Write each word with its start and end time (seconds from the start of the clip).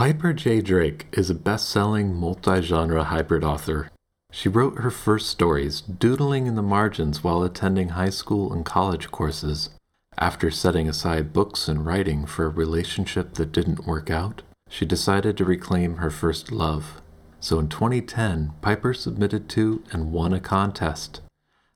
Piper 0.00 0.32
J. 0.32 0.62
Drake 0.62 1.08
is 1.12 1.28
a 1.28 1.34
best 1.34 1.68
selling 1.68 2.14
multi 2.14 2.62
genre 2.62 3.04
hybrid 3.04 3.44
author. 3.44 3.90
She 4.32 4.48
wrote 4.48 4.78
her 4.78 4.90
first 4.90 5.28
stories 5.28 5.82
doodling 5.82 6.46
in 6.46 6.54
the 6.54 6.62
margins 6.62 7.22
while 7.22 7.42
attending 7.42 7.90
high 7.90 8.08
school 8.08 8.50
and 8.50 8.64
college 8.64 9.10
courses. 9.10 9.68
After 10.16 10.50
setting 10.50 10.88
aside 10.88 11.34
books 11.34 11.68
and 11.68 11.84
writing 11.84 12.24
for 12.24 12.46
a 12.46 12.48
relationship 12.48 13.34
that 13.34 13.52
didn't 13.52 13.86
work 13.86 14.08
out, 14.08 14.40
she 14.70 14.86
decided 14.86 15.36
to 15.36 15.44
reclaim 15.44 15.96
her 15.96 16.08
first 16.08 16.50
love. 16.50 17.02
So 17.38 17.58
in 17.58 17.68
2010, 17.68 18.52
Piper 18.62 18.94
submitted 18.94 19.50
to 19.50 19.84
and 19.92 20.12
won 20.12 20.32
a 20.32 20.40
contest. 20.40 21.20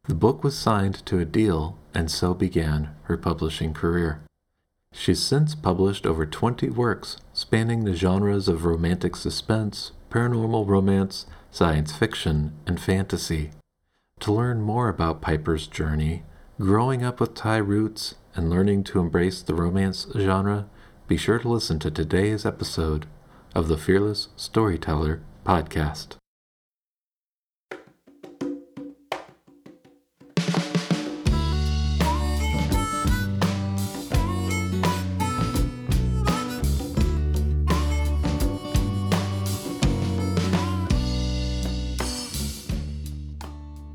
The 0.05 0.15
book 0.15 0.43
was 0.43 0.57
signed 0.57 1.05
to 1.05 1.19
a 1.19 1.27
deal, 1.27 1.77
and 1.93 2.11
so 2.11 2.33
began 2.33 2.89
her 3.03 3.19
publishing 3.19 3.75
career. 3.75 4.23
She's 4.95 5.23
since 5.23 5.55
published 5.55 6.07
over 6.07 6.25
20 6.25 6.71
works 6.71 7.19
spanning 7.35 7.85
the 7.85 7.95
genres 7.95 8.49
of 8.49 8.65
romantic 8.65 9.17
suspense, 9.17 9.93
paranormal 10.09 10.67
romance, 10.67 11.27
science 11.51 11.95
fiction, 11.95 12.53
and 12.67 12.81
fantasy. 12.81 13.51
To 14.21 14.33
learn 14.33 14.63
more 14.63 14.89
about 14.89 15.21
Piper's 15.21 15.67
journey, 15.67 16.23
growing 16.59 17.05
up 17.05 17.21
with 17.21 17.35
Thai 17.35 17.57
roots, 17.57 18.15
and 18.37 18.49
learning 18.49 18.85
to 18.85 19.01
embrace 19.01 19.43
the 19.43 19.55
romance 19.55 20.07
genre, 20.17 20.67
be 21.09 21.17
sure 21.17 21.41
to 21.41 21.49
listen 21.49 21.79
to 21.81 21.91
today's 21.91 22.47
episode 22.47 23.07
of 23.55 23.69
the 23.69 23.77
Fearless 23.77 24.29
Storyteller 24.37 25.21
podcast. 25.45 26.17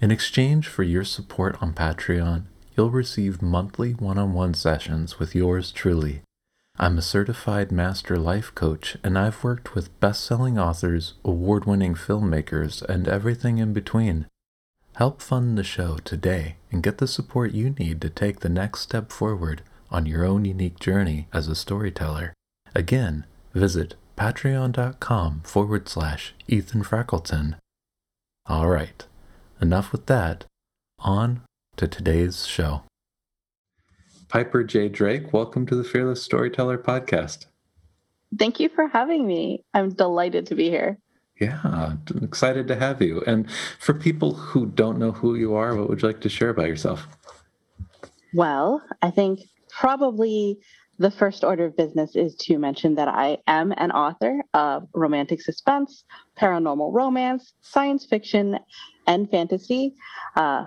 In 0.00 0.10
exchange 0.10 0.66
for 0.66 0.82
your 0.82 1.04
support 1.04 1.62
on 1.62 1.74
Patreon, 1.74 2.44
you'll 2.74 2.90
receive 2.90 3.42
monthly 3.42 3.92
one 3.92 4.16
on 4.16 4.32
one 4.32 4.54
sessions 4.54 5.18
with 5.18 5.34
yours 5.34 5.70
truly. 5.70 6.22
I'm 6.78 6.96
a 6.96 7.02
certified 7.02 7.70
master 7.70 8.16
life 8.16 8.54
coach, 8.54 8.96
and 9.04 9.18
I've 9.18 9.44
worked 9.44 9.74
with 9.74 10.00
best 10.00 10.24
selling 10.24 10.58
authors, 10.58 11.14
award 11.22 11.66
winning 11.66 11.94
filmmakers, 11.94 12.80
and 12.80 13.06
everything 13.06 13.58
in 13.58 13.74
between. 13.74 14.26
Help 14.94 15.20
fund 15.20 15.58
the 15.58 15.64
show 15.64 15.98
today 15.98 16.56
and 16.72 16.82
get 16.82 16.96
the 16.96 17.06
support 17.06 17.52
you 17.52 17.74
need 17.78 18.00
to 18.00 18.08
take 18.08 18.40
the 18.40 18.48
next 18.48 18.80
step 18.80 19.12
forward 19.12 19.60
on 19.90 20.06
your 20.06 20.24
own 20.24 20.46
unique 20.46 20.80
journey 20.80 21.28
as 21.30 21.46
a 21.46 21.54
storyteller. 21.54 22.32
Again, 22.74 23.26
visit 23.52 23.96
patreon.com 24.16 25.42
forward 25.44 25.90
slash 25.90 26.34
Ethan 26.48 26.84
Freckleton. 26.84 27.56
All 28.46 28.68
right 28.68 29.04
enough 29.60 29.92
with 29.92 30.06
that. 30.06 30.44
On 30.98 31.42
to 31.76 31.86
today's 31.86 32.46
show. 32.46 32.82
Piper 34.28 34.62
J. 34.62 34.88
Drake, 34.88 35.32
welcome 35.32 35.66
to 35.66 35.74
the 35.74 35.84
Fearless 35.84 36.22
Storyteller 36.22 36.78
podcast. 36.78 37.46
Thank 38.38 38.60
you 38.60 38.68
for 38.68 38.86
having 38.88 39.26
me. 39.26 39.64
I'm 39.74 39.90
delighted 39.90 40.46
to 40.46 40.54
be 40.54 40.70
here. 40.70 40.98
Yeah, 41.40 41.58
I'm 41.64 42.02
excited 42.22 42.68
to 42.68 42.76
have 42.76 43.00
you. 43.00 43.22
And 43.26 43.50
for 43.78 43.94
people 43.94 44.34
who 44.34 44.66
don't 44.66 44.98
know 44.98 45.10
who 45.10 45.34
you 45.34 45.54
are, 45.54 45.74
what 45.74 45.88
would 45.88 46.02
you 46.02 46.08
like 46.08 46.20
to 46.20 46.28
share 46.28 46.50
about 46.50 46.68
yourself? 46.68 47.08
Well, 48.34 48.82
I 49.02 49.10
think 49.10 49.40
probably 49.70 50.58
the 50.98 51.10
first 51.10 51.42
order 51.42 51.64
of 51.64 51.76
business 51.76 52.14
is 52.14 52.36
to 52.36 52.58
mention 52.58 52.94
that 52.96 53.08
I 53.08 53.38
am 53.46 53.72
an 53.78 53.90
author 53.90 54.42
of 54.52 54.86
romantic 54.94 55.40
suspense, 55.40 56.04
paranormal 56.38 56.92
romance, 56.92 57.54
science 57.62 58.04
fiction, 58.04 58.58
and 59.10 59.28
fantasy. 59.28 59.94
Uh, 60.36 60.66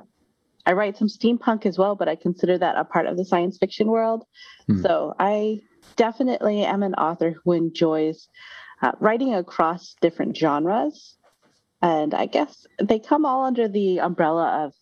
I 0.66 0.74
write 0.74 0.98
some 0.98 1.08
steampunk 1.08 1.66
as 1.66 1.78
well, 1.78 1.96
but 1.96 2.09
I 2.09 2.16
consider 2.16 2.58
that 2.58 2.76
a 2.78 2.84
part 2.84 3.06
of 3.06 3.18
the 3.18 3.26
science 3.26 3.58
fiction 3.58 3.88
world. 3.88 4.24
Hmm. 4.68 4.81
So 4.81 5.14
I 5.20 5.62
definitely 5.96 6.64
am 6.64 6.84
an 6.84 6.94
author 6.96 7.36
who 7.44 7.54
enjoys 7.54 8.28
uh, 8.81 8.92
writing 9.00 9.34
across 9.34 9.96
different 10.02 10.36
genres. 10.36 11.16
And 11.81 12.14
I 12.14 12.26
guess 12.26 12.66
they 12.81 13.00
come 13.00 13.26
all 13.26 13.46
under 13.46 13.68
the 13.68 14.00
umbrella 14.00 14.66
of 14.66 14.74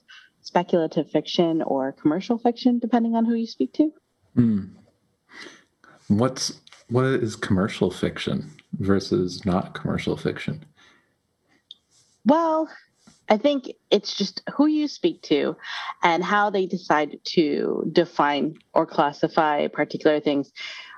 speculative 0.42 1.10
fiction 1.12 1.62
or 1.62 1.92
commercial 1.92 2.38
fiction, 2.38 2.80
depending 2.80 3.16
on 3.16 3.26
who 3.26 3.36
you 3.36 3.48
speak 3.48 3.74
to. 3.74 3.92
Hmm. 4.36 4.66
What's 6.08 6.60
what 6.90 7.06
is 7.06 7.36
commercial 7.36 7.90
fiction 7.90 8.52
versus 8.74 9.46
not 9.46 9.74
commercial 9.74 10.18
fiction? 10.18 10.66
Well, 12.26 12.70
I 13.32 13.38
think 13.38 13.72
it's 13.90 14.14
just 14.14 14.44
who 14.54 14.68
you 14.68 14.90
speak 14.90 15.22
to 15.24 15.56
and 16.04 16.22
how 16.22 16.50
they 16.50 16.66
decide 16.66 17.18
to 17.36 17.90
define 17.90 18.56
or 18.74 18.86
classify 18.86 19.68
particular 19.68 20.20
things. 20.20 20.52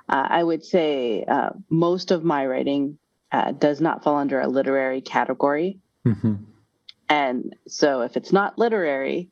Uh, 0.08 0.26
I 0.28 0.42
would 0.42 0.64
say 0.64 1.24
uh, 1.28 1.50
most 1.70 2.10
of 2.10 2.24
my 2.24 2.44
writing 2.44 2.98
uh, 3.30 3.52
does 3.52 3.80
not 3.80 4.02
fall 4.02 4.16
under 4.16 4.40
a 4.40 4.48
literary 4.48 5.00
category. 5.00 5.78
Mm-hmm. 6.04 6.34
And 7.08 7.54
so 7.68 8.00
if 8.00 8.16
it's 8.16 8.32
not 8.32 8.58
literary, 8.58 9.30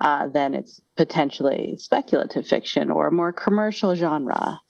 uh, 0.00 0.28
then 0.28 0.54
it's 0.54 0.80
potentially 0.96 1.74
speculative 1.78 2.46
fiction 2.46 2.88
or 2.88 3.08
a 3.08 3.12
more 3.12 3.32
commercial 3.32 3.96
genre. 3.96 4.60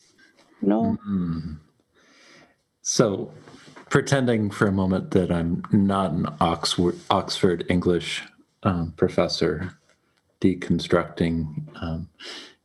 No. 0.62 0.96
Mm-hmm. 1.06 1.52
So, 2.80 3.30
pretending 3.94 4.50
for 4.50 4.66
a 4.66 4.72
moment 4.72 5.12
that 5.12 5.30
I'm 5.30 5.62
not 5.70 6.10
an 6.10 6.26
Oxford, 6.40 6.98
Oxford 7.10 7.64
English 7.68 8.24
um, 8.64 8.92
professor, 8.96 9.70
deconstructing 10.40 11.62
um, 11.80 12.08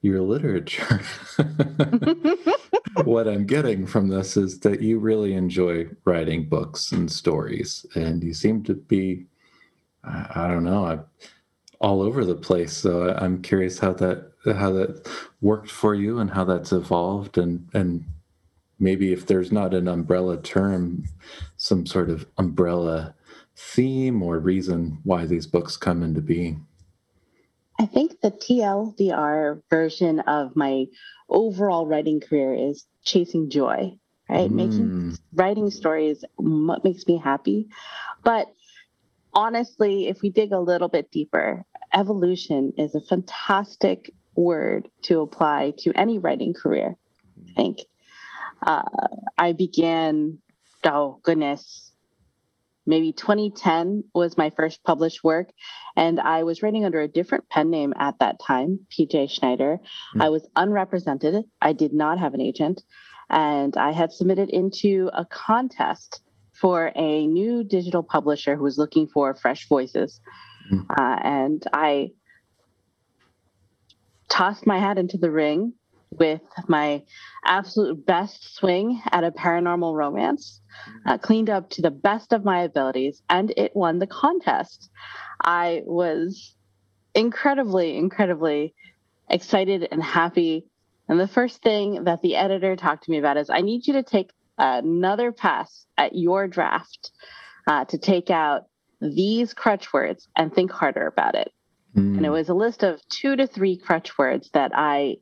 your 0.02 0.22
literature. 0.22 1.00
what 3.04 3.28
I'm 3.28 3.46
getting 3.46 3.86
from 3.86 4.08
this 4.08 4.38
is 4.38 4.62
that 4.62 4.82
you 4.82 4.98
really 4.98 5.36
enjoy 5.36 5.86
writing 6.04 6.50
books 6.50 6.92
and 6.92 7.12
stories, 7.12 7.86
and 7.94 8.24
you 8.24 8.34
seem 8.34 8.64
to 8.64 8.74
be, 8.74 9.28
I, 10.04 10.32
I 10.34 10.48
don't 10.48 10.64
know, 10.64 10.84
I, 10.84 10.98
all 11.80 12.02
over 12.02 12.26
the 12.26 12.34
place. 12.34 12.74
So 12.74 13.16
I'm 13.16 13.44
curious 13.44 13.78
how 13.78 13.94
that 13.94 14.32
how 14.56 14.72
that 14.72 15.08
worked 15.42 15.70
for 15.70 15.94
you 15.94 16.18
and 16.18 16.32
how 16.32 16.46
that's 16.46 16.72
evolved 16.72 17.38
and 17.38 17.70
and 17.76 18.04
maybe 18.80 19.12
if 19.12 19.26
there's 19.28 19.52
not 19.52 19.74
an 19.74 19.88
umbrella 19.88 20.38
term 20.42 21.04
some 21.58 21.86
sort 21.86 22.10
of 22.10 22.26
umbrella 22.38 23.14
theme 23.56 24.22
or 24.24 24.40
reason 24.40 24.98
why 25.04 25.26
these 25.26 25.48
books 25.48 25.78
come 25.78 26.02
into 26.04 26.22
being 26.22 26.66
i 27.80 27.86
think 27.86 28.20
the 28.22 28.32
tldr 28.32 29.62
version 29.70 30.20
of 30.22 30.56
my 30.56 30.86
overall 31.30 31.86
writing 31.86 32.20
career 32.20 32.54
is 32.54 32.86
chasing 33.04 33.50
joy 33.50 33.92
right 34.30 34.50
mm. 34.50 34.56
making 34.56 35.18
writing 35.34 35.70
stories 35.70 36.24
what 36.38 36.84
makes 36.84 37.06
me 37.08 37.18
happy 37.18 37.68
but 38.24 38.48
honestly 39.34 40.08
if 40.08 40.22
we 40.22 40.30
dig 40.30 40.52
a 40.52 40.60
little 40.60 40.88
bit 40.88 41.12
deeper 41.12 41.66
evolution 41.94 42.74
is 42.78 42.96
a 42.96 43.02
fantastic 43.02 44.12
word 44.36 44.90
to 45.04 45.22
apply 45.22 45.74
to 45.80 45.92
any 45.94 46.18
writing 46.18 46.54
career. 46.54 46.96
I 47.50 47.54
think 47.54 47.80
uh, 48.66 48.84
I 49.38 49.54
began, 49.54 50.40
oh 50.86 51.20
goodness, 51.24 51.92
maybe 52.86 53.14
2010 53.14 54.04
was 54.14 54.38
my 54.38 54.50
first 54.50 54.84
published 54.84 55.24
work. 55.24 55.50
And 55.96 56.20
I 56.20 56.44
was 56.44 56.64
writing 56.64 56.86
under 56.86 57.02
a 57.02 57.08
different 57.08 57.48
pen 57.50 57.70
name 57.70 57.94
at 57.98 58.18
that 58.20 58.40
time, 58.40 58.80
PJ 58.92 59.30
Schneider. 59.30 59.80
Mm. 60.16 60.24
I 60.24 60.30
was 60.30 60.48
unrepresented, 60.56 61.46
I 61.62 61.74
did 61.74 61.94
not 61.94 62.20
have 62.20 62.34
an 62.34 62.42
agent. 62.42 62.82
And 63.30 63.78
I 63.78 63.92
had 63.92 64.12
submitted 64.12 64.50
into 64.50 65.12
a 65.14 65.24
contest 65.24 66.22
for 66.60 66.92
a 66.96 67.28
new 67.28 67.64
digital 67.64 68.02
publisher 68.02 68.56
who 68.56 68.64
was 68.64 68.80
looking 68.80 69.08
for 69.08 69.36
fresh 69.36 69.68
voices. 69.70 70.20
Mm. 70.74 70.86
Uh, 70.90 71.20
and 71.24 71.64
I 71.72 72.12
tossed 74.30 74.66
my 74.66 74.80
hat 74.80 74.98
into 74.98 75.18
the 75.18 75.32
ring 75.32 75.74
with 76.12 76.42
my 76.68 77.04
absolute 77.46 78.06
best 78.06 78.56
swing 78.56 79.02
at 79.12 79.24
a 79.24 79.32
paranormal 79.32 79.94
romance, 79.94 80.62
uh, 81.06 81.18
cleaned 81.18 81.50
up 81.50 81.70
to 81.70 81.82
the 81.82 81.92
best 81.92 82.34
of 82.34 82.44
my 82.44 82.62
abilities, 82.62 83.22
and 83.30 83.54
it 83.58 83.76
won 83.76 84.00
the 84.00 84.08
contest. 84.08 84.90
I 85.44 85.84
was 85.86 86.56
incredibly, 87.14 87.98
incredibly 87.98 88.74
excited 89.30 89.88
and 89.92 90.02
happy. 90.02 90.66
And 91.08 91.20
the 91.20 91.28
first 91.28 91.62
thing 91.62 92.04
that 92.06 92.22
the 92.22 92.36
editor 92.36 92.76
talked 92.76 93.04
to 93.06 93.12
me 93.12 93.18
about 93.18 93.38
is 93.38 93.50
I 93.50 93.62
need 93.62 93.88
you 93.88 93.94
to 93.94 94.04
take 94.04 94.32
another 94.58 95.32
pass 95.32 95.86
at 95.98 96.16
your 96.16 96.48
draft 96.48 97.12
uh, 97.68 97.86
to 97.86 97.98
take 97.98 98.30
out 98.30 98.64
these 99.00 99.54
crutch 99.54 99.94
words 99.94 100.28
and 100.36 100.54
think 100.54 100.72
harder 100.72 101.08
about 101.08 101.36
it. 101.36 101.52
Mm. 101.96 102.18
And 102.18 102.26
it 102.26 102.30
was 102.30 102.50
a 102.50 102.54
list 102.54 102.84
of 102.84 103.02
two 103.10 103.36
to 103.36 103.48
three 103.48 103.78
crutch 103.78 104.18
words 104.18 104.50
that 104.54 104.72
I 104.76 105.18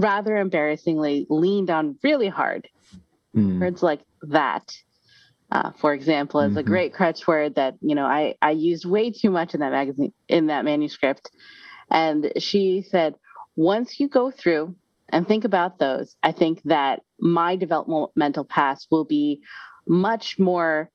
rather 0.00 0.36
embarrassingly 0.36 1.26
leaned 1.28 1.70
on 1.70 1.98
really 2.02 2.28
hard. 2.28 2.68
Mm. 3.36 3.60
Words 3.60 3.82
like 3.82 4.00
that, 4.22 4.72
uh, 5.50 5.72
for 5.72 5.92
example, 5.92 6.40
is 6.40 6.50
mm-hmm. 6.50 6.58
a 6.58 6.62
great 6.62 6.94
crutch 6.94 7.26
word 7.26 7.56
that 7.56 7.76
you 7.80 7.94
know 7.94 8.06
I 8.06 8.34
I 8.40 8.52
used 8.52 8.84
way 8.84 9.10
too 9.10 9.30
much 9.30 9.54
in 9.54 9.60
that 9.60 9.72
magazine 9.72 10.12
in 10.28 10.46
that 10.46 10.64
manuscript. 10.64 11.30
And 11.90 12.32
she 12.38 12.82
said, 12.82 13.14
once 13.56 13.98
you 13.98 14.08
go 14.08 14.30
through 14.30 14.76
and 15.08 15.26
think 15.26 15.44
about 15.44 15.78
those, 15.78 16.16
I 16.22 16.32
think 16.32 16.62
that 16.64 17.00
my 17.18 17.56
developmental 17.56 18.44
path 18.44 18.80
will 18.90 19.06
be 19.06 19.40
much 19.86 20.38
more 20.38 20.90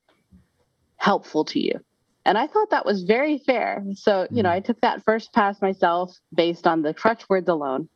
helpful 0.96 1.44
to 1.46 1.60
you. 1.60 1.80
And 2.24 2.38
I 2.38 2.46
thought 2.46 2.70
that 2.70 2.86
was 2.86 3.02
very 3.02 3.38
fair. 3.38 3.84
So, 3.94 4.26
you 4.30 4.42
know, 4.42 4.48
mm. 4.48 4.54
I 4.54 4.60
took 4.60 4.80
that 4.80 5.04
first 5.04 5.32
pass 5.32 5.60
myself 5.60 6.16
based 6.34 6.66
on 6.66 6.82
the 6.82 6.94
crutch 6.94 7.28
words 7.28 7.48
alone. 7.48 7.88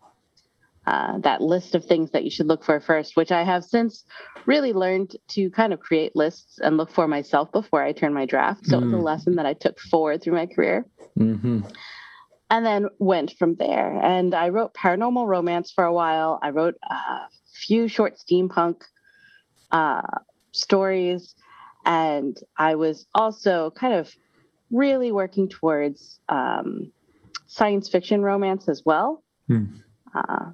Uh, 0.89 1.19
that 1.19 1.43
list 1.43 1.75
of 1.75 1.85
things 1.85 2.11
that 2.13 2.25
you 2.25 2.31
should 2.31 2.47
look 2.47 2.65
for 2.65 2.81
first, 2.81 3.15
which 3.15 3.31
I 3.31 3.43
have 3.43 3.63
since 3.63 4.05
really 4.47 4.73
learned 4.73 5.17
to 5.35 5.51
kind 5.51 5.75
of 5.75 5.81
create 5.81 6.17
lists 6.17 6.59
and 6.61 6.79
look 6.79 6.91
for 6.91 7.07
myself 7.07 7.53
before 7.53 7.83
I 7.83 7.93
turn 7.93 8.15
my 8.15 8.25
draft. 8.25 8.65
So 8.65 8.79
mm. 8.79 8.81
it 8.81 8.85
was 8.87 8.95
a 8.95 8.97
mm. 8.97 9.03
lesson 9.03 9.35
that 9.37 9.45
I 9.45 9.53
took 9.53 9.79
forward 9.79 10.23
through 10.23 10.37
my 10.37 10.47
career. 10.47 10.87
Mm-hmm. 11.19 11.61
And 12.49 12.65
then 12.65 12.89
went 12.99 13.35
from 13.39 13.57
there. 13.57 14.01
And 14.03 14.35
I 14.35 14.49
wrote 14.49 14.73
paranormal 14.73 15.27
romance 15.27 15.71
for 15.71 15.85
a 15.85 15.93
while. 15.93 16.39
I 16.43 16.49
wrote 16.51 16.77
a 16.83 17.29
few 17.53 17.87
short 17.87 18.17
steampunk 18.17 18.81
uh, 19.71 20.21
stories. 20.53 21.35
And 21.85 22.35
I 22.57 22.77
was 22.77 23.07
also 23.15 23.73
kind 23.73 23.93
of 23.93 24.11
really 24.71 25.13
working 25.13 25.51
towards 25.51 26.19
um, 26.31 26.91
science 27.47 27.91
fiction 27.91 28.23
romance 28.23 28.71
as 28.71 28.85
well. 28.87 29.23
Hmm. 29.49 29.67
Uh, 30.15 30.53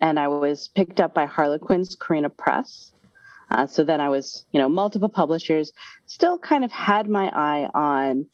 and 0.00 0.18
I 0.18 0.28
was 0.28 0.68
picked 0.68 1.00
up 1.00 1.14
by 1.14 1.26
Harlequin's 1.26 1.96
Carina 1.96 2.30
Press. 2.30 2.92
Uh, 3.50 3.66
so 3.66 3.82
then 3.82 4.00
I 4.00 4.08
was, 4.08 4.44
you 4.52 4.60
know, 4.60 4.68
multiple 4.68 5.08
publishers, 5.08 5.72
still 6.06 6.38
kind 6.38 6.64
of 6.64 6.72
had 6.72 7.08
my 7.08 7.30
eye 7.34 7.68
on 7.74 8.26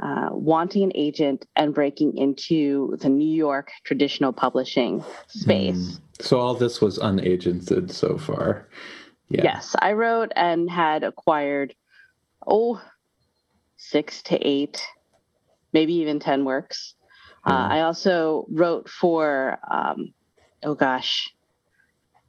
uh, 0.00 0.28
wanting 0.30 0.84
an 0.84 0.92
agent 0.94 1.46
and 1.56 1.74
breaking 1.74 2.16
into 2.16 2.96
the 3.00 3.08
New 3.08 3.28
York 3.28 3.70
traditional 3.84 4.32
publishing 4.32 5.04
space. 5.28 5.76
Mm. 5.76 6.00
So 6.20 6.38
all 6.38 6.54
this 6.54 6.80
was 6.80 6.98
unagented 6.98 7.92
so 7.92 8.18
far. 8.18 8.68
Yeah. 9.28 9.42
Yes, 9.44 9.76
I 9.80 9.92
wrote 9.92 10.32
and 10.36 10.70
had 10.70 11.04
acquired, 11.04 11.74
oh, 12.46 12.80
six 13.76 14.22
to 14.22 14.36
eight, 14.36 14.82
maybe 15.72 15.94
even 15.94 16.18
10 16.18 16.44
works. 16.44 16.94
Mm. 17.46 17.52
Uh, 17.52 17.68
I 17.74 17.80
also 17.82 18.46
wrote 18.50 18.88
for, 18.88 19.58
um, 19.70 20.14
oh 20.62 20.74
gosh, 20.74 21.32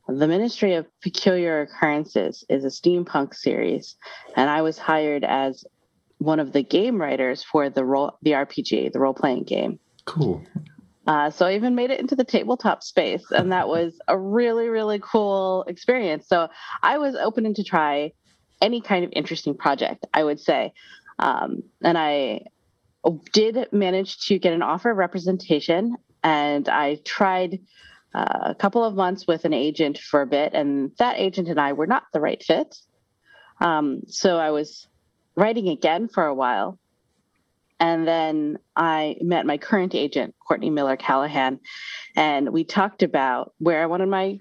the 0.07 0.27
Ministry 0.27 0.73
of 0.73 0.87
Peculiar 1.01 1.61
Occurrences 1.61 2.43
is 2.49 2.65
a 2.65 2.67
steampunk 2.67 3.35
series, 3.35 3.95
and 4.35 4.49
I 4.49 4.61
was 4.61 4.77
hired 4.77 5.23
as 5.23 5.63
one 6.17 6.39
of 6.39 6.51
the 6.51 6.63
game 6.63 6.99
writers 6.99 7.43
for 7.43 7.69
the 7.69 7.85
role, 7.85 8.17
the 8.21 8.31
RPG, 8.31 8.91
the 8.91 8.99
role 8.99 9.13
playing 9.13 9.43
game. 9.43 9.79
Cool. 10.05 10.43
Uh, 11.07 11.29
so 11.29 11.45
I 11.45 11.55
even 11.55 11.75
made 11.75 11.91
it 11.91 11.99
into 11.99 12.15
the 12.15 12.23
tabletop 12.23 12.83
space, 12.83 13.23
and 13.31 13.51
that 13.51 13.67
was 13.67 13.99
a 14.07 14.17
really, 14.17 14.67
really 14.67 14.99
cool 14.99 15.63
experience. 15.67 16.27
So 16.27 16.49
I 16.83 16.97
was 16.97 17.15
open 17.15 17.51
to 17.53 17.63
try 17.63 18.11
any 18.61 18.81
kind 18.81 19.05
of 19.05 19.11
interesting 19.13 19.55
project, 19.55 20.05
I 20.13 20.23
would 20.23 20.39
say. 20.39 20.73
Um, 21.17 21.63
and 21.81 21.97
I 21.97 22.41
did 23.31 23.67
manage 23.71 24.25
to 24.27 24.39
get 24.39 24.53
an 24.53 24.61
offer 24.61 24.91
of 24.91 24.97
representation, 24.97 25.95
and 26.23 26.67
I 26.67 26.99
tried 27.05 27.59
uh, 28.13 28.39
a 28.41 28.55
couple 28.55 28.83
of 28.83 28.95
months 28.95 29.27
with 29.27 29.45
an 29.45 29.53
agent 29.53 29.97
for 29.97 30.21
a 30.21 30.27
bit, 30.27 30.53
and 30.53 30.91
that 30.97 31.19
agent 31.19 31.47
and 31.47 31.59
I 31.59 31.73
were 31.73 31.87
not 31.87 32.03
the 32.13 32.19
right 32.19 32.41
fit. 32.41 32.75
Um, 33.61 34.01
so 34.07 34.37
I 34.37 34.51
was 34.51 34.87
writing 35.35 35.69
again 35.69 36.07
for 36.07 36.25
a 36.25 36.33
while 36.33 36.79
and 37.79 38.07
then 38.07 38.59
I 38.75 39.15
met 39.21 39.45
my 39.45 39.57
current 39.57 39.95
agent, 39.95 40.35
Courtney 40.45 40.69
Miller 40.69 40.97
Callihan, 40.97 41.59
and 42.15 42.49
we 42.49 42.63
talked 42.63 43.03
about 43.03 43.53
where 43.59 43.81
I 43.81 43.85
wanted 43.85 44.09
my 44.09 44.39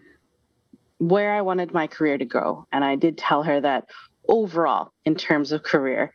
where 0.98 1.32
I 1.32 1.42
wanted 1.42 1.72
my 1.72 1.86
career 1.86 2.18
to 2.18 2.24
go. 2.24 2.66
And 2.72 2.84
I 2.84 2.96
did 2.96 3.16
tell 3.16 3.44
her 3.44 3.60
that 3.60 3.88
overall, 4.28 4.92
in 5.04 5.14
terms 5.14 5.52
of 5.52 5.62
career, 5.62 6.12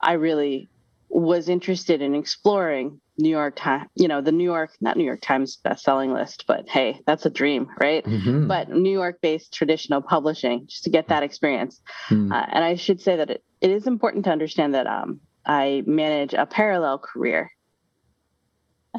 I 0.00 0.12
really 0.12 0.70
was 1.10 1.50
interested 1.50 2.00
in 2.00 2.14
exploring 2.14 2.98
New 3.22 3.28
York 3.28 3.54
Times, 3.56 3.88
you 3.94 4.08
know, 4.08 4.20
the 4.20 4.32
New 4.32 4.44
York, 4.44 4.72
not 4.80 4.96
New 4.96 5.04
York 5.04 5.20
Times 5.22 5.56
best-selling 5.56 6.12
list, 6.12 6.44
but 6.46 6.68
hey, 6.68 7.00
that's 7.06 7.24
a 7.24 7.30
dream, 7.30 7.68
right? 7.80 8.04
Mm-hmm. 8.04 8.48
But 8.48 8.68
New 8.68 8.92
York-based 8.92 9.54
traditional 9.54 10.02
publishing, 10.02 10.66
just 10.66 10.84
to 10.84 10.90
get 10.90 11.08
that 11.08 11.22
experience. 11.22 11.80
Mm. 12.08 12.32
Uh, 12.32 12.46
and 12.52 12.64
I 12.64 12.74
should 12.74 13.00
say 13.00 13.16
that 13.16 13.30
it, 13.30 13.44
it 13.60 13.70
is 13.70 13.86
important 13.86 14.24
to 14.24 14.30
understand 14.30 14.74
that 14.74 14.86
um, 14.86 15.20
I 15.46 15.84
manage 15.86 16.34
a 16.34 16.46
parallel 16.46 16.98
career. 16.98 17.50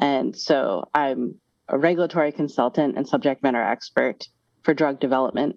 And 0.00 0.36
so 0.36 0.88
I'm 0.94 1.36
a 1.68 1.78
regulatory 1.78 2.32
consultant 2.32 2.96
and 2.96 3.06
subject 3.06 3.42
matter 3.42 3.62
expert 3.62 4.26
for 4.62 4.74
drug 4.74 5.00
development, 5.00 5.56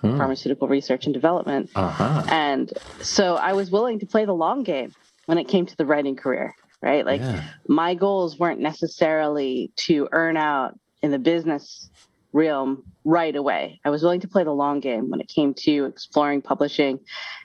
hmm. 0.00 0.16
pharmaceutical 0.16 0.68
research 0.68 1.04
and 1.06 1.14
development. 1.14 1.70
Uh-huh. 1.74 2.24
And 2.28 2.72
so 3.02 3.34
I 3.34 3.52
was 3.52 3.70
willing 3.70 3.98
to 3.98 4.06
play 4.06 4.24
the 4.24 4.34
long 4.34 4.62
game 4.62 4.92
when 5.26 5.38
it 5.38 5.48
came 5.48 5.66
to 5.66 5.76
the 5.76 5.86
writing 5.86 6.16
career, 6.16 6.54
right? 6.84 7.04
Like 7.06 7.22
yeah. 7.22 7.42
my 7.66 7.94
goals 7.94 8.38
weren't 8.38 8.60
necessarily 8.60 9.72
to 9.76 10.08
earn 10.12 10.36
out 10.36 10.78
in 11.02 11.10
the 11.10 11.18
business 11.18 11.88
realm 12.32 12.84
right 13.04 13.34
away. 13.34 13.80
I 13.84 13.90
was 13.90 14.02
willing 14.02 14.20
to 14.20 14.28
play 14.28 14.44
the 14.44 14.52
long 14.52 14.80
game 14.80 15.08
when 15.08 15.20
it 15.20 15.28
came 15.28 15.54
to 15.54 15.86
exploring 15.86 16.42
publishing 16.42 17.00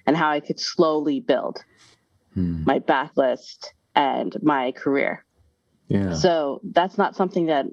and 0.05 0.17
how 0.17 0.29
I 0.29 0.41
could 0.41 0.59
slowly 0.59 1.21
build 1.21 1.63
hmm. 2.33 2.63
my 2.65 2.79
backlist 2.79 3.67
and 3.95 4.35
my 4.43 4.73
career. 4.73 5.23
Yeah. 5.87 6.13
So 6.13 6.59
that's 6.63 6.97
not 6.97 7.15
something 7.15 7.45
that 7.45 7.65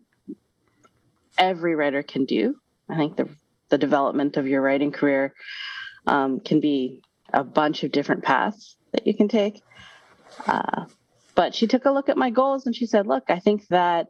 every 1.36 1.74
writer 1.74 2.02
can 2.02 2.24
do. 2.24 2.56
I 2.88 2.96
think 2.96 3.16
the 3.16 3.28
the 3.68 3.78
development 3.78 4.36
of 4.36 4.46
your 4.46 4.62
writing 4.62 4.92
career 4.92 5.34
um, 6.06 6.38
can 6.38 6.60
be 6.60 7.02
a 7.32 7.42
bunch 7.42 7.82
of 7.82 7.90
different 7.90 8.22
paths 8.22 8.76
that 8.92 9.06
you 9.06 9.14
can 9.14 9.26
take. 9.26 9.60
Uh, 10.46 10.84
but 11.36 11.54
she 11.54 11.68
took 11.68 11.84
a 11.84 11.90
look 11.92 12.08
at 12.08 12.16
my 12.16 12.30
goals 12.30 12.66
and 12.66 12.74
she 12.74 12.86
said, 12.86 13.06
"Look, 13.06 13.24
I 13.28 13.38
think 13.38 13.68
that 13.68 14.08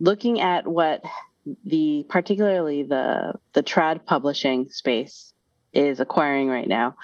looking 0.00 0.40
at 0.40 0.66
what 0.66 1.04
the 1.64 2.04
particularly 2.08 2.82
the 2.82 3.34
the 3.52 3.62
trad 3.62 4.04
publishing 4.04 4.68
space 4.70 5.32
is 5.72 6.00
acquiring 6.00 6.48
right 6.48 6.68
now. 6.68 6.96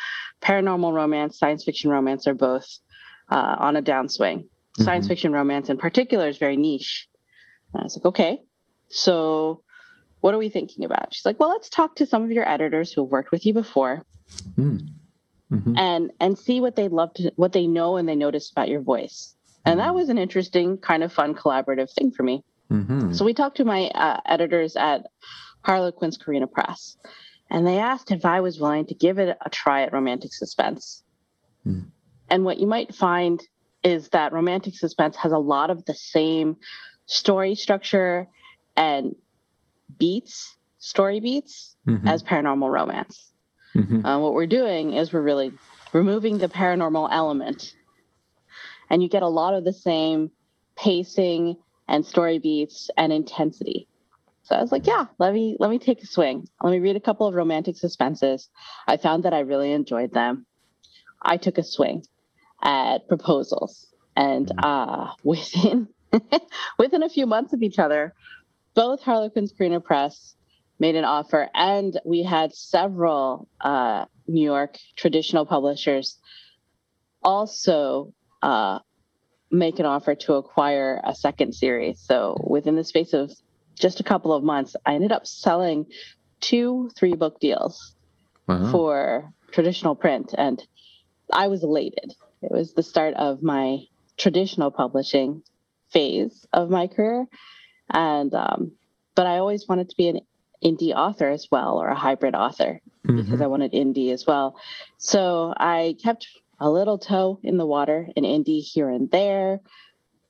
Paranormal 0.43 0.93
romance, 0.93 1.39
science 1.39 1.65
fiction 1.65 1.91
romance 1.91 2.27
are 2.27 2.35
both 2.35 2.67
uh, 3.31 3.57
on 3.59 3.77
a 3.77 3.83
downswing. 3.83 4.39
Mm-hmm. 4.39 4.85
Science 4.85 5.09
fiction 5.09 5.33
romance, 5.33 5.69
in 5.69 5.79
particular, 5.79 6.29
is 6.29 6.39
very 6.39 6.57
niche. 6.57 7.09
And 7.73 7.83
I 7.83 7.85
was 7.85 7.97
like, 7.97 8.07
okay, 8.07 8.41
so 8.89 9.63
what 10.21 10.35
are 10.35 10.39
we 10.39 10.49
thinking 10.49 10.85
about? 10.85 11.15
She's 11.15 11.25
like, 11.25 11.39
well, 11.39 11.51
let's 11.51 11.69
talk 11.69 11.97
to 11.97 12.07
some 12.07 12.25
of 12.25 12.31
your 12.31 12.49
editors 12.49 12.93
who 12.93 13.03
have 13.05 13.11
worked 13.11 13.31
with 13.31 13.47
you 13.47 13.55
before, 13.55 14.05
mm. 14.59 14.89
Mm-hmm. 15.51 15.77
and 15.77 16.13
and 16.21 16.39
see 16.39 16.61
what 16.61 16.77
they 16.77 16.89
love 16.89 17.15
to, 17.15 17.33
what 17.37 17.53
they 17.53 17.67
know 17.67 17.97
and 17.97 18.09
they 18.09 18.17
notice 18.17 18.51
about 18.51 18.69
your 18.69 18.81
voice. 18.81 19.35
And 19.65 19.81
that 19.81 19.89
mm-hmm. 19.89 19.97
was 19.97 20.09
an 20.11 20.19
interesting, 20.19 20.79
kind 20.79 21.03
of 21.03 21.13
fun, 21.13 21.35
collaborative 21.35 21.91
thing 21.93 22.13
for 22.13 22.23
me. 22.23 22.45
Mm-hmm. 22.71 23.13
So 23.13 23.25
we 23.25 23.35
talked 23.35 23.57
to 23.57 23.65
my 23.65 23.89
uh, 23.89 24.21
editors 24.25 24.77
at 24.77 25.07
Harlequin's 25.63 26.17
Carina 26.17 26.47
Press, 26.47 26.97
and 27.51 27.67
they 27.67 27.79
asked 27.79 28.13
if 28.13 28.25
I 28.25 28.41
was 28.41 28.61
willing 28.61 28.87
to 28.87 28.95
give 28.95 29.19
it 29.19 29.37
a 29.45 29.51
try 29.51 29.83
at 29.83 29.93
romantic 29.93 30.33
suspense. 30.33 31.03
Hmm. 31.65 31.81
And 32.29 32.45
what 32.45 32.59
you 32.59 32.67
might 32.67 32.95
find 32.95 33.41
is 33.83 34.09
that 34.11 34.33
romantic 34.33 34.75
suspense 34.75 35.17
has 35.17 35.33
a 35.33 35.39
lot 35.39 35.71
of 35.71 35.85
the 35.85 35.95
same 35.95 36.57
story 37.07 37.55
structure 37.55 38.29
and 38.77 39.15
beats, 39.97 40.57
story 40.79 41.21
beats, 41.21 41.77
mm-hmm. 41.87 42.07
as 42.07 42.23
paranormal 42.23 42.71
romance. 42.71 43.33
Mm-hmm. 43.77 44.07
Uh, 44.07 44.19
what 44.19 44.33
we're 44.35 44.47
doing 44.47 44.93
is 44.93 45.13
we're 45.13 45.21
really 45.21 45.53
removing 45.93 46.39
the 46.39 46.49
paranormal 46.49 47.09
element, 47.11 47.75
and 48.91 49.03
you 49.03 49.09
get 49.09 49.23
a 49.23 49.29
lot 49.29 49.55
of 49.55 49.65
the 49.65 49.73
same 49.73 50.31
pacing 50.77 51.57
and 51.89 52.05
story 52.05 52.39
beats 52.39 52.91
and 52.97 53.13
intensity. 53.13 53.89
So 54.45 54.55
I 54.55 54.61
was 54.61 54.71
like, 54.71 54.87
yeah, 54.87 55.07
let 55.19 55.35
me 55.35 55.57
let 55.59 55.71
me 55.71 55.79
take 55.79 56.03
a 56.03 56.07
swing. 56.07 56.49
Let 56.63 56.71
me 56.71 56.79
read 56.79 56.97
a 56.97 57.01
couple 57.01 57.27
of 57.27 57.35
romantic 57.35 57.77
suspenses. 57.77 58.49
I 58.87 58.97
found 58.97 59.25
that 59.25 59.35
I 59.35 59.41
really 59.41 59.73
enjoyed 59.73 60.13
them. 60.13 60.47
I 61.21 61.37
took 61.37 61.59
a 61.59 61.65
swing 61.65 62.05
at 62.63 63.09
proposals, 63.09 63.87
and 64.15 64.47
mm-hmm. 64.47 64.65
uh, 64.65 65.13
within 65.25 65.89
within 66.79 67.03
a 67.03 67.09
few 67.09 67.27
months 67.27 67.53
of 67.53 67.63
each 67.63 67.79
other, 67.79 68.15
both 68.75 69.03
Harlequins 69.03 69.53
Carina 69.53 69.81
Press 69.81 70.37
made 70.79 70.97
an 70.97 71.05
offer, 71.05 71.49
and 71.55 71.99
we 72.05 72.23
had 72.23 72.55
several 72.55 73.49
uh, 73.61 74.05
New 74.27 74.45
York 74.45 74.79
traditional 74.97 75.47
publishers 75.47 76.19
also 77.23 78.13
uh, 78.43 78.79
make 79.51 79.79
an 79.79 79.87
offer 79.87 80.15
to 80.15 80.35
acquire 80.35 81.01
a 81.05 81.15
second 81.15 81.55
series. 81.55 82.01
So 82.01 82.37
within 82.47 82.77
the 82.77 82.85
space 82.85 83.13
of 83.13 83.33
just 83.75 84.01
a 84.01 84.05
couple 84.05 84.33
of 84.33 84.43
months, 84.43 84.77
I 84.85 84.95
ended 84.95 85.13
up 85.13 85.27
selling 85.27 85.87
two 86.41 86.91
three 86.97 87.15
book 87.15 87.41
deals 87.41 87.95
wow. 88.47 88.71
for 88.71 89.33
traditional 89.53 89.95
print. 89.95 90.35
And 90.37 90.63
I 91.33 91.49
was 91.49 91.63
elated. 91.63 92.15
It 92.43 92.53
was 92.53 92.75
the 92.75 92.83
start 92.83 93.15
of 93.15 93.43
my 93.43 93.79
traditional 94.17 94.71
publishing 94.71 95.43
phase 95.91 96.47
of 96.53 96.71
my 96.71 96.87
career. 96.87 97.27
And, 97.91 98.35
um, 98.35 98.73
but 99.15 99.27
I 99.27 99.39
always 99.39 99.67
wanted 99.69 99.91
to 99.91 99.97
be 99.97 100.09
an 100.09 100.21
indie 100.65 100.95
author 100.95 101.29
as 101.29 101.49
well, 101.51 101.81
or 101.81 101.89
a 101.89 101.95
hybrid 101.95 102.35
author, 102.35 102.81
mm-hmm. 103.07 103.17
because 103.17 103.41
I 103.41 103.47
wanted 103.47 103.73
indie 103.73 104.13
as 104.13 104.27
well. 104.27 104.57
So 104.99 105.53
I 105.57 105.97
kept 106.03 106.29
a 106.59 106.71
little 106.71 106.99
toe 106.99 107.39
in 107.43 107.57
the 107.57 107.67
water 107.67 108.09
in 108.17 108.25
indie 108.25 108.63
here 108.63 108.89
and 108.89 109.11
there, 109.11 109.61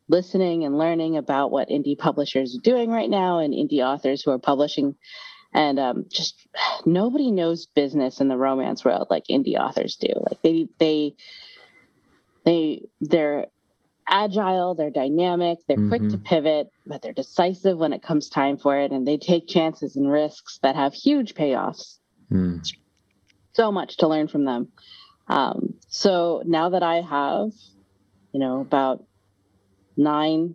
listening 0.08 0.64
and 0.64 0.78
learning 0.78 1.16
about 1.16 1.50
what 1.50 1.68
indie 1.68 1.98
publishers 1.98 2.56
are 2.56 2.62
doing 2.62 2.90
right 2.90 3.10
now 3.10 3.38
and 3.38 3.54
indie 3.54 3.84
authors 3.84 4.22
who 4.22 4.30
are 4.30 4.38
publishing. 4.38 4.96
And 5.52 5.78
um, 5.78 6.06
just 6.08 6.46
nobody 6.86 7.30
knows 7.30 7.66
business 7.66 8.20
in 8.20 8.28
the 8.28 8.36
romance 8.36 8.84
world 8.84 9.08
like 9.10 9.24
indie 9.30 9.58
authors 9.58 9.96
do. 9.96 10.12
Like 10.14 10.42
they 10.42 10.68
they 10.78 11.14
they 12.44 12.88
they're 13.00 13.46
agile, 14.08 14.74
they're 14.74 14.90
dynamic, 14.90 15.58
they're 15.66 15.76
mm-hmm. 15.76 15.88
quick 15.88 16.02
to 16.02 16.08
mm-hmm. 16.08 16.22
pivot, 16.22 16.68
but 16.86 17.02
they're 17.02 17.12
decisive 17.12 17.78
when 17.78 17.92
it 17.92 18.02
comes 18.02 18.28
time 18.28 18.56
for 18.56 18.78
it, 18.78 18.92
and 18.92 19.06
they 19.06 19.16
take 19.16 19.48
chances 19.48 19.96
and 19.96 20.10
risks 20.10 20.58
that 20.62 20.76
have 20.76 20.94
huge 20.94 21.34
payoffs. 21.34 21.98
Mm. 22.30 22.66
So 23.52 23.72
much 23.72 23.98
to 23.98 24.08
learn 24.08 24.28
from 24.28 24.44
them. 24.44 24.68
Um, 25.28 25.74
so 25.88 26.42
now 26.46 26.70
that 26.70 26.82
I 26.82 27.00
have, 27.00 27.50
you 28.32 28.40
know, 28.40 28.60
about 28.60 29.04
nine 29.96 30.54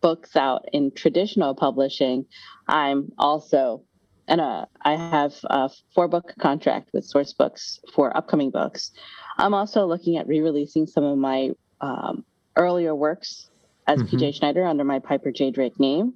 books 0.00 0.36
out 0.36 0.66
in 0.72 0.92
traditional 0.92 1.54
publishing, 1.54 2.26
I'm 2.66 3.12
also 3.18 3.84
and 4.30 4.40
uh, 4.40 4.66
I 4.82 4.94
have 4.94 5.34
a 5.44 5.68
four 5.92 6.06
book 6.06 6.32
contract 6.38 6.90
with 6.94 7.10
Sourcebooks 7.12 7.80
for 7.92 8.16
upcoming 8.16 8.52
books. 8.52 8.92
I'm 9.38 9.54
also 9.54 9.86
looking 9.86 10.18
at 10.18 10.28
re-releasing 10.28 10.86
some 10.86 11.02
of 11.02 11.18
my 11.18 11.50
um, 11.80 12.24
earlier 12.60 12.94
works 12.94 13.48
as 13.86 14.00
mm-hmm. 14.00 14.16
PJ 14.16 14.34
Schneider 14.34 14.64
under 14.64 14.84
my 14.84 14.98
Piper 14.98 15.32
J 15.32 15.50
Drake 15.50 15.80
name, 15.80 16.14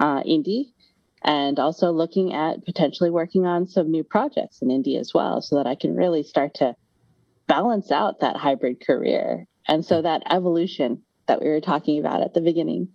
uh, 0.00 0.22
indie, 0.24 0.72
and 1.22 1.58
also 1.58 1.92
looking 1.92 2.34
at 2.34 2.64
potentially 2.64 3.10
working 3.10 3.46
on 3.46 3.66
some 3.66 3.90
new 3.90 4.04
projects 4.04 4.60
in 4.60 4.68
indie 4.68 4.98
as 4.98 5.14
well, 5.14 5.40
so 5.40 5.56
that 5.56 5.66
I 5.66 5.76
can 5.76 5.94
really 5.94 6.24
start 6.24 6.54
to 6.54 6.74
balance 7.46 7.90
out 7.92 8.20
that 8.20 8.36
hybrid 8.36 8.84
career. 8.84 9.46
And 9.68 9.84
so 9.84 10.02
that 10.02 10.22
evolution 10.30 11.02
that 11.26 11.40
we 11.40 11.48
were 11.48 11.60
talking 11.60 11.98
about 11.98 12.22
at 12.22 12.34
the 12.34 12.40
beginning 12.40 12.88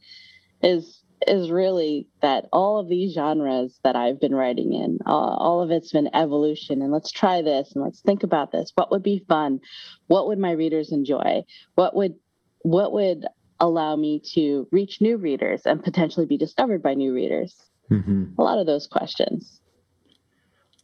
is 0.61 1.01
is 1.27 1.51
really 1.51 2.07
that 2.21 2.45
all 2.51 2.79
of 2.79 2.89
these 2.89 3.13
genres 3.13 3.79
that 3.83 3.95
I've 3.95 4.19
been 4.19 4.33
writing 4.33 4.73
in, 4.73 4.97
all, 5.05 5.37
all 5.39 5.61
of 5.61 5.69
it's 5.69 5.91
been 5.91 6.09
evolution. 6.15 6.81
And 6.81 6.91
let's 6.91 7.11
try 7.11 7.43
this 7.43 7.73
and 7.75 7.83
let's 7.83 8.01
think 8.01 8.23
about 8.23 8.51
this. 8.51 8.71
What 8.73 8.89
would 8.89 9.03
be 9.03 9.23
fun? 9.27 9.59
What 10.07 10.27
would 10.27 10.39
my 10.39 10.51
readers 10.51 10.91
enjoy? 10.91 11.43
What 11.75 11.95
would 11.95 12.15
what 12.63 12.93
would 12.93 13.25
allow 13.59 13.95
me 13.95 14.19
to 14.33 14.67
reach 14.71 15.01
new 15.01 15.17
readers 15.17 15.61
and 15.65 15.83
potentially 15.83 16.25
be 16.25 16.37
discovered 16.37 16.81
by 16.81 16.93
new 16.93 17.13
readers? 17.13 17.55
Mm-hmm. 17.89 18.39
A 18.39 18.43
lot 18.43 18.57
of 18.57 18.65
those 18.65 18.87
questions. 18.87 19.61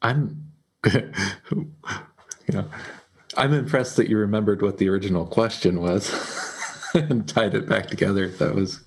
I'm, 0.01 0.51
you 0.93 1.73
know, 2.49 2.65
I'm 3.35 3.53
impressed 3.53 3.97
that 3.97 4.09
you 4.09 4.17
remembered 4.17 4.61
what 4.61 4.77
the 4.77 4.89
original 4.89 5.25
question 5.25 5.81
was 5.81 6.11
and 6.93 7.27
tied 7.27 7.55
it 7.55 7.67
back 7.67 7.87
together. 7.87 8.29
That 8.29 8.55
was 8.55 8.83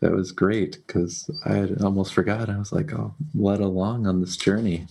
that 0.00 0.12
was 0.12 0.32
great 0.32 0.78
because 0.86 1.28
I 1.44 1.54
had 1.54 1.82
almost 1.82 2.12
forgot. 2.12 2.50
I 2.50 2.58
was 2.58 2.72
like, 2.72 2.92
oh, 2.92 3.14
led 3.34 3.60
along 3.60 4.06
on 4.06 4.20
this 4.20 4.36
journey. 4.36 4.86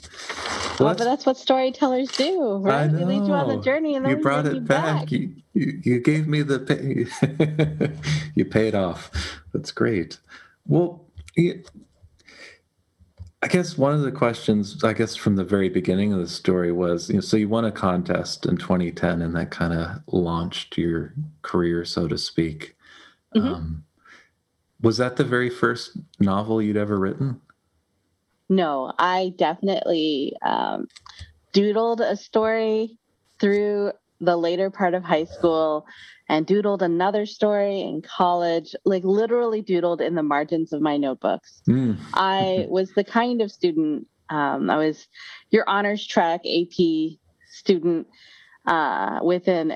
Well, 0.79 0.95
but 0.95 1.03
that's 1.03 1.25
what 1.25 1.37
storytellers 1.37 2.11
do, 2.11 2.57
right? 2.57 2.83
I 2.83 2.87
know. 2.87 2.97
They 2.97 3.05
lead 3.05 3.27
you 3.27 3.33
on 3.33 3.47
the 3.47 3.61
journey, 3.61 3.95
and 3.95 4.05
then 4.05 4.17
you 4.17 4.23
brought 4.23 4.45
it 4.45 4.65
back. 4.65 5.01
back. 5.01 5.11
You, 5.11 5.35
you, 5.53 5.81
you 5.83 5.99
gave 5.99 6.27
me 6.27 6.41
the 6.41 6.59
pay. 6.59 7.91
you 8.35 8.45
paid 8.45 8.75
off. 8.75 9.11
That's 9.53 9.71
great. 9.71 10.19
Well, 10.67 11.05
I 11.37 11.61
guess 13.47 13.77
one 13.77 13.93
of 13.93 14.01
the 14.01 14.11
questions, 14.11 14.83
I 14.83 14.93
guess, 14.93 15.15
from 15.15 15.35
the 15.35 15.43
very 15.43 15.69
beginning 15.69 16.11
of 16.11 16.19
the 16.19 16.27
story 16.27 16.71
was, 16.71 17.09
you 17.09 17.15
know, 17.15 17.21
so 17.21 17.37
you 17.37 17.47
won 17.47 17.63
a 17.63 17.71
contest 17.71 18.45
in 18.45 18.57
2010, 18.57 19.21
and 19.21 19.35
that 19.35 19.51
kind 19.51 19.73
of 19.73 20.01
launched 20.07 20.77
your 20.77 21.13
career, 21.43 21.85
so 21.85 22.07
to 22.07 22.17
speak. 22.17 22.75
Mm-hmm. 23.35 23.47
Um, 23.47 23.85
was 24.81 24.97
that 24.97 25.17
the 25.17 25.23
very 25.23 25.49
first 25.49 25.97
novel 26.19 26.61
you'd 26.61 26.77
ever 26.77 26.97
written? 26.97 27.41
No, 28.49 28.93
I 28.97 29.33
definitely 29.37 30.33
um, 30.45 30.87
doodled 31.53 31.99
a 31.99 32.15
story 32.15 32.97
through 33.39 33.91
the 34.19 34.37
later 34.37 34.69
part 34.69 34.93
of 34.93 35.03
high 35.03 35.25
school 35.25 35.85
and 36.29 36.45
doodled 36.45 36.81
another 36.81 37.25
story 37.25 37.81
in 37.81 38.01
college, 38.01 38.75
like 38.85 39.03
literally 39.03 39.61
doodled 39.61 40.01
in 40.01 40.15
the 40.15 40.23
margins 40.23 40.73
of 40.73 40.81
my 40.81 40.97
notebooks. 40.97 41.61
Mm. 41.67 41.97
I 42.13 42.65
was 42.69 42.91
the 42.93 43.03
kind 43.03 43.41
of 43.41 43.51
student, 43.51 44.07
um, 44.29 44.69
I 44.69 44.77
was 44.77 45.07
your 45.51 45.67
honors 45.67 46.05
track 46.05 46.41
AP 46.45 47.17
student 47.47 48.07
uh, 48.67 49.19
with 49.21 49.47
an 49.47 49.75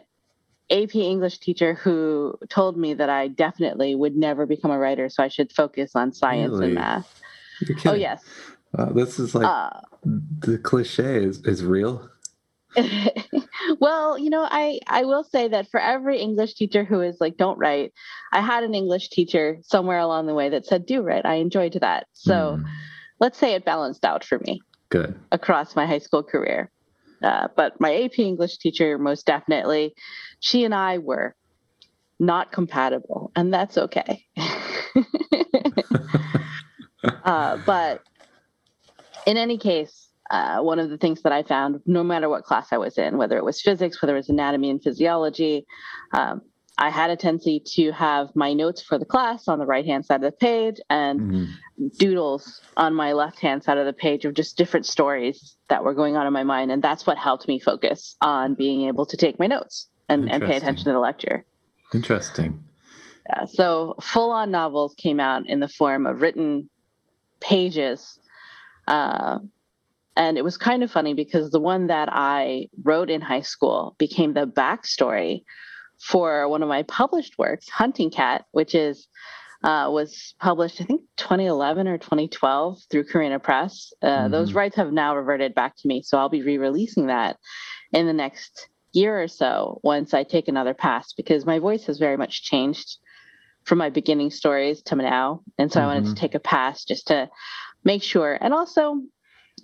AP 0.72 0.96
English 0.96 1.40
teacher 1.40 1.74
who 1.74 2.36
told 2.50 2.78
me 2.78 2.94
that 2.94 3.10
I 3.10 3.28
definitely 3.28 3.96
would 3.96 4.16
never 4.16 4.46
become 4.46 4.72
a 4.72 4.78
writer, 4.78 5.10
so 5.10 5.24
I 5.24 5.28
should 5.28 5.52
focus 5.52 5.92
on 5.96 6.14
science 6.14 6.54
really? 6.54 6.66
and 6.68 6.76
math. 6.76 7.22
Oh, 7.86 7.94
yes. 7.94 8.24
This 8.74 9.20
is 9.20 9.36
like 9.36 9.46
uh, 9.46 9.82
the 10.04 10.58
cliche 10.58 11.24
is, 11.24 11.44
is 11.46 11.64
real. 11.64 12.10
well, 13.80 14.18
you 14.18 14.30
know, 14.30 14.48
I 14.50 14.80
I 14.88 15.04
will 15.04 15.24
say 15.24 15.48
that 15.48 15.70
for 15.70 15.80
every 15.80 16.20
English 16.20 16.54
teacher 16.54 16.84
who 16.84 17.02
is 17.02 17.18
like, 17.20 17.38
don't 17.38 17.58
write, 17.58 17.94
I 18.32 18.42
had 18.42 18.64
an 18.64 18.76
English 18.76 19.10
teacher 19.10 19.58
somewhere 19.64 20.00
along 20.00 20.28
the 20.28 20.36
way 20.36 20.50
that 20.50 20.66
said, 20.66 20.86
do 20.86 21.02
write. 21.02 21.26
I 21.26 21.36
enjoyed 21.36 21.78
that. 21.82 22.08
So 22.14 22.60
mm. 22.60 22.66
let's 23.20 23.38
say 23.38 23.54
it 23.54 23.66
balanced 23.66 24.06
out 24.06 24.24
for 24.24 24.40
me. 24.46 24.62
Good. 24.90 25.20
Across 25.32 25.76
my 25.76 25.86
high 25.86 26.00
school 26.00 26.24
career. 26.24 26.72
Uh, 27.22 27.48
but 27.56 27.80
my 27.82 28.04
AP 28.04 28.20
English 28.20 28.58
teacher, 28.60 28.98
most 28.98 29.26
definitely, 29.26 29.94
she 30.40 30.64
and 30.64 30.74
I 30.74 31.00
were 31.00 31.36
not 32.20 32.52
compatible, 32.52 33.32
and 33.36 33.54
that's 33.54 33.78
okay. 33.78 34.26
uh, 37.24 37.58
but 37.66 38.02
in 39.30 39.38
any 39.38 39.60
case, 39.60 40.10
uh, 40.32 40.60
one 40.60 40.80
of 40.80 40.90
the 40.90 40.98
things 40.98 41.22
that 41.22 41.32
I 41.32 41.44
found, 41.44 41.82
no 41.86 42.04
matter 42.04 42.30
what 42.30 42.44
class 42.44 42.70
I 42.72 42.78
was 42.78 42.98
in, 42.98 43.18
whether 43.18 43.38
it 43.38 43.46
was 43.46 43.62
physics, 43.62 44.02
whether 44.02 44.16
it 44.16 44.20
was 44.20 44.30
anatomy 44.30 44.72
and 44.72 44.82
physiology, 44.82 45.68
um, 46.14 46.42
I 46.80 46.90
had 46.90 47.12
a 47.12 47.16
tendency 47.16 47.62
to 47.76 47.92
have 47.92 48.36
my 48.36 48.54
notes 48.54 48.82
for 48.82 48.98
the 48.98 49.06
class 49.06 49.48
on 49.48 49.60
the 49.60 49.66
right 49.66 49.86
hand 49.86 50.06
side 50.06 50.24
of 50.24 50.32
the 50.32 50.38
page 50.38 50.78
and 50.90 51.20
mm-hmm. 51.20 51.88
doodles 51.98 52.62
on 52.76 52.96
my 52.96 53.12
left 53.14 53.40
hand 53.40 53.64
side 53.64 53.78
of 53.78 53.86
the 53.86 53.94
page 53.94 54.26
of 54.26 54.34
just 54.34 54.58
different 54.58 54.86
stories 54.86 55.58
that 55.68 55.84
were 55.84 55.94
going 55.94 56.16
on 56.16 56.26
in 56.26 56.34
my 56.34 56.44
mind. 56.44 56.72
And 56.72 56.82
that's 56.82 57.06
what 57.06 57.18
helped 57.18 57.48
me 57.48 57.60
focus 57.60 58.16
on 58.22 58.56
being 58.56 58.88
able 58.88 59.06
to 59.08 59.18
take 59.18 59.38
my 59.38 59.48
notes 59.48 59.90
and, 60.08 60.32
and 60.32 60.42
pay 60.42 60.56
attention 60.56 60.86
to 60.86 60.94
the 60.94 61.00
lecture. 61.00 61.46
Interesting. 61.94 62.64
Yeah, 63.30 63.46
so 63.46 63.96
full 64.02 64.32
on 64.32 64.50
novels 64.50 64.96
came 64.98 65.20
out 65.20 65.48
in 65.48 65.60
the 65.60 65.68
form 65.68 66.08
of 66.08 66.22
written 66.22 66.70
pages. 67.42 68.20
Uh, 68.90 69.40
and 70.16 70.38
it 70.38 70.44
was 70.44 70.58
kind 70.58 70.84
of 70.84 70.92
funny 70.92 71.14
because 71.14 71.52
the 71.52 71.62
one 71.62 71.88
that 71.88 72.10
I 72.12 72.68
wrote 72.84 73.10
in 73.10 73.22
high 73.22 73.42
school 73.42 73.96
became 73.98 74.34
the 74.34 74.46
backstory 74.46 75.44
for 76.00 76.48
one 76.50 76.62
of 76.62 76.70
my 76.70 76.84
published 76.84 77.38
works, 77.38 77.70
Hunting 77.70 78.12
Cat, 78.12 78.46
which 78.52 78.76
is 78.76 79.08
uh, 79.64 79.90
was 79.92 80.36
published 80.40 80.82
I 80.82 80.86
think 80.86 81.02
2011 81.18 81.88
or 81.88 81.98
2012 81.98 82.80
through 82.90 83.06
Carina 83.06 83.40
Press. 83.40 83.94
Uh, 84.02 84.08
mm-hmm. 84.08 84.32
Those 84.32 84.54
rights 84.54 84.76
have 84.78 84.92
now 84.92 85.16
reverted 85.16 85.54
back 85.54 85.76
to 85.78 85.88
me, 85.88 86.02
so 86.02 86.18
I'll 86.18 86.30
be 86.30 86.42
re-releasing 86.42 87.08
that 87.08 87.38
in 87.92 88.06
the 88.06 88.14
next 88.14 88.70
year 88.94 89.22
or 89.22 89.28
so 89.28 89.80
once 89.84 90.14
I 90.14 90.24
take 90.24 90.48
another 90.48 90.74
pass 90.74 91.14
because 91.14 91.46
my 91.46 91.60
voice 91.60 91.86
has 91.86 92.00
very 92.00 92.18
much 92.18 92.44
changed 92.44 92.98
from 93.66 93.78
my 93.78 93.90
beginning 93.90 94.32
stories 94.32 94.82
to 94.84 94.96
now, 94.96 95.42
and 95.58 95.72
so 95.72 95.80
mm-hmm. 95.80 95.90
I 95.90 95.94
wanted 95.94 96.06
to 96.06 96.10
mm-hmm. 96.12 96.20
take 96.22 96.36
a 96.36 96.40
pass 96.40 96.86
just 96.86 97.08
to 97.08 97.30
make 97.84 98.04
sure. 98.04 98.38
And 98.40 98.54
also, 98.54 99.02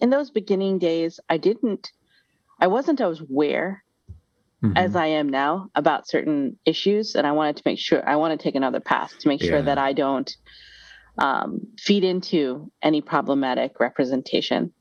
in 0.01 0.09
those 0.09 0.29
beginning 0.29 0.79
days, 0.79 1.19
I 1.29 1.37
didn't, 1.37 1.91
I 2.59 2.67
wasn't 2.67 3.01
as 3.01 3.21
aware 3.21 3.83
mm-hmm. 4.63 4.77
as 4.77 4.95
I 4.95 5.07
am 5.07 5.29
now 5.29 5.69
about 5.75 6.07
certain 6.07 6.57
issues. 6.65 7.15
And 7.15 7.25
I 7.25 7.31
wanted 7.31 7.57
to 7.57 7.63
make 7.65 7.79
sure, 7.79 8.07
I 8.07 8.15
want 8.15 8.37
to 8.37 8.43
take 8.43 8.55
another 8.55 8.79
path 8.79 9.13
to 9.19 9.27
make 9.27 9.41
sure 9.41 9.57
yeah. 9.57 9.61
that 9.61 9.77
I 9.77 9.93
don't 9.93 10.35
um, 11.17 11.61
feed 11.77 12.03
into 12.03 12.71
any 12.81 13.01
problematic 13.01 13.79
representation. 13.79 14.73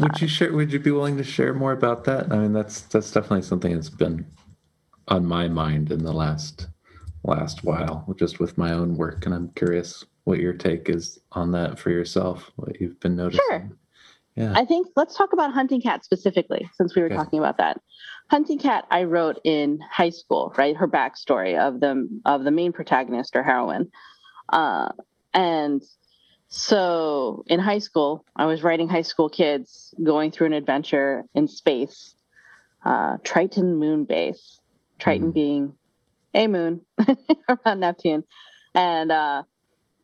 Would 0.00 0.20
you 0.20 0.28
share? 0.28 0.52
Would 0.52 0.72
you 0.72 0.80
be 0.80 0.90
willing 0.90 1.16
to 1.16 1.24
share 1.24 1.54
more 1.54 1.72
about 1.72 2.04
that? 2.04 2.32
I 2.32 2.36
mean, 2.36 2.52
that's 2.52 2.82
that's 2.82 3.10
definitely 3.10 3.42
something 3.42 3.72
that's 3.72 3.88
been 3.88 4.26
on 5.08 5.24
my 5.24 5.48
mind 5.48 5.92
in 5.92 6.04
the 6.04 6.12
last 6.12 6.66
last 7.22 7.64
while, 7.64 8.04
just 8.18 8.38
with 8.38 8.58
my 8.58 8.72
own 8.72 8.96
work, 8.96 9.24
and 9.24 9.34
I'm 9.34 9.50
curious 9.50 10.04
what 10.26 10.40
your 10.40 10.52
take 10.52 10.88
is 10.88 11.20
on 11.32 11.52
that 11.52 11.78
for 11.78 11.90
yourself. 11.90 12.50
What 12.56 12.80
you've 12.80 12.98
been 12.98 13.14
noticing. 13.14 13.40
Sure. 13.48 13.70
Yeah. 14.34 14.52
I 14.54 14.64
think 14.64 14.88
let's 14.96 15.16
talk 15.16 15.32
about 15.32 15.52
Hunting 15.52 15.80
Cat 15.80 16.04
specifically, 16.04 16.68
since 16.74 16.94
we 16.94 17.00
were 17.00 17.06
okay. 17.06 17.14
talking 17.14 17.38
about 17.38 17.58
that. 17.58 17.80
Hunting 18.28 18.58
Cat, 18.58 18.86
I 18.90 19.04
wrote 19.04 19.40
in 19.44 19.78
high 19.88 20.10
school, 20.10 20.52
right? 20.58 20.76
Her 20.76 20.88
backstory 20.88 21.56
of 21.56 21.78
the 21.78 22.08
of 22.26 22.42
the 22.42 22.50
main 22.50 22.72
protagonist 22.72 23.36
or 23.36 23.44
heroine, 23.44 23.88
uh, 24.48 24.88
and 25.32 25.80
so 26.48 27.44
in 27.46 27.60
high 27.60 27.78
school, 27.78 28.24
I 28.34 28.46
was 28.46 28.64
writing 28.64 28.88
high 28.88 29.02
school 29.02 29.28
kids 29.28 29.94
going 30.02 30.32
through 30.32 30.48
an 30.48 30.54
adventure 30.54 31.24
in 31.36 31.46
space, 31.46 32.16
uh, 32.84 33.18
Triton 33.22 33.76
moon 33.76 34.04
base, 34.04 34.60
Triton 34.98 35.30
mm. 35.30 35.34
being 35.34 35.74
a 36.34 36.48
moon 36.48 36.80
around 37.48 37.78
Neptune, 37.78 38.24
and 38.74 39.12
uh, 39.12 39.44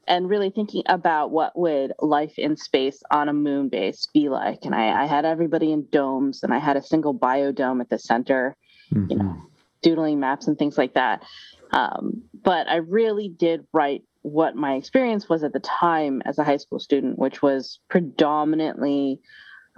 and 0.06 0.28
really 0.28 0.50
thinking 0.50 0.82
about 0.86 1.30
what 1.30 1.56
would 1.56 1.92
life 2.00 2.38
in 2.38 2.56
space 2.56 3.02
on 3.10 3.28
a 3.28 3.32
moon 3.32 3.68
base 3.68 4.08
be 4.12 4.28
like. 4.28 4.60
And 4.64 4.74
I, 4.74 5.02
I 5.02 5.06
had 5.06 5.24
everybody 5.24 5.72
in 5.72 5.86
domes, 5.90 6.42
and 6.42 6.52
I 6.52 6.58
had 6.58 6.76
a 6.76 6.82
single 6.82 7.14
biodome 7.14 7.80
at 7.80 7.88
the 7.88 7.98
center, 7.98 8.56
mm-hmm. 8.92 9.10
you 9.10 9.16
know, 9.16 9.24
mm-hmm. 9.24 9.46
doodling 9.82 10.20
maps 10.20 10.46
and 10.48 10.58
things 10.58 10.76
like 10.76 10.94
that. 10.94 11.22
Um, 11.70 12.22
but 12.42 12.68
I 12.68 12.76
really 12.76 13.28
did 13.28 13.66
write 13.72 14.02
what 14.22 14.54
my 14.54 14.74
experience 14.74 15.28
was 15.28 15.42
at 15.42 15.52
the 15.52 15.60
time 15.60 16.22
as 16.24 16.38
a 16.38 16.44
high 16.44 16.58
school 16.58 16.78
student, 16.78 17.18
which 17.18 17.42
was 17.42 17.80
predominantly 17.88 19.20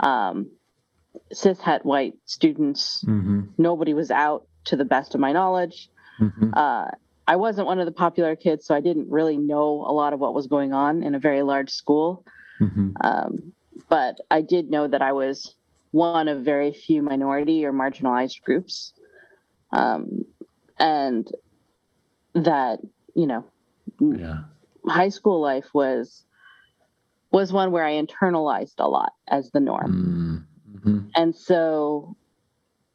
um, 0.00 0.50
cis 1.32 1.60
het 1.60 1.84
white 1.84 2.14
students. 2.24 3.04
Mm-hmm. 3.04 3.42
Nobody 3.58 3.94
was 3.94 4.10
out, 4.10 4.46
to 4.64 4.76
the 4.76 4.84
best 4.84 5.14
of 5.14 5.20
my 5.20 5.32
knowledge. 5.32 5.88
Mm-hmm. 6.20 6.50
Uh, 6.54 6.86
I 7.26 7.36
wasn't 7.36 7.66
one 7.66 7.78
of 7.78 7.86
the 7.86 7.92
popular 7.92 8.36
kids, 8.36 8.66
so 8.66 8.74
I 8.74 8.80
didn't 8.80 9.10
really 9.10 9.36
know 9.36 9.84
a 9.86 9.92
lot 9.92 10.12
of 10.12 10.20
what 10.20 10.34
was 10.34 10.46
going 10.46 10.72
on 10.72 11.02
in 11.02 11.14
a 11.14 11.18
very 11.18 11.42
large 11.42 11.70
school. 11.70 12.24
Mm-hmm. 12.60 12.90
Um, 13.00 13.52
but 13.88 14.18
I 14.30 14.42
did 14.42 14.70
know 14.70 14.86
that 14.86 15.02
I 15.02 15.12
was 15.12 15.54
one 15.90 16.28
of 16.28 16.44
very 16.44 16.72
few 16.72 17.02
minority 17.02 17.64
or 17.64 17.72
marginalized 17.72 18.42
groups. 18.42 18.92
Um, 19.72 20.24
and 20.78 21.30
that, 22.34 22.80
you 23.14 23.26
know, 23.26 23.44
yeah. 24.00 24.38
high 24.86 25.08
school 25.08 25.40
life 25.40 25.66
was 25.72 26.24
was 27.30 27.52
one 27.52 27.72
where 27.72 27.84
I 27.84 27.94
internalized 27.94 28.74
a 28.78 28.88
lot 28.88 29.12
as 29.28 29.50
the 29.50 29.60
norm. 29.60 30.46
Mm-hmm. 30.72 31.08
And 31.16 31.34
so 31.34 32.16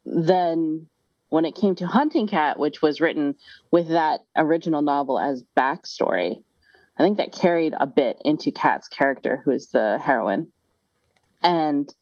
then 0.04 0.86
when 1.30 1.44
it 1.44 1.54
came 1.54 1.74
to 1.76 1.86
Hunting 1.86 2.26
Cat, 2.26 2.58
which 2.58 2.82
was 2.82 3.00
written 3.00 3.34
with 3.70 3.88
that 3.88 4.20
original 4.36 4.82
novel 4.82 5.18
as 5.18 5.42
backstory, 5.56 6.42
I 6.98 7.02
think 7.02 7.16
that 7.16 7.32
carried 7.32 7.74
a 7.80 7.86
bit 7.86 8.18
into 8.24 8.50
Cat's 8.50 8.88
character, 8.88 9.40
who 9.44 9.52
is 9.52 9.68
the 9.68 9.98
heroine. 9.98 10.48
And 11.42 11.92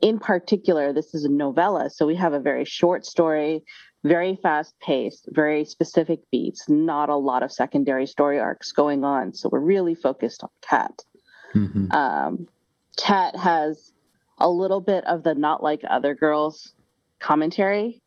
in 0.00 0.18
particular, 0.18 0.92
this 0.92 1.14
is 1.14 1.24
a 1.24 1.28
novella. 1.28 1.90
So 1.90 2.06
we 2.06 2.14
have 2.14 2.32
a 2.32 2.40
very 2.40 2.64
short 2.64 3.04
story, 3.04 3.64
very 4.04 4.38
fast 4.42 4.74
paced, 4.80 5.28
very 5.32 5.64
specific 5.64 6.20
beats, 6.30 6.68
not 6.68 7.08
a 7.08 7.16
lot 7.16 7.42
of 7.42 7.52
secondary 7.52 8.06
story 8.06 8.38
arcs 8.38 8.72
going 8.72 9.04
on. 9.04 9.34
So 9.34 9.48
we're 9.50 9.58
really 9.60 9.94
focused 9.94 10.42
on 10.42 10.50
Cat. 10.62 11.02
Mm-hmm. 11.54 11.90
Um, 11.92 12.48
Cat 12.96 13.36
has 13.36 13.92
a 14.38 14.48
little 14.48 14.80
bit 14.80 15.04
of 15.04 15.24
the 15.24 15.34
not 15.34 15.62
like 15.62 15.82
other 15.88 16.14
girls 16.14 16.72
commentary. 17.18 18.00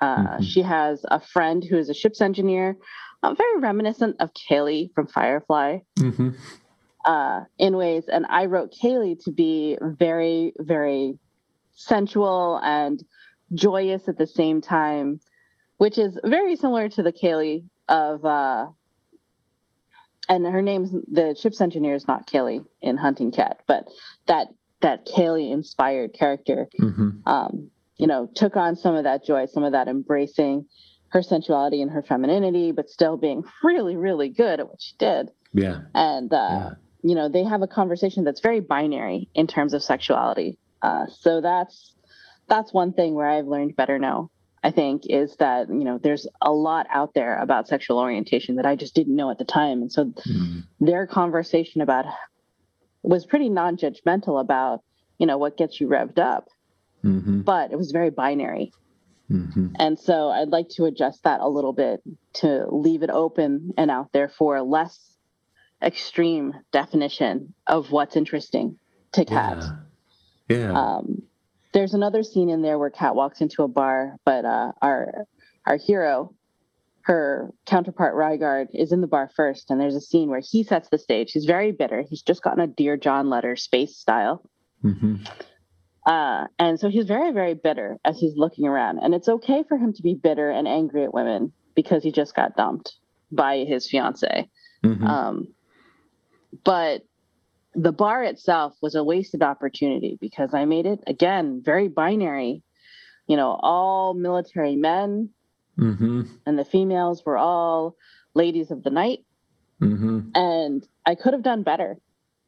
Uh, 0.00 0.16
mm-hmm. 0.16 0.42
She 0.42 0.62
has 0.62 1.04
a 1.08 1.20
friend 1.20 1.64
who 1.64 1.76
is 1.76 1.88
a 1.88 1.94
ship's 1.94 2.20
engineer, 2.20 2.76
uh, 3.22 3.34
very 3.34 3.58
reminiscent 3.58 4.16
of 4.20 4.30
Kaylee 4.34 4.92
from 4.94 5.06
Firefly. 5.06 5.78
Mm-hmm. 5.98 6.30
Uh, 7.04 7.44
in 7.58 7.78
ways, 7.78 8.04
and 8.08 8.26
I 8.28 8.44
wrote 8.44 8.74
Kaylee 8.74 9.24
to 9.24 9.32
be 9.32 9.78
very, 9.80 10.52
very 10.58 11.18
sensual 11.72 12.60
and 12.62 13.02
joyous 13.54 14.06
at 14.06 14.18
the 14.18 14.26
same 14.26 14.60
time, 14.60 15.18
which 15.78 15.96
is 15.96 16.18
very 16.24 16.56
similar 16.56 16.90
to 16.90 17.02
the 17.02 17.12
Kaylee 17.12 17.64
of, 17.88 18.22
uh, 18.26 18.66
and 20.28 20.44
her 20.44 20.60
name's 20.60 20.92
the 21.10 21.34
ship's 21.40 21.62
engineer 21.62 21.94
is 21.94 22.06
not 22.06 22.26
Kaylee 22.26 22.66
in 22.82 22.98
Hunting 22.98 23.32
Cat, 23.32 23.60
but 23.66 23.88
that 24.26 24.48
that 24.80 25.06
Kaylee 25.06 25.52
inspired 25.52 26.12
character, 26.12 26.68
mm-hmm. 26.78 27.10
um, 27.26 27.70
you 28.00 28.06
know, 28.06 28.28
took 28.34 28.56
on 28.56 28.76
some 28.76 28.94
of 28.94 29.04
that 29.04 29.24
joy, 29.24 29.46
some 29.46 29.62
of 29.62 29.72
that 29.72 29.88
embracing 29.88 30.66
her 31.08 31.22
sensuality 31.22 31.82
and 31.82 31.90
her 31.90 32.02
femininity, 32.02 32.72
but 32.72 32.88
still 32.88 33.16
being 33.16 33.42
really, 33.62 33.96
really 33.96 34.28
good 34.28 34.60
at 34.60 34.68
what 34.68 34.80
she 34.80 34.94
did. 34.98 35.30
Yeah. 35.52 35.80
And, 35.94 36.32
uh, 36.32 36.36
yeah. 36.36 36.70
you 37.02 37.14
know, 37.14 37.28
they 37.28 37.44
have 37.44 37.62
a 37.62 37.66
conversation 37.66 38.24
that's 38.24 38.40
very 38.40 38.60
binary 38.60 39.28
in 39.34 39.46
terms 39.46 39.74
of 39.74 39.82
sexuality. 39.82 40.58
Uh, 40.82 41.06
so 41.06 41.40
that's 41.40 41.94
that's 42.48 42.72
one 42.72 42.92
thing 42.92 43.14
where 43.14 43.28
I've 43.28 43.46
learned 43.46 43.76
better 43.76 43.98
now. 43.98 44.30
I 44.62 44.70
think 44.70 45.04
is 45.06 45.36
that 45.36 45.68
you 45.68 45.84
know 45.84 45.98
there's 46.02 46.26
a 46.42 46.52
lot 46.52 46.86
out 46.92 47.14
there 47.14 47.38
about 47.38 47.68
sexual 47.68 47.98
orientation 47.98 48.56
that 48.56 48.66
I 48.66 48.76
just 48.76 48.94
didn't 48.94 49.16
know 49.16 49.30
at 49.30 49.38
the 49.38 49.44
time, 49.44 49.80
and 49.80 49.90
so 49.90 50.06
mm. 50.06 50.64
their 50.80 51.06
conversation 51.06 51.80
about 51.80 52.04
was 53.02 53.24
pretty 53.24 53.48
non-judgmental 53.48 54.38
about 54.38 54.82
you 55.18 55.26
know 55.26 55.38
what 55.38 55.56
gets 55.56 55.80
you 55.80 55.88
revved 55.88 56.18
up, 56.18 56.48
mm-hmm. 57.04 57.40
but 57.40 57.72
it 57.72 57.76
was 57.76 57.92
very 57.92 58.10
binary. 58.10 58.72
Mm-hmm. 59.30 59.68
And 59.78 59.98
so 59.98 60.28
I'd 60.28 60.48
like 60.48 60.68
to 60.70 60.86
adjust 60.86 61.22
that 61.22 61.40
a 61.40 61.48
little 61.48 61.72
bit 61.72 62.02
to 62.34 62.66
leave 62.68 63.02
it 63.02 63.10
open 63.10 63.72
and 63.78 63.90
out 63.90 64.12
there 64.12 64.28
for 64.28 64.56
a 64.56 64.62
less 64.62 64.98
extreme 65.82 66.54
definition 66.72 67.54
of 67.66 67.90
what's 67.90 68.16
interesting 68.16 68.78
to 69.12 69.24
cats. 69.24 69.66
Yeah. 70.48 70.56
yeah. 70.56 70.72
Um, 70.72 71.22
there's 71.72 71.94
another 71.94 72.22
scene 72.22 72.50
in 72.50 72.62
there 72.62 72.78
where 72.78 72.90
Cat 72.90 73.14
walks 73.14 73.40
into 73.40 73.62
a 73.62 73.68
bar, 73.68 74.16
but 74.24 74.44
uh, 74.44 74.72
our 74.82 75.26
our 75.66 75.76
hero, 75.76 76.34
her 77.02 77.52
counterpart 77.66 78.14
Rygard, 78.14 78.68
is 78.74 78.90
in 78.90 79.00
the 79.00 79.06
bar 79.06 79.30
first, 79.36 79.70
and 79.70 79.80
there's 79.80 79.94
a 79.94 80.00
scene 80.00 80.28
where 80.28 80.42
he 80.42 80.64
sets 80.64 80.88
the 80.88 80.98
stage. 80.98 81.30
He's 81.32 81.44
very 81.44 81.70
bitter. 81.70 82.02
He's 82.02 82.22
just 82.22 82.42
gotten 82.42 82.60
a 82.60 82.66
Dear 82.66 82.96
John 82.96 83.30
letter, 83.30 83.54
space 83.54 83.96
style. 83.96 84.42
Mm-hmm. 84.84 85.16
Uh, 86.10 86.48
and 86.58 86.80
so 86.80 86.88
he's 86.88 87.06
very, 87.06 87.30
very 87.30 87.54
bitter 87.54 87.96
as 88.04 88.18
he's 88.18 88.32
looking 88.34 88.66
around. 88.66 88.98
And 88.98 89.14
it's 89.14 89.28
okay 89.28 89.62
for 89.68 89.78
him 89.78 89.92
to 89.92 90.02
be 90.02 90.14
bitter 90.14 90.50
and 90.50 90.66
angry 90.66 91.04
at 91.04 91.14
women 91.14 91.52
because 91.76 92.02
he 92.02 92.10
just 92.10 92.34
got 92.34 92.56
dumped 92.56 92.96
by 93.30 93.58
his 93.58 93.88
fiance. 93.88 94.50
Mm-hmm. 94.84 95.06
Um, 95.06 95.54
but 96.64 97.02
the 97.76 97.92
bar 97.92 98.24
itself 98.24 98.74
was 98.82 98.96
a 98.96 99.04
wasted 99.04 99.40
opportunity 99.40 100.18
because 100.20 100.52
I 100.52 100.64
made 100.64 100.84
it 100.84 100.98
again 101.06 101.62
very 101.64 101.86
binary. 101.86 102.64
You 103.28 103.36
know, 103.36 103.56
all 103.62 104.12
military 104.12 104.74
men, 104.74 105.30
mm-hmm. 105.78 106.22
and 106.44 106.58
the 106.58 106.64
females 106.64 107.22
were 107.24 107.38
all 107.38 107.94
ladies 108.34 108.72
of 108.72 108.82
the 108.82 108.90
night. 108.90 109.20
Mm-hmm. 109.80 110.30
And 110.34 110.84
I 111.06 111.14
could 111.14 111.34
have 111.34 111.44
done 111.44 111.62
better. 111.62 111.98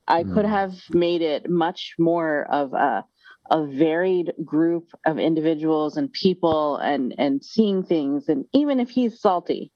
I 0.09 0.25
mm. 0.25 0.35
could 0.35 0.47
have 0.47 0.73
made 0.91 1.23
it 1.23 1.49
much 1.49 1.95
more 1.97 2.45
of 2.51 2.73
a, 2.73 3.05
a 3.51 3.65
varied 3.67 4.33
group 4.45 4.93
of 5.05 5.19
individuals 5.19 5.97
and 5.97 6.13
people 6.13 6.77
and 6.77 7.15
and 7.19 7.45
seeing 7.45 7.83
things. 7.83 8.29
And 8.29 8.47
even 8.53 8.81
if 8.81 8.91
he's 8.91 9.21
salty, 9.21 9.71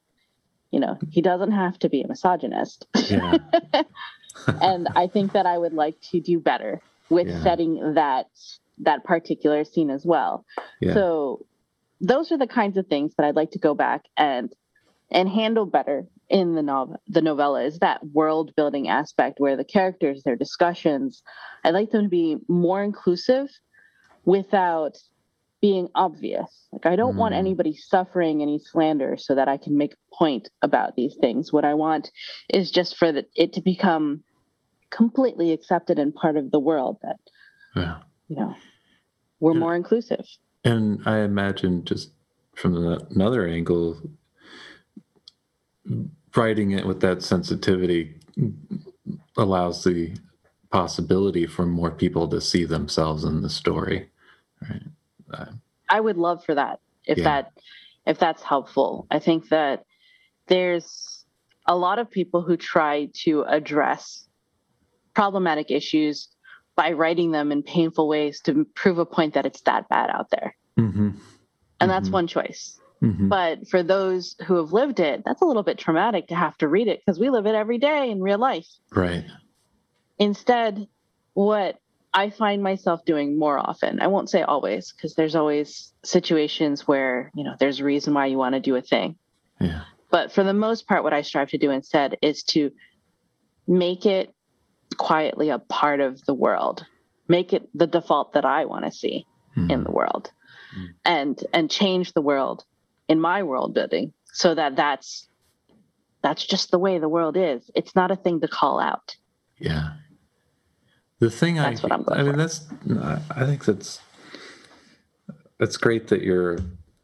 you 0.70 0.80
know, 0.80 0.98
he 1.10 1.20
doesn't 1.20 1.52
have 1.52 1.78
to 1.80 1.88
be 1.88 2.02
a 2.02 2.08
misogynist. 2.08 2.86
Yeah. 3.08 3.38
and 4.62 4.88
I 4.94 5.06
think 5.06 5.32
that 5.32 5.46
I 5.46 5.58
would 5.58 5.72
like 5.72 6.00
to 6.12 6.20
do 6.20 6.38
better 6.38 6.80
with 7.08 7.28
yeah. 7.28 7.42
setting 7.42 7.94
that 7.94 8.26
that 8.78 9.04
particular 9.04 9.64
scene 9.64 9.90
as 9.90 10.04
well. 10.04 10.44
Yeah. 10.80 10.94
So 10.94 11.46
those 12.00 12.30
are 12.30 12.38
the 12.38 12.46
kinds 12.46 12.76
of 12.76 12.86
things 12.86 13.14
that 13.16 13.24
I'd 13.24 13.36
like 13.36 13.52
to 13.52 13.58
go 13.58 13.74
back 13.74 14.04
and 14.16 14.52
and 15.10 15.28
handle 15.28 15.66
better 15.66 16.06
in 16.28 16.54
the 16.54 16.62
novel 16.62 17.00
the 17.06 17.22
novella 17.22 17.64
is 17.64 17.78
that 17.78 18.04
world 18.08 18.52
building 18.56 18.88
aspect 18.88 19.38
where 19.38 19.56
the 19.56 19.64
characters 19.64 20.22
their 20.24 20.36
discussions 20.36 21.22
I'd 21.64 21.74
like 21.74 21.90
them 21.90 22.04
to 22.04 22.08
be 22.08 22.36
more 22.48 22.82
inclusive 22.82 23.48
without 24.24 24.98
being 25.60 25.88
obvious. 25.94 26.68
Like 26.72 26.86
I 26.86 26.96
don't 26.96 27.14
mm. 27.14 27.18
want 27.18 27.34
anybody 27.34 27.74
suffering 27.74 28.42
any 28.42 28.58
slander 28.58 29.16
so 29.16 29.34
that 29.34 29.48
I 29.48 29.56
can 29.56 29.76
make 29.76 29.94
a 29.94 30.14
point 30.14 30.48
about 30.62 30.96
these 30.96 31.16
things. 31.20 31.52
What 31.52 31.64
I 31.64 31.74
want 31.74 32.10
is 32.48 32.70
just 32.70 32.96
for 32.96 33.10
the, 33.10 33.26
it 33.34 33.54
to 33.54 33.62
become 33.62 34.22
completely 34.90 35.52
accepted 35.52 35.98
and 35.98 36.14
part 36.14 36.36
of 36.36 36.50
the 36.50 36.60
world 36.60 36.98
that 37.02 37.16
yeah. 37.74 37.98
you 38.28 38.36
know 38.36 38.54
we're 39.40 39.54
more 39.54 39.74
inclusive 39.74 40.24
And 40.64 41.00
I 41.06 41.18
imagine 41.18 41.84
just 41.84 42.10
from 42.54 42.74
the, 42.74 43.06
another 43.10 43.46
angle, 43.46 44.00
writing 46.36 46.72
it 46.72 46.86
with 46.86 47.00
that 47.00 47.22
sensitivity 47.22 48.14
allows 49.36 49.84
the 49.84 50.14
possibility 50.70 51.46
for 51.46 51.64
more 51.64 51.90
people 51.90 52.28
to 52.28 52.40
see 52.40 52.64
themselves 52.64 53.24
in 53.24 53.40
the 53.42 53.48
story. 53.50 54.10
Right. 54.68 54.82
Uh, 55.32 55.46
I 55.88 56.00
would 56.00 56.16
love 56.16 56.44
for 56.44 56.54
that 56.54 56.80
if 57.04 57.18
Yeah. 57.18 57.24
that 57.24 57.52
if 58.06 58.18
that's 58.20 58.42
helpful. 58.42 59.06
I 59.10 59.18
think 59.18 59.48
that 59.48 59.84
there's 60.46 61.24
a 61.66 61.76
lot 61.76 61.98
of 61.98 62.08
people 62.08 62.40
who 62.42 62.56
try 62.56 63.06
to 63.24 63.42
address 63.48 64.28
problematic 65.14 65.70
issues 65.72 66.28
by 66.76 66.92
writing 66.92 67.32
them 67.32 67.50
in 67.50 67.62
painful 67.64 68.06
ways 68.06 68.40
to 68.42 68.64
prove 68.76 68.98
a 68.98 69.06
point 69.06 69.34
that 69.34 69.44
it's 69.46 69.62
that 69.62 69.88
bad 69.88 70.10
out 70.10 70.30
there. 70.30 70.54
mm-hmm. 70.78 71.10
And 71.80 71.90
that's 71.90 72.08
Mhm. 72.10 72.12
one 72.12 72.26
choice. 72.26 72.78
Mm-hmm. 73.02 73.28
But 73.28 73.68
for 73.68 73.82
those 73.82 74.36
who 74.46 74.56
have 74.56 74.72
lived 74.72 75.00
it, 75.00 75.22
that's 75.24 75.42
a 75.42 75.44
little 75.44 75.62
bit 75.62 75.78
traumatic 75.78 76.28
to 76.28 76.34
have 76.34 76.56
to 76.58 76.68
read 76.68 76.88
it 76.88 77.00
because 77.04 77.20
we 77.20 77.30
live 77.30 77.46
it 77.46 77.54
every 77.54 77.78
day 77.78 78.10
in 78.10 78.22
real 78.22 78.38
life. 78.38 78.66
Right. 78.90 79.24
Instead, 80.18 80.88
what 81.34 81.78
I 82.14 82.30
find 82.30 82.62
myself 82.62 83.04
doing 83.04 83.38
more 83.38 83.58
often, 83.58 84.00
I 84.00 84.06
won't 84.06 84.30
say 84.30 84.42
always, 84.42 84.92
because 84.92 85.14
there's 85.14 85.34
always 85.34 85.92
situations 86.02 86.88
where, 86.88 87.30
you 87.34 87.44
know, 87.44 87.54
there's 87.60 87.80
a 87.80 87.84
reason 87.84 88.14
why 88.14 88.26
you 88.26 88.38
want 88.38 88.54
to 88.54 88.60
do 88.60 88.76
a 88.76 88.80
thing. 88.80 89.16
Yeah. 89.60 89.82
But 90.10 90.32
for 90.32 90.42
the 90.42 90.54
most 90.54 90.86
part, 90.86 91.02
what 91.02 91.12
I 91.12 91.20
strive 91.20 91.50
to 91.50 91.58
do 91.58 91.70
instead 91.70 92.16
is 92.22 92.42
to 92.44 92.70
make 93.66 94.06
it 94.06 94.32
quietly 94.96 95.50
a 95.50 95.58
part 95.58 96.00
of 96.00 96.24
the 96.24 96.32
world, 96.32 96.86
make 97.28 97.52
it 97.52 97.68
the 97.74 97.86
default 97.86 98.32
that 98.32 98.46
I 98.46 98.64
want 98.64 98.86
to 98.86 98.90
see 98.90 99.26
in 99.70 99.84
the 99.84 99.90
world, 99.90 100.30
Mm. 100.76 100.88
and 101.04 101.44
and 101.54 101.70
change 101.70 102.12
the 102.12 102.20
world 102.20 102.64
in 103.08 103.20
my 103.20 103.42
world 103.42 103.74
building 103.74 104.12
so 104.32 104.54
that 104.54 104.76
that's 104.76 105.28
that's 106.22 106.44
just 106.44 106.70
the 106.72 106.78
way 106.78 106.98
the 106.98 107.08
world 107.08 107.36
is. 107.36 107.70
It's 107.74 107.94
not 107.94 108.10
a 108.10 108.16
thing 108.16 108.40
to 108.40 108.48
call 108.48 108.80
out. 108.80 109.16
Yeah. 109.58 109.90
The 111.20 111.30
thing 111.30 111.54
That's 111.54 111.80
I, 111.80 111.82
what 111.84 111.92
I'm 111.92 112.02
going 112.02 112.20
I 112.20 112.22
mean, 112.24 112.32
for. 112.32 112.38
that's, 112.38 112.66
I 113.30 113.46
think 113.46 113.64
that's, 113.64 114.00
that's 115.58 115.76
great 115.76 116.08
that 116.08 116.22
you're 116.22 116.58